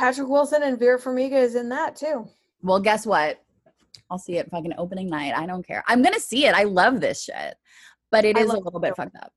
Patrick 0.00 0.28
Wilson 0.28 0.62
and 0.62 0.78
Vera 0.78 0.98
Farmiga 0.98 1.34
is 1.34 1.54
in 1.54 1.68
that 1.68 1.94
too. 1.94 2.26
well 2.62 2.80
guess 2.80 3.04
what? 3.04 3.42
I'll 4.08 4.18
see 4.18 4.38
it 4.38 4.50
fucking 4.50 4.72
opening 4.78 5.08
night. 5.08 5.34
I 5.36 5.44
don't 5.44 5.64
care. 5.64 5.84
I'm 5.86 6.00
going 6.00 6.14
to 6.14 6.20
see 6.20 6.46
it. 6.46 6.54
I 6.54 6.64
love 6.64 7.02
this 7.02 7.22
shit. 7.22 7.54
But 8.10 8.24
it 8.24 8.36
I 8.38 8.40
is 8.40 8.50
a 8.50 8.58
little 8.58 8.80
bit 8.80 8.96
fucked 8.96 9.16
up. 9.16 9.30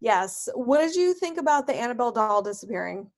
Yes. 0.00 0.48
What 0.54 0.78
did 0.80 0.96
you 0.96 1.12
think 1.12 1.38
about 1.38 1.66
the 1.66 1.74
Annabelle 1.74 2.10
doll 2.10 2.40
disappearing? 2.40 3.10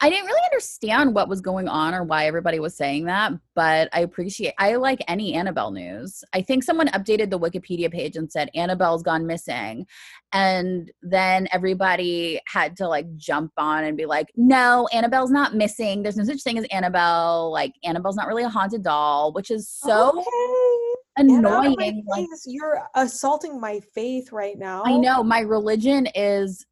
I 0.00 0.10
didn't 0.10 0.26
really 0.26 0.40
understand 0.52 1.14
what 1.14 1.28
was 1.28 1.40
going 1.40 1.68
on 1.68 1.94
or 1.94 2.04
why 2.04 2.26
everybody 2.26 2.58
was 2.60 2.76
saying 2.76 3.04
that, 3.06 3.32
but 3.54 3.88
I 3.92 4.00
appreciate 4.00 4.54
I 4.58 4.76
like 4.76 5.00
any 5.08 5.34
Annabelle 5.34 5.70
news. 5.70 6.22
I 6.32 6.42
think 6.42 6.64
someone 6.64 6.88
updated 6.88 7.30
the 7.30 7.38
Wikipedia 7.38 7.90
page 7.90 8.16
and 8.16 8.30
said 8.30 8.50
Annabelle's 8.54 9.02
gone 9.02 9.26
missing. 9.26 9.86
And 10.32 10.90
then 11.02 11.48
everybody 11.52 12.40
had 12.46 12.76
to 12.78 12.88
like 12.88 13.16
jump 13.16 13.52
on 13.58 13.84
and 13.84 13.96
be 13.96 14.06
like, 14.06 14.28
"No, 14.36 14.88
Annabelle's 14.92 15.30
not 15.30 15.54
missing. 15.54 16.02
There's 16.02 16.16
no 16.16 16.24
such 16.24 16.42
thing 16.42 16.58
as 16.58 16.64
Annabelle. 16.70 17.50
Like 17.52 17.74
Annabelle's 17.84 18.16
not 18.16 18.28
really 18.28 18.44
a 18.44 18.48
haunted 18.48 18.82
doll," 18.82 19.32
which 19.32 19.50
is 19.50 19.68
so 19.68 20.10
Okay. 20.18 20.92
Annoying. 21.16 22.04
Like. 22.06 22.26
You're 22.46 22.82
assaulting 22.94 23.60
my 23.60 23.80
faith 23.94 24.32
right 24.32 24.58
now. 24.58 24.82
I 24.84 24.96
know 24.96 25.22
my 25.22 25.40
religion 25.40 26.08
is 26.14 26.64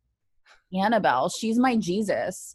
Annabelle. 0.72 1.28
She's 1.28 1.58
my 1.58 1.76
Jesus. 1.76 2.54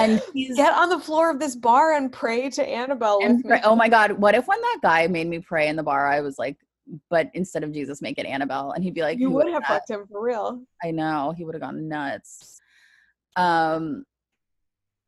And 0.00 0.22
Get 0.56 0.72
on 0.74 0.88
the 0.88 0.98
floor 0.98 1.30
of 1.30 1.38
this 1.38 1.56
bar 1.56 1.94
and 1.96 2.12
pray 2.12 2.50
to 2.50 2.66
Annabelle 2.66 3.20
and 3.22 3.44
pray- 3.44 3.60
oh 3.64 3.76
my 3.76 3.88
god, 3.88 4.12
what 4.12 4.34
if 4.34 4.46
when 4.46 4.60
that 4.60 4.78
guy 4.82 5.06
made 5.06 5.26
me 5.28 5.38
pray 5.38 5.68
in 5.68 5.76
the 5.76 5.82
bar, 5.82 6.06
I 6.06 6.20
was 6.20 6.38
like, 6.38 6.56
but 7.08 7.30
instead 7.34 7.62
of 7.62 7.72
Jesus, 7.72 8.02
make 8.02 8.18
it 8.18 8.26
Annabelle, 8.26 8.72
and 8.72 8.82
he'd 8.82 8.94
be 8.94 9.02
like, 9.02 9.18
you 9.18 9.28
"Who 9.28 9.36
would 9.36 9.48
have 9.48 9.62
that?" 9.62 9.68
fucked 9.68 9.90
him 9.90 10.06
for 10.10 10.20
real. 10.22 10.62
I 10.82 10.90
know 10.90 11.32
he 11.36 11.44
would 11.44 11.54
have 11.54 11.62
gone 11.62 11.88
nuts. 11.88 12.60
Um, 13.36 14.04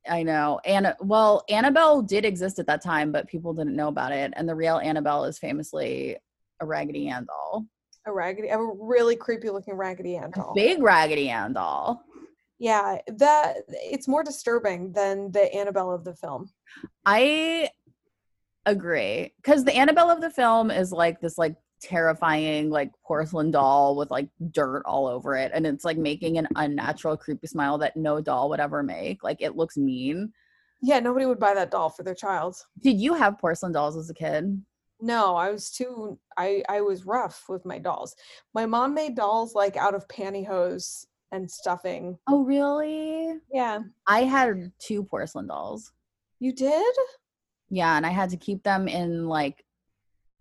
I 0.09 0.23
know. 0.23 0.61
Anna. 0.65 0.97
Well, 1.01 1.45
Annabelle 1.49 2.03
did 2.03 2.25
exist 2.25 2.59
at 2.59 2.67
that 2.67 2.83
time, 2.83 3.13
but 3.13 3.29
people 3.29 3.53
didn't 3.55 3.77
know 3.77 3.89
about 3.89 4.13
it. 4.13 4.33
And 4.37 4.49
the 4.49 4.55
real 4.55 4.79
Annabelle 4.79 5.25
is 5.25 5.39
famously 5.39 6.17
a 6.61 6.67
Raggedy 6.67 7.09
Ann 7.09 7.25
doll, 7.27 7.67
A 8.07 8.13
raggedy, 8.13 8.49
a 8.49 8.59
really 8.59 9.17
creepy 9.17 9.51
looking 9.51 9.75
Raggedy 9.75 10.17
Ann 10.17 10.31
a 10.35 10.37
doll. 10.41 10.53
big 10.55 10.83
Raggedy 10.83 11.29
Ann 11.31 11.53
doll. 11.53 12.03
Yeah, 12.63 12.99
that 13.09 13.57
it's 13.69 14.07
more 14.07 14.23
disturbing 14.23 14.93
than 14.93 15.33
the 15.33 15.53
Annabelle 15.53 15.91
of 15.91 16.05
the 16.05 16.15
film. 16.15 16.49
I 17.05 17.71
agree 18.67 19.35
because 19.37 19.65
the 19.65 19.75
Annabelle 19.75 20.11
of 20.11 20.21
the 20.21 20.31
film 20.31 20.71
is 20.71 20.93
like 20.93 21.21
this 21.21 21.37
like 21.37 21.57
terrifying 21.81 22.71
like 22.71 22.93
porcelain 23.05 23.51
doll 23.51 23.97
with 23.97 24.13
like 24.13 24.29
dirt 24.53 24.85
all 24.87 25.09
over 25.09 25.35
it 25.35 25.51
and 25.53 25.67
it's 25.67 25.85
like 25.85 25.99
making 25.99 26.39
an 26.39 26.47
unnatural 26.55 27.17
creepy 27.17 27.49
smile 27.49 27.77
that 27.79 27.97
no 27.97 28.21
doll 28.21 28.49
would 28.49 28.61
ever 28.61 28.85
make 28.85 29.25
like 29.25 29.43
it 29.43 29.57
looks 29.57 29.77
mean 29.77 30.33
Yeah, 30.81 31.01
nobody 31.01 31.27
would 31.27 31.41
buy 31.41 31.55
that 31.55 31.73
doll 31.73 31.91
for 31.91 32.05
their 32.05 32.15
child. 32.15 32.55
did 32.81 33.01
you 33.01 33.15
have 33.15 33.41
porcelain 33.41 33.73
dolls 33.73 33.97
as 33.97 34.09
a 34.09 34.15
kid 34.15 34.63
No, 35.01 35.35
I 35.35 35.51
was 35.51 35.73
too 35.73 36.21
I 36.37 36.63
I 36.69 36.83
was 36.83 37.05
rough 37.05 37.47
with 37.49 37.65
my 37.67 37.81
dolls. 37.81 38.15
My 38.55 38.67
mom 38.67 38.95
made 38.95 39.17
dolls 39.17 39.53
like 39.57 39.77
out 39.77 39.97
of 39.97 40.07
pantyhose 40.07 41.07
and 41.33 41.51
stuffing. 41.51 42.19
oh 42.29 42.45
really 42.45 43.35
Yeah. 43.53 43.81
i 44.07 44.23
had 44.23 44.71
two 44.79 45.03
porcelain 45.05 45.47
dolls 45.49 45.93
You 46.39 46.53
did? 46.53 46.95
yeah 47.71 47.97
and 47.97 48.07
i 48.07 48.11
had 48.11 48.31
to 48.31 48.37
keep 48.37 48.63
them 48.63 48.87
in 48.87 49.27
like 49.27 49.65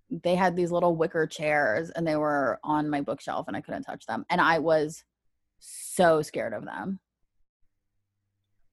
they 0.10 0.36
had 0.36 0.56
these 0.58 0.72
little 0.72 0.96
wicker 0.96 1.26
chairs 1.26 1.90
and 1.92 2.06
they 2.06 2.18
were 2.18 2.60
on 2.64 2.90
my 2.90 3.00
bookshelf 3.02 3.48
and 3.48 3.56
i 3.58 3.62
couldn't 3.62 3.84
touch 3.84 4.06
them 4.06 4.26
and 4.30 4.42
i 4.42 4.60
was 4.60 5.04
so 5.60 6.22
scared 6.22 6.54
of 6.54 6.66
them 6.66 7.00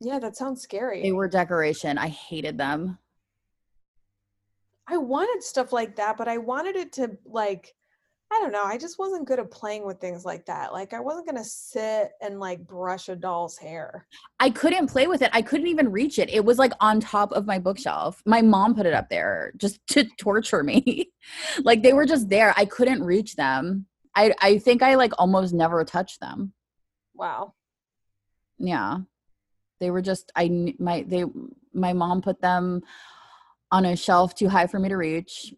Yeah, 0.01 0.19
that 0.21 0.37
sounds 0.37 0.63
scary. 0.63 1.03
They 1.03 1.13
were 1.13 1.29
decoration. 1.29 1.99
I 1.99 2.09
hated 2.09 2.57
them. 2.57 2.99
I 4.89 4.97
wanted 4.97 5.43
stuff 5.43 5.73
like 5.73 5.97
that, 5.97 6.17
but 6.17 6.29
I 6.29 6.39
wanted 6.39 6.77
it 6.77 6.93
to 6.95 7.19
like 7.27 7.75
I 8.31 8.41
don't 8.41 8.53
know, 8.53 8.65
I 8.65 8.77
just 8.77 8.99
wasn't 8.99 9.27
good 9.27 9.39
at 9.39 9.51
playing 9.51 9.87
with 9.87 10.01
things 10.01 10.25
like 10.27 10.45
that. 10.47 10.73
Like 10.73 10.93
I 10.93 11.01
wasn't 11.01 11.27
going 11.27 11.43
to 11.43 11.49
sit 11.49 12.13
and 12.21 12.39
like 12.39 12.67
brush 12.67 13.09
a 13.09 13.17
doll's 13.17 13.57
hair. 13.57 14.07
I 14.39 14.51
couldn't 14.51 14.89
play 14.89 15.07
with 15.07 15.23
it. 15.23 15.31
I 15.33 15.41
couldn't 15.41 15.69
even 15.69 15.91
reach 15.91 16.19
it. 16.19 16.29
It 16.29 16.45
was 16.45 16.59
like 16.59 16.73
on 16.81 17.01
top 17.01 17.33
of 17.33 17.47
my 17.47 17.59
bookshelf. 17.59 18.23
My 18.27 18.43
mom 18.43 18.75
put 18.75 18.85
it 18.85 18.93
up 18.93 19.09
there 19.09 19.53
just 19.57 19.81
to 19.89 20.05
torture 20.19 20.63
me. 20.63 21.11
like 21.65 21.83
they 21.83 21.95
were 21.95 22.05
just 22.05 22.29
there. 22.29 22.53
I 22.57 22.67
couldn't 22.67 23.03
reach 23.03 23.35
them. 23.35 23.87
I 24.15 24.35
I 24.41 24.59
think 24.59 24.83
I 24.83 24.97
like 24.97 25.13
almost 25.19 25.55
never 25.55 25.83
touched 25.85 26.21
them. 26.21 26.53
Wow. 27.15 27.55
Yeah. 28.59 28.99
They 29.81 29.91
were 29.91 30.03
just 30.03 30.33
I 30.37 30.75
my 30.79 31.05
they 31.07 31.25
my 31.73 31.95
mom 31.95 32.21
put 32.21 32.43
them 32.43 32.83
on 33.71 33.87
a 33.87 33.97
shelf 33.97 34.35
too 34.35 34.49
high 34.49 34.67
for 34.67 34.79
me 34.79 34.91
to 34.91 34.97
reach 34.97 35.55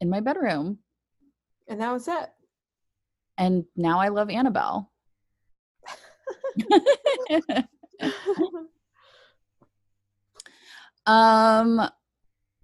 in 0.00 0.10
my 0.10 0.20
bedroom. 0.20 0.78
And 1.68 1.80
that 1.80 1.92
was 1.92 2.08
it. 2.08 2.30
And 3.38 3.64
now 3.76 4.00
I 4.00 4.08
love 4.08 4.30
Annabelle. 4.30 4.90
Um 11.06 11.88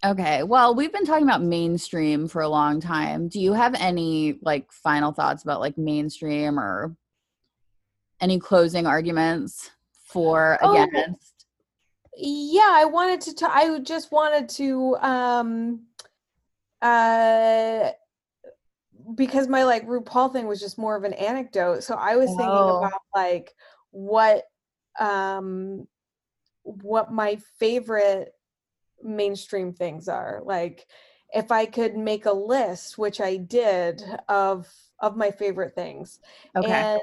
okay. 0.05 0.43
Well, 0.43 0.75
we've 0.75 0.91
been 0.91 1.05
talking 1.05 1.23
about 1.23 1.41
mainstream 1.41 2.27
for 2.27 2.41
a 2.41 2.49
long 2.49 2.81
time. 2.81 3.29
Do 3.29 3.39
you 3.39 3.53
have 3.53 3.73
any 3.75 4.37
like 4.41 4.71
final 4.71 5.13
thoughts 5.13 5.43
about 5.43 5.61
like 5.61 5.77
mainstream 5.77 6.59
or 6.59 6.95
any 8.19 8.39
closing 8.39 8.85
arguments 8.85 9.71
for 10.05 10.57
Oh, 10.61 10.73
against? 10.73 11.45
yeah 12.15 12.69
i 12.73 12.85
wanted 12.85 13.21
to 13.21 13.33
ta- 13.33 13.51
i 13.51 13.79
just 13.79 14.11
wanted 14.11 14.47
to 14.47 14.95
um 14.97 15.81
uh 16.81 17.89
because 19.15 19.47
my 19.47 19.63
like 19.63 19.87
RuPaul 19.87 20.31
thing 20.31 20.47
was 20.47 20.59
just 20.59 20.77
more 20.77 20.95
of 20.95 21.03
an 21.03 21.13
anecdote. 21.13 21.83
So 21.83 21.95
I 21.95 22.15
was 22.15 22.29
thinking 22.29 22.69
Oh. 22.69 22.77
about 22.77 23.01
like 23.15 23.53
what 23.91 24.43
um 24.99 25.87
what 26.63 27.11
my 27.11 27.37
favorite 27.59 28.33
mainstream 29.01 29.73
things 29.73 30.07
are. 30.07 30.41
Like 30.45 30.87
if 31.33 31.51
I 31.51 31.65
could 31.65 31.95
make 31.97 32.25
a 32.25 32.31
list, 32.31 32.97
which 32.97 33.19
I 33.19 33.37
did 33.37 34.03
of 34.29 34.67
of 34.99 35.17
my 35.17 35.31
favorite 35.31 35.75
things. 35.75 36.19
Okay. 36.55 36.71
And 36.71 36.99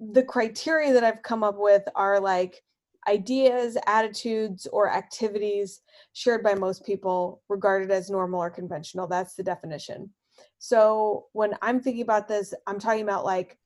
the 0.00 0.22
criteria 0.22 0.92
that 0.92 1.04
I've 1.04 1.22
come 1.22 1.42
up 1.42 1.56
with 1.58 1.82
are 1.94 2.20
like 2.20 2.62
ideas, 3.08 3.76
attitudes, 3.86 4.66
or 4.72 4.90
activities 4.90 5.80
shared 6.12 6.42
by 6.42 6.54
most 6.54 6.84
people 6.84 7.42
regarded 7.48 7.90
as 7.90 8.10
normal 8.10 8.40
or 8.40 8.50
conventional. 8.50 9.08
That's 9.08 9.34
the 9.34 9.42
definition. 9.42 10.10
So 10.58 11.26
when 11.32 11.54
I'm 11.62 11.80
thinking 11.80 12.02
about 12.02 12.28
this, 12.28 12.54
I'm 12.66 12.78
talking 12.78 13.02
about 13.02 13.24
like 13.24 13.58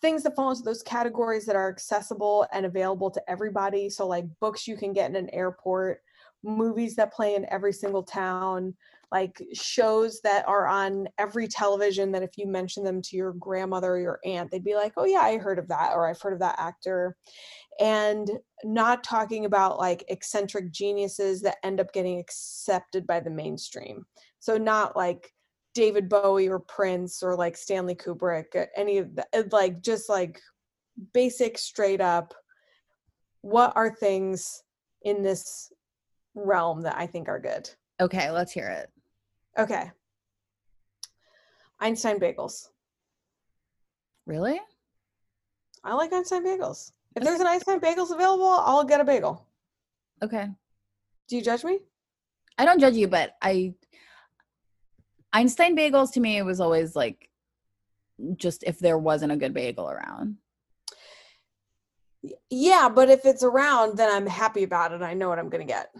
things 0.00 0.22
that 0.22 0.34
fall 0.34 0.50
into 0.50 0.62
those 0.62 0.82
categories 0.82 1.46
that 1.46 1.56
are 1.56 1.70
accessible 1.70 2.46
and 2.52 2.66
available 2.66 3.10
to 3.10 3.30
everybody. 3.30 3.88
So 3.88 4.06
like 4.06 4.24
books 4.40 4.66
you 4.66 4.76
can 4.76 4.92
get 4.92 5.10
in 5.10 5.16
an 5.16 5.30
airport, 5.30 6.00
movies 6.42 6.96
that 6.96 7.12
play 7.12 7.34
in 7.36 7.46
every 7.50 7.72
single 7.72 8.02
town, 8.02 8.74
like 9.12 9.42
shows 9.52 10.20
that 10.22 10.48
are 10.48 10.66
on 10.66 11.06
every 11.18 11.46
television 11.46 12.10
that 12.12 12.22
if 12.22 12.38
you 12.38 12.46
mention 12.46 12.82
them 12.82 13.02
to 13.02 13.16
your 13.16 13.34
grandmother 13.34 13.92
or 13.92 14.00
your 14.00 14.20
aunt, 14.24 14.50
they'd 14.50 14.64
be 14.64 14.74
like, 14.74 14.94
"Oh 14.96 15.04
yeah, 15.04 15.20
I 15.20 15.36
heard 15.36 15.58
of 15.58 15.68
that," 15.68 15.92
or 15.92 16.08
"I've 16.08 16.20
heard 16.20 16.32
of 16.32 16.38
that 16.38 16.58
actor." 16.58 17.16
And 17.78 18.30
not 18.64 19.04
talking 19.04 19.44
about 19.44 19.78
like 19.78 20.04
eccentric 20.08 20.72
geniuses 20.72 21.42
that 21.42 21.58
end 21.62 21.78
up 21.78 21.92
getting 21.92 22.18
accepted 22.18 23.06
by 23.06 23.20
the 23.20 23.30
mainstream. 23.30 24.06
So 24.42 24.58
not 24.58 24.96
like 24.96 25.32
David 25.72 26.08
Bowie 26.08 26.48
or 26.48 26.58
Prince 26.58 27.22
or 27.22 27.36
like 27.36 27.56
Stanley 27.56 27.94
Kubrick, 27.94 28.56
uh, 28.56 28.66
any 28.76 28.98
of 28.98 29.14
the 29.14 29.24
uh, 29.32 29.44
like 29.52 29.80
just 29.82 30.08
like 30.08 30.40
basic 31.14 31.56
straight 31.56 32.00
up 32.00 32.34
what 33.42 33.72
are 33.76 33.94
things 33.94 34.64
in 35.02 35.22
this 35.22 35.72
realm 36.34 36.82
that 36.82 36.96
I 36.96 37.06
think 37.06 37.28
are 37.28 37.38
good. 37.38 37.70
Okay, 38.00 38.32
let's 38.32 38.50
hear 38.50 38.68
it. 38.68 38.90
Okay. 39.56 39.92
Einstein 41.78 42.18
bagels. 42.18 42.70
Really? 44.26 44.60
I 45.84 45.94
like 45.94 46.12
Einstein 46.12 46.44
bagels. 46.44 46.90
If 47.14 47.22
there's 47.22 47.40
an 47.40 47.46
Einstein 47.46 47.78
bagels 47.78 48.10
available, 48.10 48.48
I'll 48.48 48.82
get 48.82 49.00
a 49.00 49.04
bagel. 49.04 49.46
Okay. 50.20 50.48
Do 51.28 51.36
you 51.36 51.42
judge 51.42 51.62
me? 51.62 51.78
I 52.58 52.64
don't 52.64 52.80
judge 52.80 52.94
you, 52.94 53.06
but 53.06 53.36
I 53.40 53.74
Einstein 55.32 55.76
bagels 55.76 56.12
to 56.12 56.20
me 56.20 56.36
it 56.36 56.44
was 56.44 56.60
always 56.60 56.94
like 56.94 57.28
just 58.36 58.62
if 58.64 58.78
there 58.78 58.98
wasn't 58.98 59.32
a 59.32 59.36
good 59.36 59.54
bagel 59.54 59.90
around. 59.90 60.36
Yeah, 62.50 62.88
but 62.88 63.10
if 63.10 63.24
it's 63.24 63.42
around, 63.42 63.96
then 63.96 64.08
I'm 64.14 64.26
happy 64.26 64.62
about 64.62 64.92
it. 64.92 65.02
I 65.02 65.14
know 65.14 65.28
what 65.28 65.38
I'm 65.38 65.48
gonna 65.48 65.64
get. 65.64 65.90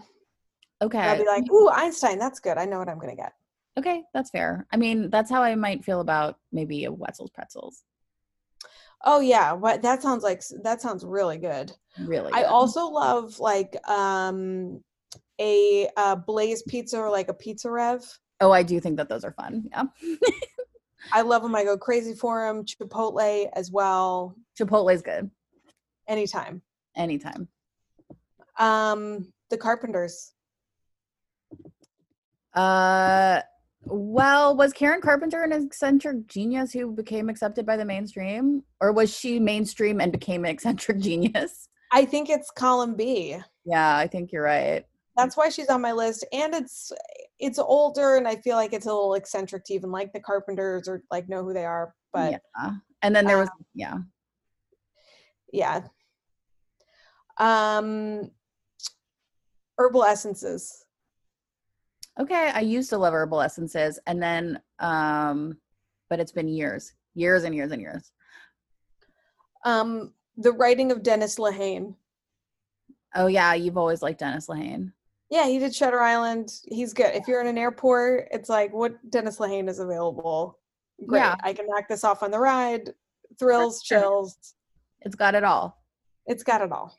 Okay. 0.81 0.99
I'll 0.99 1.17
be 1.17 1.25
like, 1.25 1.49
ooh, 1.51 1.69
Einstein, 1.69 2.19
that's 2.19 2.39
good. 2.39 2.57
I 2.57 2.65
know 2.65 2.79
what 2.79 2.89
I'm 2.89 2.99
gonna 2.99 3.15
get. 3.15 3.33
okay, 3.77 4.03
that's 4.13 4.29
fair. 4.29 4.65
I 4.71 4.77
mean, 4.77 5.09
that's 5.09 5.29
how 5.31 5.41
I 5.41 5.55
might 5.55 5.83
feel 5.83 5.99
about 5.99 6.37
maybe 6.51 6.85
a 6.85 6.91
Wetzel's 6.91 7.31
pretzels. 7.31 7.83
Oh 9.03 9.19
yeah, 9.19 9.51
what 9.51 9.81
that 9.81 10.01
sounds 10.01 10.23
like 10.23 10.41
that 10.63 10.81
sounds 10.81 11.03
really 11.03 11.37
good. 11.37 11.73
Really. 11.99 12.31
I 12.31 12.43
also 12.43 12.87
love 12.87 13.39
like 13.39 13.75
um 13.89 14.81
a 15.41 15.89
uh 15.97 16.15
blaze 16.15 16.63
pizza 16.63 16.99
or 16.99 17.09
like 17.09 17.27
a 17.27 17.33
pizza 17.33 17.69
rev. 17.69 18.01
Oh, 18.43 18.51
I 18.51 18.61
do 18.61 18.77
think 18.81 18.97
that 18.97 19.07
those 19.07 19.23
are 19.23 19.31
fun. 19.31 19.69
Yeah. 19.71 19.83
I 21.13 21.21
love 21.21 21.43
them. 21.43 21.55
I 21.55 21.63
go 21.63 21.77
crazy 21.77 22.13
for 22.13 22.45
them. 22.45 22.65
Chipotle 22.65 23.49
as 23.53 23.71
well. 23.71 24.35
Chipotle's 24.59 25.01
good 25.01 25.31
Anytime. 26.09 26.61
anytime. 26.97 27.47
Um, 28.59 29.31
the 29.49 29.57
Carpenters. 29.57 30.33
Uh 32.53 33.39
well, 33.85 34.55
was 34.55 34.73
Karen 34.73 35.01
Carpenter 35.01 35.43
an 35.43 35.51
eccentric 35.53 36.27
genius 36.27 36.71
who 36.73 36.91
became 36.91 37.29
accepted 37.29 37.65
by 37.65 37.77
the 37.77 37.85
mainstream? 37.85 38.63
Or 38.81 38.91
was 38.91 39.13
she 39.13 39.39
mainstream 39.39 39.99
and 40.01 40.11
became 40.11 40.43
an 40.45 40.51
eccentric 40.51 40.99
genius? 40.99 41.69
I 41.91 42.05
think 42.05 42.29
it's 42.29 42.51
column 42.51 42.95
B. 42.95 43.37
Yeah, 43.65 43.97
I 43.97 44.07
think 44.07 44.31
you're 44.31 44.43
right. 44.43 44.85
That's 45.17 45.35
why 45.37 45.49
she's 45.49 45.69
on 45.69 45.81
my 45.81 45.91
list. 45.93 46.25
And 46.33 46.53
it's 46.53 46.91
it's 47.39 47.59
older, 47.59 48.15
and 48.17 48.27
I 48.27 48.35
feel 48.37 48.55
like 48.55 48.73
it's 48.73 48.85
a 48.85 48.93
little 48.93 49.15
eccentric 49.15 49.63
to 49.65 49.73
even 49.73 49.91
like 49.91 50.13
the 50.13 50.19
Carpenters 50.19 50.87
or 50.87 51.03
like 51.11 51.29
know 51.29 51.43
who 51.43 51.53
they 51.53 51.65
are. 51.65 51.93
But 52.11 52.41
yeah. 52.57 52.71
And 53.01 53.15
then 53.15 53.25
there 53.25 53.37
was 53.37 53.49
yeah. 53.73 53.97
Yeah. 55.51 55.81
Um 57.37 58.31
herbal 59.77 60.03
essences. 60.03 60.85
Okay, 62.19 62.51
I 62.53 62.61
used 62.61 62.91
to 62.91 62.97
love 62.97 63.13
herbal 63.13 63.41
essences 63.41 63.99
and 64.05 64.21
then 64.21 64.61
um 64.79 65.57
but 66.09 66.19
it's 66.19 66.31
been 66.31 66.47
years. 66.47 66.93
Years 67.15 67.43
and 67.43 67.55
years 67.55 67.71
and 67.71 67.81
years. 67.81 68.11
Um 69.65 70.13
the 70.37 70.51
writing 70.51 70.91
of 70.91 71.03
Dennis 71.03 71.37
Lehane. 71.37 71.95
Oh 73.15 73.27
yeah, 73.27 73.53
you've 73.53 73.77
always 73.77 74.01
liked 74.01 74.19
Dennis 74.19 74.47
Lehane. 74.47 74.93
Yeah, 75.33 75.47
he 75.47 75.57
did 75.57 75.73
Shutter 75.73 75.99
Island. 75.99 76.53
He's 76.67 76.93
good. 76.93 77.15
If 77.15 77.27
you're 77.27 77.41
in 77.41 77.47
an 77.47 77.57
airport, 77.57 78.27
it's 78.29 78.49
like 78.49 78.71
what 78.71 78.93
Dennis 79.09 79.39
Lehane 79.39 79.67
is 79.67 79.79
available. 79.79 80.59
Great. 81.07 81.21
Yeah. 81.21 81.35
I 81.43 81.53
can 81.53 81.65
knock 81.65 81.87
this 81.89 82.03
off 82.03 82.21
on 82.21 82.29
the 82.29 82.37
ride. 82.37 82.91
Thrills, 83.39 83.81
sure. 83.83 83.99
chills. 83.99 84.37
It's 85.01 85.15
got 85.15 85.33
it 85.33 85.43
all. 85.43 85.81
It's 86.27 86.43
got 86.43 86.61
it 86.61 86.71
all. 86.71 86.95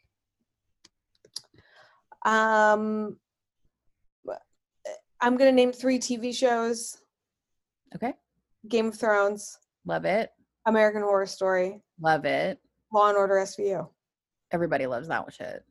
Um 2.26 3.18
I'm 5.20 5.36
gonna 5.36 5.52
name 5.52 5.70
three 5.70 6.00
TV 6.00 6.34
shows. 6.34 6.98
Okay. 7.94 8.14
Game 8.66 8.88
of 8.88 8.98
Thrones, 8.98 9.58
Love 9.86 10.06
it. 10.06 10.30
American 10.66 11.02
Horror 11.02 11.26
Story, 11.26 11.84
Love 12.00 12.24
it. 12.24 12.58
Law 12.92 13.10
and 13.10 13.16
Order 13.16 13.36
SVU. 13.36 13.88
Everybody 14.50 14.88
loves 14.88 15.06
that 15.06 15.32
shit. 15.32 15.62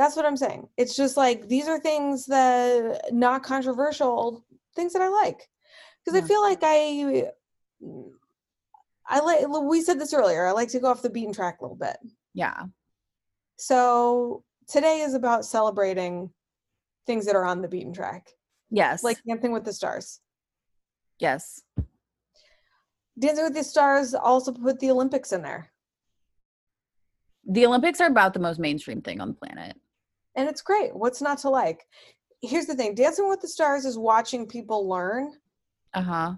That's 0.00 0.16
what 0.16 0.24
I'm 0.24 0.38
saying. 0.38 0.66
It's 0.78 0.96
just 0.96 1.18
like 1.18 1.46
these 1.46 1.68
are 1.68 1.78
things 1.78 2.24
that 2.24 3.12
not 3.12 3.42
controversial, 3.42 4.46
things 4.74 4.94
that 4.94 5.02
I 5.02 5.08
like. 5.08 5.46
Because 6.02 6.18
I 6.18 6.26
feel 6.26 6.40
like 6.40 6.60
I 6.62 7.30
I 9.06 9.20
like 9.20 9.46
we 9.46 9.82
said 9.82 10.00
this 10.00 10.14
earlier, 10.14 10.46
I 10.46 10.52
like 10.52 10.70
to 10.70 10.80
go 10.80 10.86
off 10.86 11.02
the 11.02 11.10
beaten 11.10 11.34
track 11.34 11.60
a 11.60 11.64
little 11.64 11.76
bit. 11.76 11.98
Yeah. 12.32 12.62
So 13.56 14.42
today 14.68 15.00
is 15.00 15.12
about 15.12 15.44
celebrating 15.44 16.30
things 17.06 17.26
that 17.26 17.36
are 17.36 17.44
on 17.44 17.60
the 17.60 17.68
beaten 17.68 17.92
track. 17.92 18.30
Yes. 18.70 19.04
Like 19.04 19.18
Dancing 19.28 19.52
with 19.52 19.66
the 19.66 19.72
Stars. 19.74 20.20
yes. 21.18 21.60
Dancing 23.18 23.44
with 23.44 23.54
the 23.54 23.64
Stars 23.64 24.14
also 24.14 24.50
put 24.50 24.80
the 24.80 24.90
Olympics 24.92 25.32
in 25.32 25.42
there. 25.42 25.70
The 27.46 27.66
Olympics 27.66 28.00
are 28.00 28.08
about 28.08 28.32
the 28.32 28.40
most 28.40 28.58
mainstream 28.58 29.02
thing 29.02 29.20
on 29.20 29.28
the 29.28 29.34
planet. 29.34 29.76
And 30.40 30.48
it's 30.48 30.62
great. 30.62 30.96
What's 30.96 31.20
not 31.20 31.36
to 31.40 31.50
like? 31.50 31.86
Here's 32.40 32.64
the 32.64 32.74
thing 32.74 32.94
Dancing 32.94 33.28
with 33.28 33.42
the 33.42 33.48
Stars 33.48 33.84
is 33.84 33.98
watching 33.98 34.46
people 34.46 34.88
learn. 34.88 35.34
Uh-huh. 35.92 36.32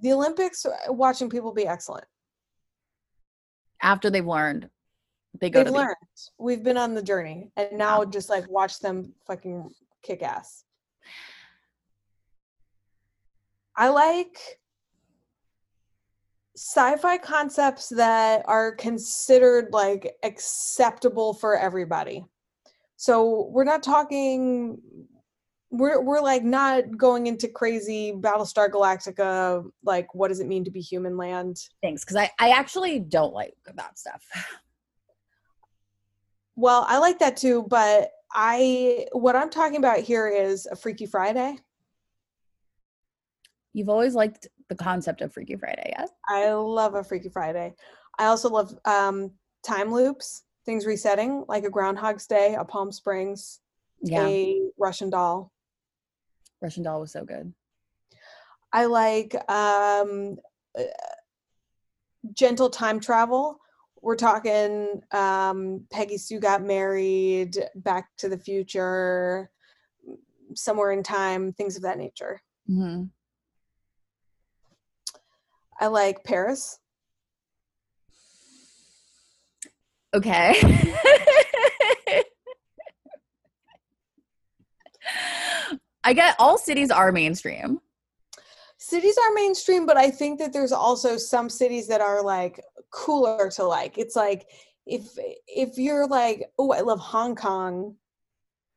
The 0.00 0.12
Olympics, 0.14 0.64
uh, 0.64 0.72
watching 0.88 1.28
people 1.28 1.52
be 1.52 1.66
excellent. 1.66 2.06
After 3.82 4.08
they've 4.08 4.26
learned, 4.26 4.70
they 5.38 5.50
go 5.50 5.58
They've 5.58 5.66
to 5.66 5.72
the- 5.72 5.78
learned. 5.78 5.96
We've 6.38 6.62
been 6.62 6.78
on 6.78 6.94
the 6.94 7.02
journey. 7.02 7.52
And 7.58 7.72
now 7.76 8.02
just 8.06 8.30
like 8.30 8.48
watch 8.50 8.78
them 8.78 9.12
fucking 9.26 9.70
kick 10.02 10.22
ass. 10.22 10.64
I 13.76 13.88
like 13.90 14.38
sci-fi 16.56 17.18
concepts 17.18 17.90
that 17.90 18.42
are 18.46 18.74
considered 18.74 19.68
like 19.70 20.16
acceptable 20.22 21.34
for 21.34 21.58
everybody. 21.58 22.24
So 23.02 23.48
we're 23.50 23.64
not 23.64 23.82
talking 23.82 24.80
we're 25.70 26.00
we're 26.00 26.20
like 26.20 26.44
not 26.44 26.96
going 26.96 27.26
into 27.26 27.48
crazy 27.48 28.12
Battlestar 28.12 28.70
Galactica 28.70 29.64
like 29.82 30.14
what 30.14 30.28
does 30.28 30.38
it 30.38 30.46
mean 30.46 30.62
to 30.62 30.70
be 30.70 30.80
human 30.80 31.16
land? 31.16 31.56
things 31.80 32.04
because 32.04 32.14
I, 32.14 32.30
I 32.38 32.50
actually 32.50 33.00
don't 33.00 33.34
like 33.34 33.54
that 33.74 33.98
stuff. 33.98 34.22
Well, 36.54 36.86
I 36.86 36.98
like 36.98 37.18
that 37.18 37.36
too, 37.36 37.64
but 37.68 38.10
I 38.32 39.06
what 39.10 39.34
I'm 39.34 39.50
talking 39.50 39.78
about 39.78 39.98
here 39.98 40.28
is 40.28 40.66
a 40.66 40.76
Freaky 40.76 41.06
Friday. 41.06 41.56
You've 43.72 43.88
always 43.88 44.14
liked 44.14 44.46
the 44.68 44.76
concept 44.76 45.22
of 45.22 45.32
Freaky 45.32 45.56
Friday, 45.56 45.92
yes? 45.98 46.10
I 46.28 46.52
love 46.52 46.94
a 46.94 47.02
Freaky 47.02 47.30
Friday. 47.30 47.74
I 48.18 48.26
also 48.26 48.48
love 48.48 48.72
um, 48.84 49.32
time 49.64 49.90
loops, 49.90 50.44
things 50.64 50.86
resetting, 50.86 51.44
like 51.48 51.64
a 51.64 51.70
Groundhog's 51.70 52.26
Day, 52.26 52.54
a 52.54 52.64
Palm 52.64 52.92
Springs, 52.92 53.60
Yeah. 54.02 54.26
a 54.26 54.60
Russian 54.78 55.10
doll. 55.10 55.52
Russian 56.60 56.82
doll 56.84 57.00
was 57.00 57.12
so 57.12 57.24
good. 57.24 57.52
I 58.72 58.86
like 58.86 59.34
um, 59.50 60.36
uh, 60.78 60.82
gentle 62.32 62.70
time 62.70 63.00
travel. 63.00 63.58
We're 64.00 64.16
talking 64.16 65.02
um, 65.12 65.84
Peggy 65.90 66.18
Sue 66.18 66.40
got 66.40 66.62
married, 66.62 67.56
Back 67.74 68.08
to 68.18 68.28
the 68.28 68.38
Future, 68.38 69.50
somewhere 70.54 70.92
in 70.92 71.02
time, 71.02 71.52
things 71.52 71.76
of 71.76 71.82
that 71.82 71.98
nature. 71.98 72.40
hmm 72.66 73.04
I 75.80 75.88
like 75.88 76.22
Paris. 76.22 76.78
Okay. 80.14 80.54
I 86.04 86.12
get 86.12 86.36
all 86.38 86.58
cities 86.58 86.90
are 86.90 87.12
mainstream. 87.12 87.80
cities 88.76 89.16
are 89.16 89.32
mainstream 89.34 89.86
but 89.86 89.96
i 89.96 90.10
think 90.10 90.38
that 90.40 90.52
there's 90.52 90.72
also 90.72 91.16
some 91.16 91.48
cities 91.48 91.86
that 91.86 92.00
are 92.00 92.22
like 92.22 92.60
cooler 92.90 93.48
to 93.48 93.62
like 93.64 93.96
it's 93.96 94.16
like 94.16 94.44
if 94.86 95.04
if 95.46 95.78
you're 95.78 96.06
like 96.08 96.50
oh 96.58 96.72
i 96.72 96.80
love 96.80 96.98
hong 96.98 97.36
kong 97.36 97.94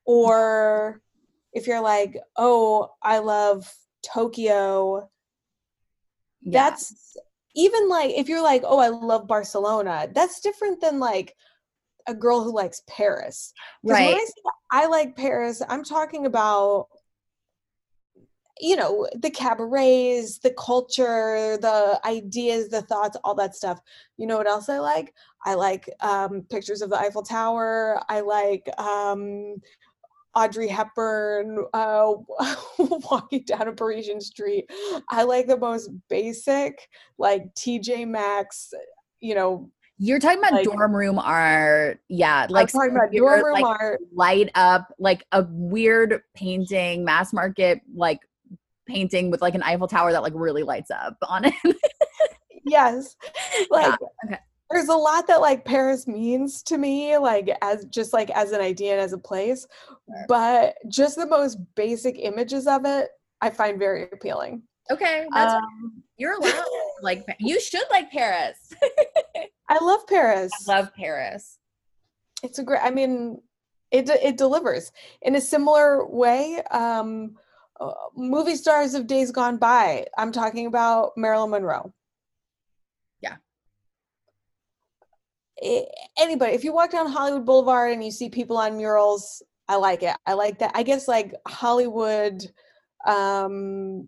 or 0.06 1.02
if 1.54 1.66
you're 1.68 1.82
like 1.82 2.16
oh 2.38 2.90
i 3.02 3.18
love 3.18 3.68
tokyo 4.04 5.10
Yeah. 6.42 6.52
that's 6.70 7.18
even 7.56 7.90
like 7.90 8.12
if 8.12 8.28
you're 8.28 8.44
like 8.44 8.62
oh 8.66 8.80
i 8.80 8.88
love 8.88 9.28
barcelona 9.28 10.08
that's 10.14 10.42
different 10.42 10.82
than 10.82 11.00
like 11.00 11.36
a 12.08 12.14
girl 12.14 12.44
who 12.44 12.54
likes 12.54 12.82
paris 12.88 13.54
right. 13.84 14.16
I, 14.16 14.18
say 14.20 14.32
I 14.76 14.88
like 14.88 15.16
Paris, 15.16 15.62
I'm 15.70 15.86
talking 15.86 16.26
about, 16.26 16.88
you 18.60 18.76
know, 18.76 19.08
the 19.16 19.30
cabarets, 19.30 20.40
the 20.40 20.54
culture, 20.58 21.58
the 21.62 22.00
ideas, 22.06 22.68
the 22.68 22.82
thoughts, 22.82 23.18
all 23.24 23.36
that 23.36 23.56
stuff. 23.56 23.80
You 24.18 24.28
know 24.28 24.38
what 24.38 24.50
else 24.50 24.68
I 24.68 24.80
like? 24.80 25.14
I 25.46 25.54
like 25.54 25.90
um, 26.02 26.42
pictures 26.50 26.82
of 26.82 26.90
the 26.90 27.00
Eiffel 27.00 27.24
Tower. 27.24 28.02
I 28.10 28.20
like 28.20 28.68
um, 28.78 29.62
Audrey 30.36 30.68
Hepburn 30.68 31.66
uh, 31.74 32.14
walking 32.78 33.44
down 33.46 33.68
a 33.68 33.74
Parisian 33.74 34.20
street. 34.22 34.70
I 35.10 35.24
like 35.24 35.48
the 35.48 35.58
most 35.58 35.90
basic, 36.10 36.90
like 37.18 37.54
TJ 37.56 38.08
Maxx, 38.08 38.74
you 39.22 39.36
know, 39.36 39.70
You're 39.98 40.20
talking 40.20 40.40
about 40.40 40.54
like- 40.54 40.66
dorm 40.66 40.96
room 40.96 41.20
art. 41.20 42.00
Yeah. 42.10 42.48
like 42.50 42.70
I'm 42.74 42.80
talking 42.80 42.96
about 42.96 43.12
dorm 43.12 43.44
room 43.44 43.54
like, 43.54 43.66
art. 43.66 44.00
light 44.14 44.50
up, 44.56 44.94
like 45.00 45.26
a 45.32 45.46
weird 45.50 46.22
painting, 46.36 47.06
mass 47.06 47.34
market, 47.34 47.82
like 47.94 48.20
painting 48.88 49.32
with 49.32 49.42
like 49.42 49.56
an 49.56 49.64
Eiffel 49.64 49.88
Tower 49.88 50.12
that 50.12 50.22
like 50.22 50.34
really 50.36 50.64
lights 50.64 50.92
up 50.92 51.18
on 51.28 51.46
it. 51.46 51.54
yes 52.68 53.16
like 53.70 53.96
okay. 54.26 54.40
There's 54.72 54.90
a 54.90 54.96
lot 54.96 55.28
that 55.28 55.42
like 55.42 55.64
paris 55.66 56.08
means 56.08 56.64
to 56.64 56.78
me 56.78 57.18
like 57.18 57.50
as 57.62 57.86
just 57.86 58.14
like 58.14 58.30
as 58.32 58.52
an 58.52 58.62
idea 58.62 58.94
and 58.94 59.02
as 59.02 59.14
a 59.14 59.18
place 59.18 59.68
Sure. 60.08 60.26
but 60.28 60.76
just 60.90 61.16
the 61.16 61.26
most 61.28 61.58
basic 61.76 62.18
images 62.20 62.68
of 62.68 62.86
it 62.86 63.10
i 63.42 63.50
find 63.50 63.78
very 63.80 64.04
appealing 64.12 64.64
okay. 64.92 65.26
That's 65.34 65.54
um, 65.54 66.04
you're 66.18 66.34
allowed. 66.38 66.64
like 67.02 67.24
you 67.40 67.60
should 67.60 67.84
like 67.90 68.12
Paris. 68.12 68.58
i 69.70 69.84
love 69.84 70.06
paris 70.08 70.52
I 70.68 70.78
love 70.80 70.94
Paris. 70.96 71.58
it's 72.44 72.60
a 72.60 72.64
great 72.64 72.82
i 72.84 72.90
mean 72.92 73.42
it 73.92 74.10
it 74.10 74.38
delivers 74.38 74.92
in 75.22 75.36
a 75.36 75.42
similar 75.42 76.06
way 76.08 76.62
um 76.72 77.36
uh, 77.80 77.92
movie 78.16 78.56
stars 78.56 78.94
of 78.94 79.06
days 79.08 79.32
gone 79.32 79.58
by 79.58 80.06
i'm 80.18 80.32
talking 80.32 80.66
about 80.68 81.12
marilyn 81.18 81.50
monroe 81.52 81.94
Yeah. 83.22 83.34
I- 83.34 83.38
anybody 86.18 86.54
if 86.54 86.64
you 86.64 86.74
walk 86.74 86.92
down 86.92 87.08
hollywood 87.08 87.46
boulevard 87.46 87.94
and 87.94 88.04
you 88.04 88.12
see 88.12 88.30
people 88.30 88.58
on 88.58 88.76
murals 88.76 89.42
i 89.70 89.76
like 89.76 90.04
it 90.04 90.16
i 90.26 90.34
like 90.34 90.60
that 90.60 90.72
i 90.76 90.84
guess 90.84 91.08
like 91.08 91.34
hollywood 91.48 92.44
um 93.06 94.08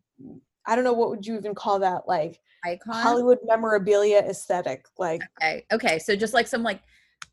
i 0.65 0.75
don't 0.75 0.83
know 0.83 0.93
what 0.93 1.09
would 1.09 1.25
you 1.25 1.37
even 1.37 1.55
call 1.55 1.79
that 1.79 2.01
like 2.07 2.39
Icon. 2.65 2.93
hollywood 2.93 3.37
memorabilia 3.45 4.19
aesthetic 4.19 4.85
like 4.97 5.21
Okay. 5.41 5.65
Okay. 5.71 5.99
So 5.99 6.15
just 6.15 6.33
like 6.33 6.47
some 6.47 6.63
like 6.63 6.81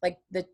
like 0.02 0.18
the 0.30 0.46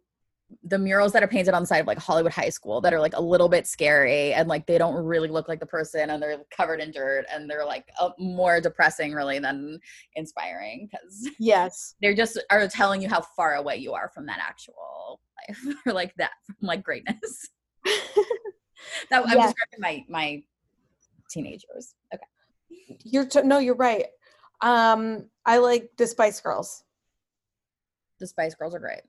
the 0.65 0.79
murals 0.79 1.13
that 1.13 1.23
are 1.23 1.29
painted 1.29 1.55
on 1.55 1.63
the 1.63 1.67
side 1.67 1.81
of 1.81 1.87
like 1.87 1.99
Hollywood 1.99 2.33
High 2.33 2.49
School 2.49 2.81
that 2.81 2.93
are 2.93 3.01
like 3.01 3.15
a 3.17 3.21
little 3.21 3.49
bit 3.49 3.67
scary 3.67 4.33
and 4.33 4.49
like 4.49 4.67
they 4.67 4.79
don't 4.79 4.95
really 4.95 5.29
look 5.29 5.49
like 5.49 5.61
the 5.61 5.67
person 5.67 6.11
and 6.11 6.23
they're 6.23 6.39
covered 6.55 6.81
in 6.81 6.91
dirt 6.91 7.25
and 7.33 7.49
they're 7.49 7.65
like 7.65 7.85
uh, 8.01 8.11
more 8.19 8.61
depressing 8.61 9.13
really 9.13 9.39
than 9.39 9.79
inspiring 10.17 10.89
because 10.91 11.29
Yes. 11.39 11.95
they're 12.03 12.15
just 12.15 12.43
are 12.51 12.67
telling 12.69 13.01
you 13.01 13.09
how 13.09 13.21
far 13.37 13.55
away 13.55 13.77
you 13.77 13.93
are 13.93 14.11
from 14.13 14.27
that 14.27 14.41
actual 14.43 15.21
life 15.49 15.77
or 15.87 15.93
like 15.93 16.15
that 16.17 16.33
from 16.47 16.57
like 16.67 16.83
greatness. 16.83 17.49
that 17.85 19.23
I'm 19.27 19.37
Yeah. 19.37 19.47
describing 19.47 19.79
my 19.81 20.05
my 20.09 20.43
teenagers. 21.31 21.95
Okay. 22.13 22.99
You're 23.05 23.27
t- 23.27 23.43
no, 23.43 23.59
you're 23.59 23.75
right. 23.77 24.07
Um, 24.63 25.29
I 25.47 25.59
like 25.59 25.91
the 25.97 26.07
Spice 26.07 26.41
Girls. 26.41 26.83
The 28.19 28.27
Spice 28.27 28.55
Girls 28.55 28.75
are 28.75 28.81
great. 28.81 29.03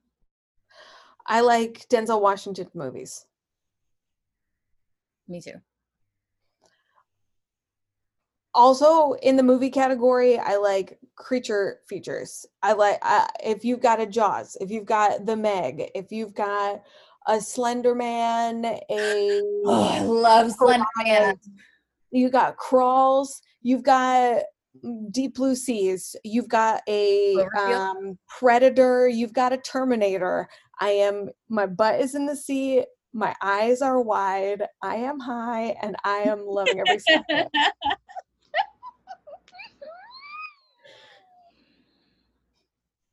I 1.27 1.41
like 1.41 1.87
Denzel 1.89 2.21
Washington 2.21 2.67
movies. 2.73 3.25
Me 5.27 5.41
too. 5.41 5.61
Also, 8.53 9.13
in 9.21 9.37
the 9.37 9.43
movie 9.43 9.69
category, 9.69 10.37
I 10.37 10.57
like 10.57 10.99
creature 11.15 11.79
features. 11.87 12.45
I 12.61 12.73
like 12.73 12.97
uh, 13.01 13.27
if 13.41 13.63
you've 13.63 13.79
got 13.79 14.01
a 14.01 14.05
Jaws, 14.05 14.57
if 14.59 14.69
you've 14.69 14.85
got 14.85 15.25
the 15.25 15.37
Meg, 15.37 15.89
if 15.95 16.11
you've 16.11 16.33
got 16.33 16.81
a 17.27 17.39
Slender 17.39 17.95
Man, 17.95 18.65
a 18.65 18.81
Oh, 19.65 19.89
I 19.89 20.01
love 20.01 20.51
Slender 20.51 20.85
Man. 21.03 21.35
you 22.11 22.29
got 22.29 22.57
crawls, 22.57 23.41
you've 23.61 23.83
got 23.83 24.41
deep 25.11 25.35
blue 25.35 25.55
seas, 25.55 26.15
you've 26.23 26.49
got 26.49 26.81
a 26.89 27.45
um, 27.57 28.17
predator, 28.27 29.07
you've 29.07 29.33
got 29.33 29.53
a 29.53 29.57
terminator. 29.57 30.49
I 30.81 30.89
am 30.89 31.29
my 31.47 31.67
butt 31.67 32.01
is 32.01 32.15
in 32.15 32.25
the 32.25 32.35
seat, 32.35 32.85
my 33.13 33.35
eyes 33.41 33.83
are 33.83 34.01
wide, 34.01 34.65
I 34.81 34.95
am 34.95 35.19
high, 35.19 35.77
and 35.81 35.95
I 36.03 36.21
am 36.21 36.45
loving 36.47 36.79
every 36.79 36.99
second. 36.99 37.49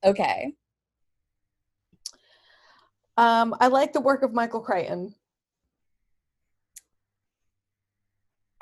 okay. 0.03 0.55
Um, 3.19 3.55
I 3.61 3.67
like 3.67 3.93
the 3.93 4.01
work 4.01 4.23
of 4.23 4.33
Michael 4.33 4.61
Crichton. 4.61 5.15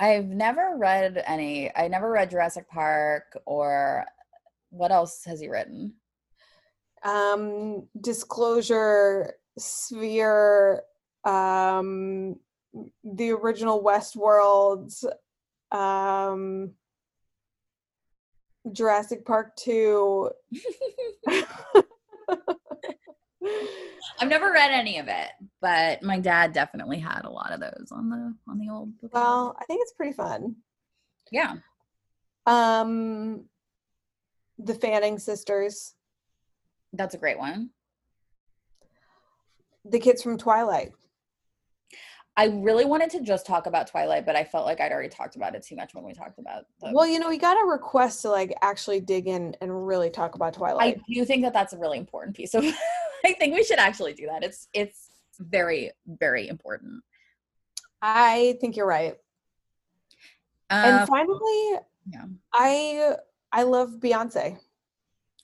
I've 0.01 0.27
never 0.27 0.75
read 0.77 1.23
any. 1.27 1.75
I 1.77 1.87
never 1.89 2.11
read 2.11 2.31
Jurassic 2.31 2.69
Park 2.69 3.39
or 3.47 4.05
what 4.71 4.91
else 4.91 5.25
has 5.27 5.41
he 5.41 5.49
written? 5.49 5.95
Um, 7.03 7.87
Disclosure, 8.01 9.35
Sphere, 9.59 10.83
um, 11.25 12.37
the 13.05 13.31
original 13.31 13.83
Westworld, 13.83 14.93
um, 15.73 16.73
Jurassic 18.73 19.25
Park 19.25 19.57
2. 19.57 20.31
I've 24.19 24.29
never 24.29 24.51
read 24.51 24.71
any 24.71 24.99
of 24.99 25.09
it, 25.09 25.29
but 25.61 26.03
my 26.03 26.19
dad 26.19 26.53
definitely 26.53 26.99
had 26.99 27.25
a 27.25 27.31
lot 27.31 27.53
of 27.53 27.61
those 27.61 27.89
on 27.93 28.09
the 28.09 28.35
on 28.49 28.59
the 28.59 28.71
old 28.73 28.99
book. 28.99 29.13
well, 29.13 29.57
I 29.61 29.65
think 29.67 29.83
it's 29.83 29.93
pretty 29.93 30.13
fun. 30.13 30.57
yeah. 31.31 31.55
Um, 32.47 33.45
the 34.59 34.75
Fanning 34.75 35.19
sisters, 35.19 35.95
That's 36.97 37.15
a 37.15 37.19
great 37.19 37.39
one. 37.39 37.71
the 39.85 40.01
kids 40.01 40.23
from 40.23 40.37
Twilight. 40.37 40.93
I 42.39 42.47
really 42.47 42.85
wanted 42.85 43.09
to 43.11 43.23
just 43.23 43.47
talk 43.47 43.67
about 43.67 43.87
Twilight, 43.87 44.27
but 44.27 44.37
I 44.37 44.45
felt 44.45 44.67
like 44.67 44.81
I'd 44.81 44.93
already 44.93 45.09
talked 45.09 45.37
about 45.37 45.55
it 45.55 45.63
too 45.63 45.75
much 45.75 45.95
when 45.95 46.05
we 46.05 46.13
talked 46.13 46.39
about 46.39 46.65
the 46.81 46.91
Well, 46.93 47.07
you 47.07 47.19
know, 47.19 47.31
we 47.31 47.39
got 47.39 47.57
a 47.57 47.65
request 47.65 48.21
to 48.23 48.31
like 48.31 48.55
actually 48.61 49.01
dig 49.01 49.27
in 49.27 49.57
and 49.63 49.87
really 49.87 50.11
talk 50.11 50.35
about 50.35 50.53
Twilight. 50.53 50.99
I 50.99 51.13
do 51.13 51.25
think 51.25 51.43
that 51.45 51.55
that's 51.55 51.73
a 51.73 51.79
really 51.79 51.97
important 51.97 52.37
piece 52.37 52.53
of 52.55 52.65
I 53.25 53.33
think 53.33 53.55
we 53.55 53.65
should 53.65 53.79
actually 53.79 54.13
do 54.13 54.27
that. 54.27 54.45
It's 54.45 54.69
it's 54.75 55.09
very 55.39 55.93
very 56.07 56.49
important. 56.49 57.03
I 58.03 58.59
think 58.61 58.77
you're 58.77 58.87
right. 58.87 59.15
Um, 60.69 60.85
and 60.85 61.09
finally, 61.09 61.79
yeah. 62.11 62.25
I 62.53 63.15
I 63.51 63.63
love 63.63 63.93
Beyonce. 63.99 64.59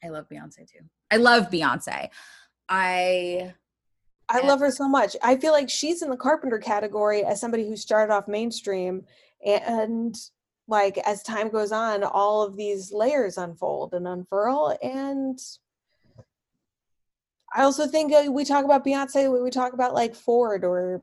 I 0.05 0.09
love 0.09 0.29
Beyonce 0.29 0.71
too. 0.71 0.85
I 1.13 1.17
love 1.17 1.51
Beyonce. 1.51 2.09
I 2.69 3.55
I 4.29 4.41
love 4.47 4.61
her 4.61 4.71
so 4.71 4.89
much. 4.89 5.15
I 5.23 5.37
feel 5.37 5.53
like 5.53 5.69
she's 5.69 6.01
in 6.01 6.09
the 6.09 6.17
carpenter 6.17 6.59
category 6.59 7.23
as 7.23 7.39
somebody 7.39 7.69
who 7.69 7.77
started 7.77 8.13
off 8.13 8.29
mainstream 8.29 9.05
and 9.45 10.17
like 10.69 10.97
as 10.99 11.23
time 11.23 11.51
goes 11.51 11.71
on 11.71 12.03
all 12.03 12.43
of 12.43 12.57
these 12.57 12.93
layers 12.93 13.37
unfold 13.37 13.93
and 13.93 14.09
unfurl 14.09 14.79
and 14.83 15.39
I 17.55 17.65
also 17.65 17.87
think 17.87 18.15
uh, 18.15 18.33
we 18.33 18.47
talk 18.47 18.65
about 18.65 18.85
Beyonce 18.85 19.43
we 19.43 19.51
talk 19.51 19.75
about 19.75 19.93
like 19.93 20.15
Ford 20.15 20.65
or 20.65 21.03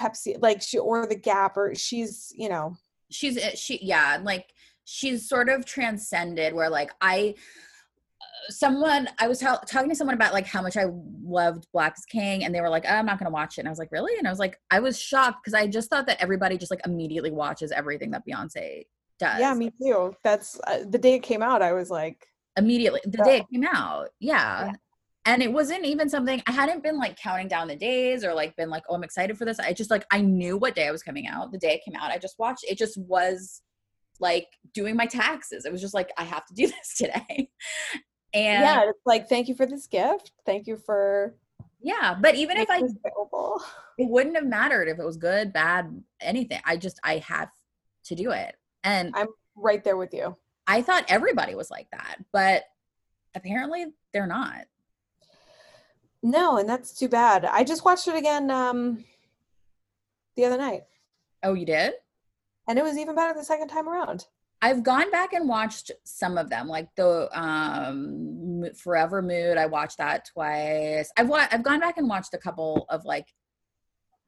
Pepsi 0.00 0.40
like 0.40 0.62
she 0.62 0.78
or 0.78 1.06
the 1.06 1.14
Gap 1.14 1.58
or 1.58 1.74
she's, 1.74 2.32
you 2.34 2.48
know, 2.48 2.78
she's 3.10 3.36
uh, 3.36 3.54
she 3.54 3.78
yeah 3.82 4.18
like 4.22 4.54
she's 4.84 5.28
sort 5.28 5.50
of 5.50 5.64
transcended 5.64 6.54
where 6.54 6.70
like 6.70 6.90
i 7.00 7.34
someone 8.48 9.08
i 9.18 9.28
was 9.28 9.38
tell 9.38 9.58
talking 9.60 9.90
to 9.90 9.94
someone 9.94 10.14
about 10.14 10.32
like 10.32 10.46
how 10.46 10.62
much 10.62 10.76
i 10.76 10.86
loved 11.22 11.66
black 11.72 11.96
is 11.98 12.04
king 12.06 12.44
and 12.44 12.54
they 12.54 12.60
were 12.60 12.68
like 12.68 12.84
oh, 12.88 12.94
i'm 12.94 13.06
not 13.06 13.18
gonna 13.18 13.30
watch 13.30 13.58
it 13.58 13.60
and 13.60 13.68
i 13.68 13.70
was 13.70 13.78
like 13.78 13.92
really 13.92 14.16
and 14.18 14.26
i 14.26 14.30
was 14.30 14.38
like 14.38 14.58
i 14.70 14.80
was 14.80 14.98
shocked 14.98 15.44
because 15.44 15.54
i 15.54 15.66
just 15.66 15.90
thought 15.90 16.06
that 16.06 16.20
everybody 16.20 16.56
just 16.56 16.70
like 16.70 16.80
immediately 16.86 17.30
watches 17.30 17.70
everything 17.70 18.10
that 18.10 18.22
beyonce 18.26 18.84
does 19.18 19.40
yeah, 19.40 19.54
me 19.54 19.72
too. 19.82 20.14
That's 20.22 20.58
uh, 20.66 20.84
the 20.88 20.98
day 20.98 21.14
it 21.14 21.22
came 21.22 21.42
out 21.42 21.62
I 21.62 21.72
was 21.72 21.90
like 21.90 22.26
immediately 22.56 23.00
the 23.04 23.18
day 23.18 23.38
it 23.38 23.46
came 23.52 23.64
out 23.72 24.08
yeah. 24.18 24.66
Yeah. 24.66 24.72
and 25.26 25.42
it 25.42 25.52
wasn't 25.52 25.84
even 25.84 26.08
something 26.08 26.42
i 26.48 26.50
hadn't 26.50 26.82
been 26.82 26.98
like 26.98 27.16
counting 27.16 27.46
down 27.46 27.68
the 27.68 27.76
days 27.76 28.24
or 28.24 28.34
like 28.34 28.56
been 28.56 28.68
like 28.68 28.82
oh 28.88 28.96
i'm 28.96 29.04
excited 29.04 29.38
for 29.38 29.44
this 29.44 29.60
i 29.60 29.72
just 29.72 29.92
like 29.92 30.04
i 30.10 30.20
knew 30.20 30.56
what 30.56 30.74
day 30.74 30.88
i 30.88 30.90
was 30.90 31.04
coming 31.04 31.28
out 31.28 31.52
the 31.52 31.58
day 31.58 31.74
it 31.74 31.84
came 31.84 31.94
out 31.94 32.10
i 32.10 32.18
just 32.18 32.36
watched 32.36 32.64
it 32.68 32.76
just 32.76 32.98
was 32.98 33.62
like 34.20 34.46
doing 34.74 34.96
my 34.96 35.06
taxes 35.06 35.64
it 35.64 35.72
was 35.72 35.80
just 35.80 35.94
like 35.94 36.10
i 36.18 36.24
have 36.24 36.44
to 36.46 36.54
do 36.54 36.66
this 36.68 36.94
today 36.96 37.50
and 38.34 38.62
yeah, 38.62 38.82
it's 38.88 39.00
like 39.06 39.26
thank 39.28 39.48
you 39.48 39.54
for 39.54 39.64
this 39.64 39.86
gift. 39.86 40.32
Thank 40.44 40.66
you 40.66 40.76
for 40.76 41.34
Yeah. 41.80 42.14
but 42.20 42.34
even 42.34 42.58
if 42.58 42.68
i 42.68 42.76
available. 42.76 43.62
it 43.98 44.08
wouldn't 44.08 44.36
have 44.36 44.46
mattered 44.46 44.88
if 44.88 44.98
it 44.98 45.04
was 45.04 45.16
good 45.16 45.52
bad 45.52 46.02
anything 46.20 46.60
i 46.66 46.76
just 46.76 47.00
i 47.02 47.16
have 47.18 47.48
to 48.04 48.14
do 48.14 48.30
it 48.32 48.54
and 48.84 49.12
I'm 49.14 49.28
right 49.56 49.82
there 49.82 49.96
with 49.96 50.12
you. 50.12 50.36
i 50.66 50.82
thought 50.82 51.04
everybody 51.08 51.54
was 51.54 51.70
like 51.70 51.88
that 51.92 52.16
but 52.32 52.64
apparently 53.34 53.86
they're 54.12 54.26
not 54.26 54.64
No, 56.22 56.58
and 56.58 56.68
that's 56.68 56.92
too 56.98 57.08
bad. 57.08 57.44
I 57.44 57.62
just 57.64 57.84
watched 57.84 58.08
it 58.08 58.14
again 58.16 58.50
um 58.50 59.04
the 60.36 60.44
other 60.44 60.58
night, 60.58 60.82
oh 61.42 61.54
you 61.54 61.64
did 61.66 61.94
and 62.68 62.78
it 62.78 62.82
was 62.84 62.96
even 62.98 63.14
better 63.16 63.34
the 63.36 63.44
second 63.44 63.68
time 63.68 63.88
around. 63.88 64.26
I've 64.60 64.82
gone 64.82 65.10
back 65.10 65.32
and 65.32 65.48
watched 65.48 65.90
some 66.04 66.36
of 66.36 66.50
them, 66.50 66.66
like 66.68 66.88
the 66.96 67.28
um 67.38 68.64
Forever 68.76 69.22
Mood. 69.22 69.56
I 69.56 69.66
watched 69.66 69.98
that 69.98 70.26
twice. 70.32 71.10
I've 71.16 71.28
wa- 71.28 71.46
I've 71.50 71.62
gone 71.62 71.80
back 71.80 71.96
and 71.96 72.08
watched 72.08 72.34
a 72.34 72.38
couple 72.38 72.86
of 72.88 73.04
like 73.04 73.26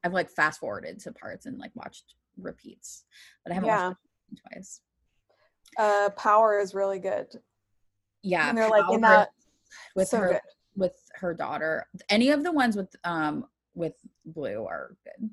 I've 0.03 0.13
like 0.13 0.29
fast 0.29 0.59
forwarded 0.59 0.99
to 1.01 1.11
parts 1.11 1.45
and 1.45 1.59
like 1.59 1.71
watched 1.75 2.15
repeats, 2.37 3.03
but 3.43 3.51
I 3.51 3.55
haven't 3.55 3.67
Yeah. 3.67 3.87
watched 3.89 3.99
twice. 4.53 4.81
Uh 5.77 6.09
Power 6.11 6.59
is 6.59 6.73
really 6.73 6.99
good. 6.99 7.27
Yeah, 8.23 8.47
and 8.49 8.57
they're 8.57 8.69
like 8.69 8.89
in 8.91 9.01
that 9.01 9.29
with 9.95 10.07
so 10.07 10.17
her 10.17 10.27
good. 10.29 10.41
with 10.77 10.95
her 11.15 11.33
daughter. 11.33 11.87
Any 12.09 12.29
of 12.29 12.43
the 12.43 12.51
ones 12.53 12.77
with 12.77 12.95
um 13.03 13.45
with 13.75 13.95
Blue 14.25 14.65
are 14.65 14.95
good. 15.03 15.29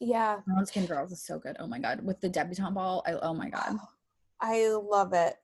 Yeah, 0.00 0.40
Brown 0.46 0.64
Skin 0.66 0.86
Girls 0.86 1.10
is 1.12 1.22
so 1.22 1.38
good. 1.38 1.56
Oh 1.58 1.66
my 1.66 1.78
god, 1.78 2.04
with 2.04 2.20
the 2.20 2.28
debutante 2.28 2.74
ball. 2.74 3.02
I, 3.06 3.12
oh 3.14 3.34
my 3.34 3.48
god, 3.50 3.76
I 4.40 4.68
love 4.68 5.12
it. 5.12 5.34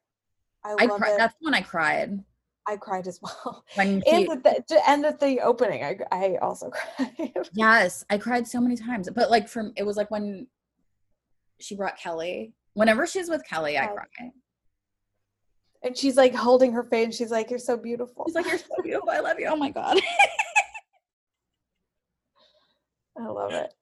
I 0.65 0.75
I 0.79 0.87
love 0.87 1.01
cried. 1.01 1.13
it. 1.15 1.19
That's 1.19 1.35
when 1.41 1.55
I 1.55 1.61
cried 1.61 2.23
I 2.67 2.77
cried 2.79 3.07
as 3.07 3.21
well. 3.21 3.65
when 3.75 4.03
And 4.07 4.25
he, 4.25 4.31
at 4.31 4.43
the, 4.43 4.65
to 4.69 4.89
end 4.89 5.05
at 5.05 5.21
the 5.21 5.41
opening, 5.41 5.85
I 5.85 5.99
I 6.11 6.37
also 6.41 6.71
cried. 6.97 7.33
Yes, 7.53 8.05
I 8.09 8.17
cried 8.19 8.47
so 8.49 8.61
many 8.61 8.77
times. 8.77 9.11
But 9.15 9.31
like 9.31 9.49
from 9.49 9.73
it 9.77 9.83
was 9.85 9.97
like 9.97 10.11
when 10.11 10.47
she 11.61 11.75
brought 11.77 11.99
Kelly. 11.99 12.55
Whenever 12.75 13.07
she's 13.07 13.29
with 13.29 13.45
Kelly, 13.47 13.77
I 13.79 13.87
Oh. 13.89 13.95
cry. 13.95 14.31
and 15.83 15.97
she's 15.97 16.17
like 16.17 16.35
holding 16.35 16.73
her 16.73 16.83
face. 16.85 17.15
She's 17.17 17.31
like, 17.31 17.51
"You're 17.51 17.59
so 17.59 17.77
beautiful." 17.77 18.25
She's 18.27 18.35
like, 18.35 18.47
"You're 18.47 18.59
so 18.59 18.75
beautiful. 18.83 19.11
I 19.11 19.21
love 19.21 19.39
you. 19.39 19.47
Oh 19.49 19.57
my 19.57 19.71
god." 19.71 20.01
I 23.19 23.27
love 23.29 23.53
it. 23.53 23.73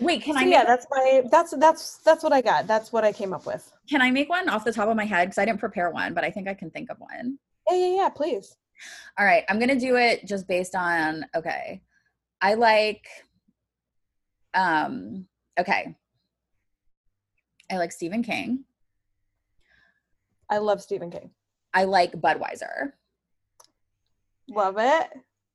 Wait, 0.00 0.22
can 0.22 0.34
So 0.34 0.40
I 0.40 0.44
make, 0.44 0.52
yeah, 0.52 0.64
that's 0.64 0.86
my 0.90 1.22
that's 1.30 1.56
that's 1.56 1.96
that's 1.98 2.22
what 2.22 2.32
I 2.32 2.42
got. 2.42 2.66
That's 2.66 2.92
what 2.92 3.04
I 3.04 3.12
came 3.12 3.32
up 3.32 3.46
with. 3.46 3.72
can 3.88 4.02
I 4.02 4.10
make 4.10 4.28
one 4.28 4.48
off 4.48 4.64
the 4.64 4.72
top 4.72 4.88
of 4.88 4.96
my 4.96 5.06
head 5.06 5.26
because 5.28 5.38
I 5.38 5.44
didn't 5.46 5.60
prepare 5.60 5.90
one, 5.90 6.12
but 6.12 6.22
I 6.22 6.30
think 6.30 6.48
I 6.48 6.54
can 6.54 6.70
think 6.70 6.90
of 6.90 6.98
one. 6.98 7.38
Yeah, 7.70 7.76
yeah, 7.76 7.96
yeah. 7.96 8.08
Please. 8.10 8.56
All 9.18 9.24
right, 9.24 9.44
I'm 9.48 9.58
gonna 9.58 9.78
do 9.78 9.96
it 9.96 10.26
just 10.26 10.46
based 10.46 10.74
on 10.74 11.24
okay. 11.34 11.80
I 12.42 12.54
like 12.54 13.06
um 14.52 15.26
okay. 15.58 15.96
I 17.70 17.78
like 17.78 17.90
Stephen 17.90 18.22
King. 18.22 18.64
I 20.50 20.58
love 20.58 20.82
Stephen 20.82 21.10
King. 21.10 21.30
I 21.74 21.84
like 21.84 22.12
Budweiser. 22.12 22.92
Love 24.48 24.76
it. 24.78 25.08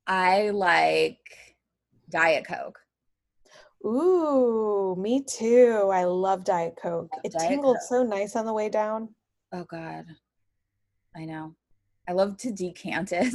I 0.06 0.50
like 0.50 1.20
Diet 2.10 2.46
Coke. 2.46 2.81
Ooh, 3.84 4.94
me 4.96 5.22
too. 5.24 5.90
I 5.92 6.04
love 6.04 6.44
Diet 6.44 6.76
Coke. 6.80 7.10
Love 7.12 7.20
It 7.24 7.32
Diet 7.32 7.48
tingled 7.48 7.76
Coke. 7.78 7.86
so 7.88 8.02
nice 8.04 8.36
on 8.36 8.46
the 8.46 8.52
way 8.52 8.68
down. 8.68 9.08
Oh 9.52 9.64
God, 9.64 10.06
I 11.16 11.24
know. 11.24 11.54
I 12.08 12.12
love 12.12 12.36
to 12.38 12.52
decant 12.52 13.12
it. 13.12 13.34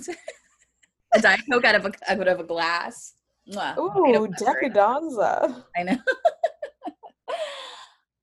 a 1.13 1.19
Diet 1.21 1.41
Coke 1.51 1.65
out 1.65 1.75
of 1.75 1.85
a 1.85 1.91
out 2.11 2.27
of 2.27 2.39
a 2.39 2.43
glass. 2.43 3.13
Mwah. 3.51 3.77
Ooh, 3.77 3.91
don't 4.13 4.31
remember 4.31 4.59
it. 4.61 4.73
decadanza. 4.73 5.63
I 5.75 5.83
know. 5.83 5.97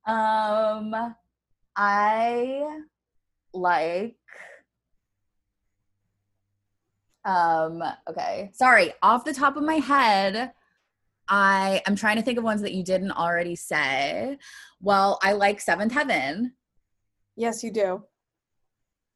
um, 0.12 1.14
I 1.76 2.78
like. 3.52 4.16
Um. 7.24 7.82
Okay. 8.08 8.50
Sorry. 8.54 8.92
Off 9.02 9.24
the 9.24 9.32
top 9.34 9.56
of 9.56 9.62
my 9.62 9.76
head, 9.76 10.52
I 11.28 11.82
am 11.86 11.96
trying 11.96 12.16
to 12.16 12.22
think 12.22 12.38
of 12.38 12.44
ones 12.44 12.62
that 12.62 12.72
you 12.74 12.84
didn't 12.84 13.12
already 13.12 13.56
say. 13.56 14.38
Well, 14.80 15.18
I 15.22 15.32
like 15.32 15.60
Seventh 15.60 15.92
Heaven, 15.92 16.52
Yes, 17.36 17.62
you 17.64 17.72
do. 17.72 18.04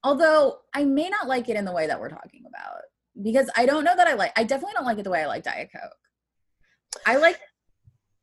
although 0.02 0.59
I 0.74 0.84
may 0.84 1.09
not 1.09 1.28
like 1.28 1.48
it 1.48 1.56
in 1.56 1.64
the 1.64 1.72
way 1.72 1.86
that 1.86 2.00
we're 2.00 2.09
talking 2.09 2.44
about 2.48 2.80
because 3.22 3.50
I 3.56 3.66
don't 3.66 3.84
know 3.84 3.94
that 3.96 4.09
I 4.09 4.14
like. 4.14 4.32
I 4.36 4.44
definitely 4.44 4.74
don't 4.74 4.86
like 4.86 4.98
it 4.98 5.04
the 5.04 5.11
way 5.11 5.22
I 5.22 5.26
like 5.26 5.44
Diet 5.44 5.70
Coke. 5.72 7.02
I 7.06 7.16
like 7.16 7.38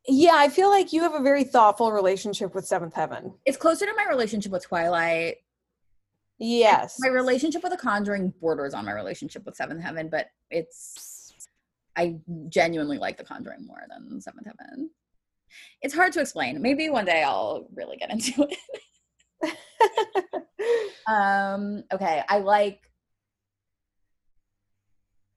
Yeah, 0.07 0.33
I 0.35 0.49
feel 0.49 0.69
like 0.69 0.91
you 0.93 1.01
have 1.03 1.13
a 1.13 1.21
very 1.21 1.43
thoughtful 1.43 1.91
relationship 1.91 2.53
with 2.55 2.65
Seventh 2.65 2.93
Heaven. 2.95 3.33
it's 3.45 3.57
closer 3.57 3.85
to 3.85 3.93
my 3.95 4.05
relationship 4.09 4.51
with 4.51 4.63
Twilight. 4.65 5.35
Yes. 6.39 6.97
My 6.99 7.07
relationship 7.09 7.63
with 7.63 7.71
The 7.71 7.77
Conjuring 7.77 8.33
borders 8.41 8.73
on 8.73 8.83
my 8.85 8.91
relationship 8.91 9.45
with 9.45 9.55
Seventh 9.55 9.81
Heaven, 9.81 10.09
but 10.09 10.27
it's 10.51 11.14
I 11.97 12.17
genuinely 12.49 12.97
like 12.97 13.17
The 13.17 13.23
Conjuring 13.23 13.65
more 13.65 13.83
than 13.89 14.19
Seventh 14.21 14.45
Heaven. 14.45 14.89
It's 15.81 15.93
hard 15.93 16.11
to 16.13 16.21
explain. 16.21 16.61
Maybe 16.61 16.89
one 16.89 17.05
day 17.05 17.23
I'll 17.23 17.67
really 17.73 17.97
get 17.97 18.09
into 18.11 18.47
it. 18.49 18.57
Um, 21.07 21.83
okay, 21.93 22.23
I 22.27 22.39
like 22.39 22.81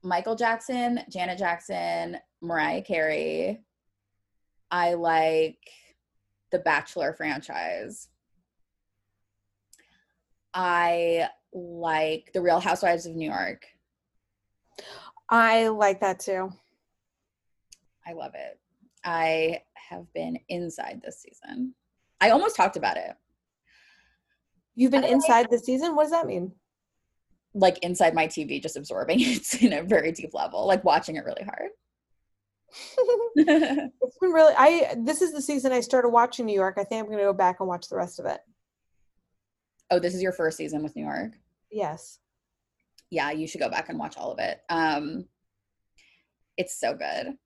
Michael 0.03 0.37
Jackson, 0.37 1.01
Janet 1.11 1.39
Jackson, 1.39 2.19
Mariah 2.41 2.83
Carey. 2.83 3.61
I 4.71 4.95
like 4.95 5.59
the 6.51 6.59
Bachelor 6.59 7.13
franchise. 7.13 8.09
I 10.55 11.29
like 11.53 12.31
the 12.33 12.41
Real 12.41 12.61
Housewives 12.61 13.07
of 13.07 13.15
New 13.15 13.31
York. 13.31 13.67
I 15.31 15.69
like 15.69 16.01
that 16.01 16.21
too. 16.21 16.53
I 18.07 18.13
love 18.13 18.33
it. 18.35 18.59
I 19.05 19.63
have 19.75 20.13
been 20.13 20.39
inside 20.49 21.01
this 21.05 21.21
season. 21.21 21.75
I 22.21 22.31
almost 22.31 22.57
talked 22.57 22.77
about 22.77 22.97
it. 22.97 23.13
You've 24.75 24.93
been 24.93 25.05
I 25.05 25.09
inside 25.09 25.49
the 25.51 25.59
season? 25.59 25.95
What 25.95 26.05
does 26.05 26.13
that 26.13 26.27
mean? 26.27 26.53
Like 27.55 27.79
inside 27.79 28.15
my 28.15 28.27
TV, 28.27 28.63
just 28.63 28.77
absorbing 28.77 29.21
it 29.21 29.63
in 29.63 29.73
a 29.73 29.83
very 29.83 30.13
deep 30.13 30.35
level, 30.35 30.67
like 30.67 30.85
watching 30.85 31.17
it 31.17 31.25
really 31.25 31.45
hard. 31.45 31.71
It's 33.37 34.19
been 34.21 34.31
really 34.31 34.53
I 34.57 34.95
this 34.99 35.23
is 35.23 35.33
the 35.33 35.41
season 35.41 35.73
I 35.73 35.81
started 35.81 36.11
watching 36.11 36.45
New 36.47 36.55
York. 36.55 36.77
I 36.79 36.85
think 36.85 37.03
I'm 37.03 37.11
gonna 37.11 37.23
go 37.23 37.33
back 37.33 37.61
and 37.61 37.69
watch 37.69 37.89
the 37.89 37.97
rest 37.97 38.19
of 38.19 38.27
it. 38.27 38.41
oh, 39.91 39.99
this 39.99 40.15
is 40.15 40.23
your 40.23 40.33
first 40.33 40.57
season 40.59 40.83
with 40.83 40.95
New 40.95 41.05
York. 41.05 41.33
Yes. 41.71 42.19
Yeah, 43.11 43.31
you 43.31 43.47
should 43.47 43.61
go 43.61 43.71
back 43.71 43.89
and 43.89 43.99
watch 43.99 44.17
all 44.17 44.33
of 44.33 44.39
it. 44.39 44.61
Um, 44.69 45.27
it's 46.57 46.79
so 46.79 46.95
good. 46.95 47.37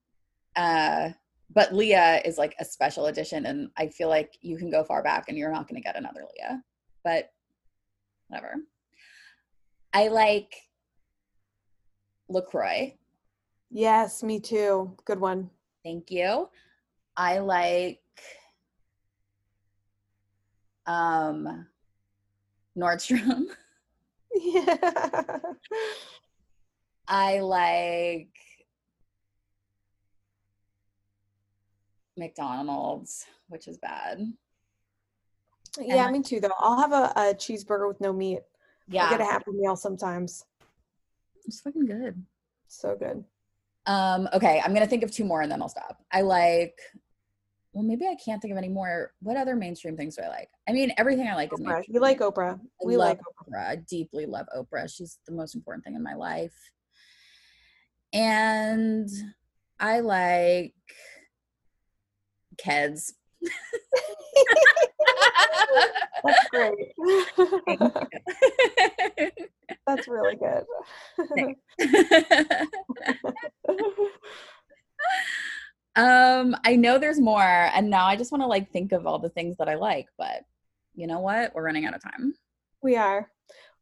Uh, 0.56 1.10
but 1.54 1.74
Leah 1.74 2.22
is 2.24 2.38
like 2.38 2.54
a 2.58 2.64
special 2.64 3.06
edition, 3.06 3.46
and 3.46 3.70
I 3.76 3.88
feel 3.88 4.08
like 4.08 4.38
you 4.40 4.56
can 4.56 4.70
go 4.70 4.84
far 4.84 5.02
back 5.02 5.26
and 5.28 5.36
you're 5.36 5.52
not 5.52 5.68
going 5.68 5.80
to 5.80 5.86
get 5.86 5.96
another 5.96 6.20
Leah. 6.20 6.62
But 7.04 7.30
whatever. 8.28 8.56
I 9.92 10.08
like 10.08 10.54
Lacroix. 12.28 12.96
Yes, 13.70 14.22
me 14.22 14.40
too. 14.40 14.96
Good 15.04 15.20
one. 15.20 15.50
Thank 15.84 16.10
you. 16.10 16.48
I 17.16 17.38
like 17.38 18.00
um 20.86 21.66
Nordstrom. 22.76 23.44
Yeah. 24.34 25.38
I 27.08 27.40
like 27.40 28.28
McDonald's, 32.16 33.26
which 33.48 33.68
is 33.68 33.78
bad. 33.78 34.32
yeah, 35.80 36.04
And- 36.04 36.12
me 36.12 36.22
too 36.22 36.40
though. 36.40 36.50
I'll 36.58 36.78
have 36.78 36.92
a, 36.92 37.12
a 37.16 37.34
cheeseburger 37.34 37.88
with 37.88 38.00
no 38.00 38.12
meat. 38.12 38.40
Yeah, 38.88 39.06
I 39.06 39.10
get 39.10 39.20
a 39.20 39.24
happy 39.24 39.52
meal 39.52 39.76
sometimes. 39.76 40.44
it's 41.46 41.60
fucking 41.60 41.86
good. 41.86 42.22
So 42.68 42.96
good. 42.96 43.24
Um, 43.86 44.28
okay, 44.32 44.60
I'm 44.64 44.74
gonna 44.74 44.86
think 44.86 45.02
of 45.02 45.10
two 45.10 45.24
more 45.24 45.40
and 45.42 45.50
then 45.50 45.62
I'll 45.62 45.68
stop. 45.68 45.98
I 46.12 46.20
like 46.22 46.78
well, 47.72 47.82
maybe 47.84 48.06
I 48.06 48.16
can't 48.22 48.42
think 48.42 48.52
of 48.52 48.58
any 48.58 48.68
more. 48.68 49.12
What 49.20 49.36
other 49.38 49.56
mainstream 49.56 49.96
things 49.96 50.16
do 50.16 50.22
I 50.22 50.28
like? 50.28 50.50
I 50.68 50.72
mean, 50.72 50.92
everything 50.98 51.26
I 51.26 51.34
like 51.34 51.50
is 51.52 51.58
Oprah. 51.60 51.66
mainstream. 51.74 51.94
You 51.94 52.00
like 52.00 52.18
Oprah. 52.20 52.58
I 52.60 52.84
We 52.84 52.96
like 52.98 53.18
Oprah. 53.18 53.48
Oprah. 53.54 53.66
I 53.68 53.76
deeply 53.76 54.26
love 54.26 54.46
Oprah. 54.54 54.94
She's 54.94 55.18
the 55.26 55.32
most 55.32 55.54
important 55.54 55.84
thing 55.84 55.94
in 55.94 56.02
my 56.02 56.14
life. 56.14 56.52
And 58.12 59.08
I 59.80 60.00
like 60.00 60.74
kids. 62.58 63.14
That's 66.24 66.48
great. 66.50 66.92
That's 69.86 70.06
really 70.08 70.36
good. 70.36 70.64
um, 75.96 76.56
I 76.64 76.76
know 76.76 76.98
there's 76.98 77.20
more, 77.20 77.42
and 77.42 77.90
now 77.90 78.06
I 78.06 78.16
just 78.16 78.32
want 78.32 78.42
to 78.42 78.46
like 78.46 78.70
think 78.70 78.92
of 78.92 79.06
all 79.06 79.18
the 79.18 79.28
things 79.28 79.56
that 79.58 79.68
I 79.68 79.74
like, 79.74 80.06
but 80.18 80.44
you 80.94 81.06
know 81.06 81.20
what? 81.20 81.54
We're 81.54 81.64
running 81.64 81.84
out 81.86 81.94
of 81.94 82.02
time. 82.02 82.34
we 82.82 82.96
are. 82.96 83.30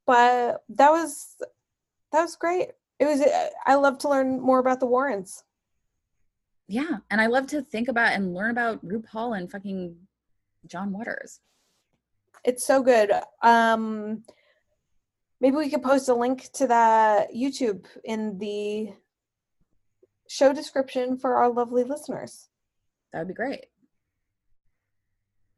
But 0.06 0.62
that 0.70 0.90
was 0.90 1.36
that 2.12 2.22
was 2.22 2.36
great. 2.36 2.70
It 2.98 3.04
was 3.04 3.20
uh, 3.20 3.48
I 3.64 3.74
love 3.76 3.98
to 3.98 4.08
learn 4.08 4.40
more 4.40 4.58
about 4.58 4.80
the 4.80 4.86
Warrens. 4.86 5.44
Yeah, 6.68 6.98
and 7.10 7.20
I 7.20 7.26
love 7.26 7.46
to 7.48 7.62
think 7.62 7.88
about 7.88 8.12
and 8.12 8.34
learn 8.34 8.50
about 8.50 8.84
RuPaul 8.84 9.38
and 9.38 9.50
fucking 9.50 9.96
John 10.66 10.92
Waters. 10.92 11.40
It's 12.44 12.64
so 12.66 12.82
good. 12.82 13.12
Um 13.42 14.24
maybe 15.40 15.56
we 15.56 15.70
could 15.70 15.82
post 15.82 16.08
a 16.08 16.14
link 16.14 16.50
to 16.54 16.66
that 16.66 17.32
YouTube 17.34 17.86
in 18.04 18.38
the 18.38 18.92
show 20.30 20.52
description 20.52 21.18
for 21.18 21.34
our 21.34 21.50
lovely 21.50 21.82
listeners. 21.82 22.48
That 23.12 23.18
would 23.18 23.28
be 23.28 23.34
great. 23.34 23.66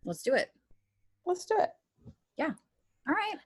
Let's 0.07 0.23
do 0.23 0.33
it. 0.33 0.51
Let's 1.27 1.45
do 1.45 1.57
it. 1.59 1.68
Yeah. 2.39 2.53
All 3.07 3.14
right. 3.14 3.37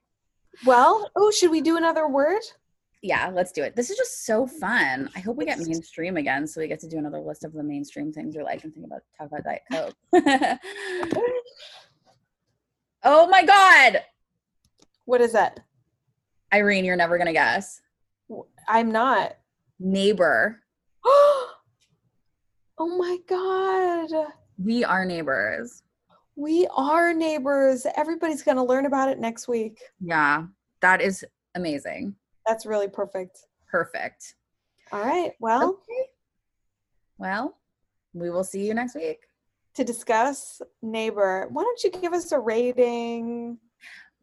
Well, 0.65 1.11
oh, 1.17 1.33
should 1.33 1.51
we 1.51 1.61
do 1.61 1.77
another 1.77 2.07
word? 2.07 2.43
Yeah, 3.03 3.31
let's 3.35 3.51
do 3.51 3.65
it. 3.65 3.75
This 3.75 3.91
is 3.91 3.97
just 3.97 4.25
so 4.25 4.47
fun. 4.47 5.11
I 5.17 5.19
hope 5.19 5.37
we 5.37 5.45
get 5.45 5.59
mainstream 5.59 6.17
again 6.17 6.47
so 6.47 6.61
we 6.61 6.69
get 6.69 6.79
to 6.81 6.89
do 6.89 6.99
another 6.99 7.19
list 7.19 7.45
of 7.45 7.53
the 7.53 7.63
mainstream 7.63 8.13
things 8.13 8.37
we 8.37 8.43
like 8.45 8.63
and 8.63 8.73
think 8.73 8.87
about 8.87 9.03
talk 9.19 9.27
about 9.27 9.43
Diet 9.43 9.63
Coke. 9.71 9.95
oh 13.03 13.27
my 13.27 13.45
god. 13.45 14.03
What 15.07 15.21
is 15.21 15.33
that? 15.33 15.59
Irene, 16.55 16.85
you're 16.85 16.97
never 16.97 17.19
gonna 17.19 17.33
guess. 17.33 17.81
I'm 18.69 18.93
not. 18.93 19.37
Neighbor. 19.81 20.63
oh 22.79 22.97
my 22.99 23.19
god. 23.29 24.33
We 24.59 24.85
are 24.85 25.05
neighbors. 25.05 25.83
We 26.35 26.67
are 26.75 27.15
neighbors. 27.15 27.87
Everybody's 27.97 28.43
going 28.43 28.57
to 28.57 28.63
learn 28.63 28.87
about 28.87 29.09
it 29.09 29.19
next 29.19 29.49
week. 29.49 29.81
Yeah, 30.01 30.45
that 30.81 31.01
is 31.01 31.25
amazing. 31.55 32.15
That's 32.47 32.67
really 32.67 32.89
perfect. 32.89 33.39
Perfect. 33.71 34.35
All 34.93 35.01
right. 35.05 35.33
Well, 35.41 35.69
Okay. 35.71 36.09
Well, 37.19 37.57
we 38.13 38.31
will 38.31 38.45
see 38.45 38.67
you 38.67 38.75
next 38.75 38.95
week. 38.95 39.21
to 39.75 39.85
discuss 39.85 40.61
neighbor, 40.83 41.49
why 41.51 41.63
don't 41.63 41.83
you 41.85 41.91
give 42.01 42.13
us 42.13 42.33
a 42.33 42.39
rating? 42.39 43.59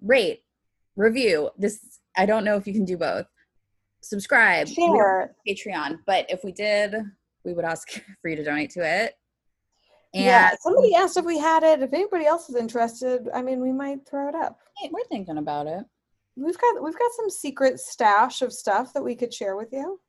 Rate, 0.01 0.43
review. 0.95 1.49
This 1.57 1.99
I 2.17 2.25
don't 2.25 2.43
know 2.43 2.55
if 2.55 2.67
you 2.67 2.73
can 2.73 2.85
do 2.85 2.97
both. 2.97 3.25
Subscribe, 4.03 4.67
we. 4.67 5.33
Patreon. 5.47 5.99
But 6.05 6.25
if 6.29 6.43
we 6.43 6.51
did, 6.51 6.95
we 7.43 7.53
would 7.53 7.65
ask 7.65 7.89
for 8.21 8.29
you 8.29 8.35
to 8.35 8.43
donate 8.43 8.69
to 8.71 8.81
it. 8.81 9.15
And 10.13 10.25
yeah, 10.25 10.51
somebody 10.61 10.93
asked 10.93 11.17
if 11.17 11.25
we 11.25 11.39
had 11.39 11.63
it. 11.63 11.81
If 11.81 11.91
anybody 11.91 12.25
else 12.25 12.47
is 12.47 12.55
interested, 12.55 13.29
I 13.33 13.41
mean, 13.41 13.59
we 13.59 13.71
might 13.71 14.07
throw 14.07 14.29
it 14.29 14.35
up. 14.35 14.59
we're 14.91 15.03
thinking 15.09 15.37
about 15.37 15.65
it. 15.65 15.83
We've 16.35 16.57
got 16.57 16.83
we've 16.83 16.97
got 16.97 17.11
some 17.15 17.29
secret 17.29 17.79
stash 17.79 18.41
of 18.41 18.53
stuff 18.53 18.93
that 18.93 19.03
we 19.03 19.15
could 19.15 19.33
share 19.33 19.55
with 19.55 19.69
you. 19.71 19.99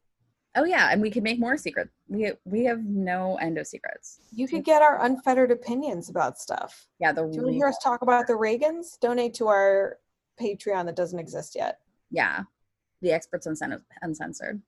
Oh 0.57 0.65
yeah, 0.65 0.91
and 0.93 1.03
we 1.03 1.11
could 1.11 1.23
make 1.23 1.41
more 1.41 1.57
secrets. 1.57 1.91
We 2.09 2.33
we 2.45 2.65
have 2.65 2.85
no 2.85 3.37
end 3.37 3.59
of 3.59 3.67
secrets. 3.67 4.21
You 4.31 4.47
could 4.47 4.65
get 4.65 4.83
our 4.83 5.05
unfettered 5.05 5.51
opinions 5.51 6.11
about 6.11 6.39
stuff. 6.39 6.87
Yeah, 7.01 7.13
the 7.13 7.23
Do 7.23 7.37
you 7.37 7.43
want 7.43 7.53
to 7.53 7.55
hear 7.55 7.67
us 7.67 7.79
talk 7.83 8.03
about 8.03 8.27
the 8.27 8.35
Reagans? 8.35 8.99
Donate 9.01 9.35
to 9.35 9.49
our 9.49 9.99
Patreon 10.41 10.85
that 10.87 10.97
doesn't 10.97 11.19
exist 11.19 11.57
yet. 11.57 11.81
yeah, 12.11 12.43
the 13.05 13.13
experts 13.13 13.47
uncen- 13.47 13.83
uncensored. 14.03 14.61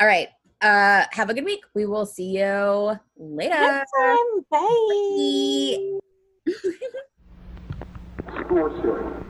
All 0.00 0.06
right. 0.06 0.28
Uh, 0.62 1.04
have 1.10 1.28
a 1.28 1.34
good 1.34 1.44
week. 1.44 1.64
We 1.74 1.86
will 1.86 2.06
see 2.06 2.38
you 2.38 2.96
later. 3.18 3.50
Next 3.50 3.92
time, 3.98 4.16
bye. 4.50 5.98
Score 8.46 8.70
series. 8.80 9.24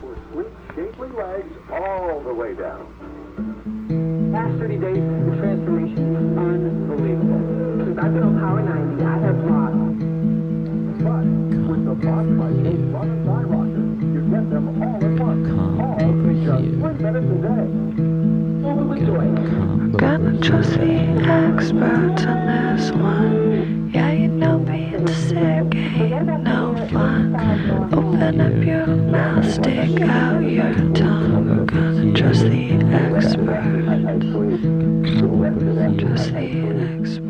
For 0.00 0.16
sweet, 0.32 0.52
shapely 0.74 1.08
legs 1.08 1.52
all 1.72 2.20
the 2.22 2.34
way 2.34 2.54
down. 2.54 4.32
Last 4.32 4.58
30 4.58 4.78
days, 4.78 4.94
the 4.96 5.36
transformation 5.38 6.10
is 6.10 6.16
unbelievable. 6.66 7.84
Since 7.86 7.98
I've 7.98 8.12
been 8.12 8.22
on 8.24 8.38
Power 8.40 8.62
90, 8.62 9.04
I 9.04 9.18
have 9.18 9.38
lost 9.46 9.74
But 11.06 11.24
with 11.70 11.84
the 11.86 11.94
Boss 11.94 12.26
Bicycle 12.26 13.25
All 16.48 16.58
in 16.58 16.80
just 16.80 16.80
three 16.80 16.94
minutes 16.94 17.26
a 17.26 17.34
day. 17.42 17.66
Gonna 19.98 20.40
trust 20.40 20.70
the 20.74 20.94
experts 21.26 22.22
on 22.24 22.46
this 22.46 22.90
one. 22.92 23.90
Yeah, 23.92 24.12
you 24.12 24.28
know 24.28 24.58
being 24.58 25.08
sick 25.08 25.74
ain't 25.74 26.44
no 26.44 26.74
fun. 26.92 27.34
Open 27.92 28.40
up 28.40 28.64
your 28.64 28.86
mouth, 28.86 29.52
stick 29.52 30.00
out 30.02 30.40
your 30.40 30.72
tongue. 30.94 31.48
We're 31.48 31.64
gonna 31.64 32.12
trust 32.12 32.42
the 32.42 32.72
expert. 32.74 33.64
Trust 35.98 36.32
the 36.32 36.46
expert. 37.00 37.25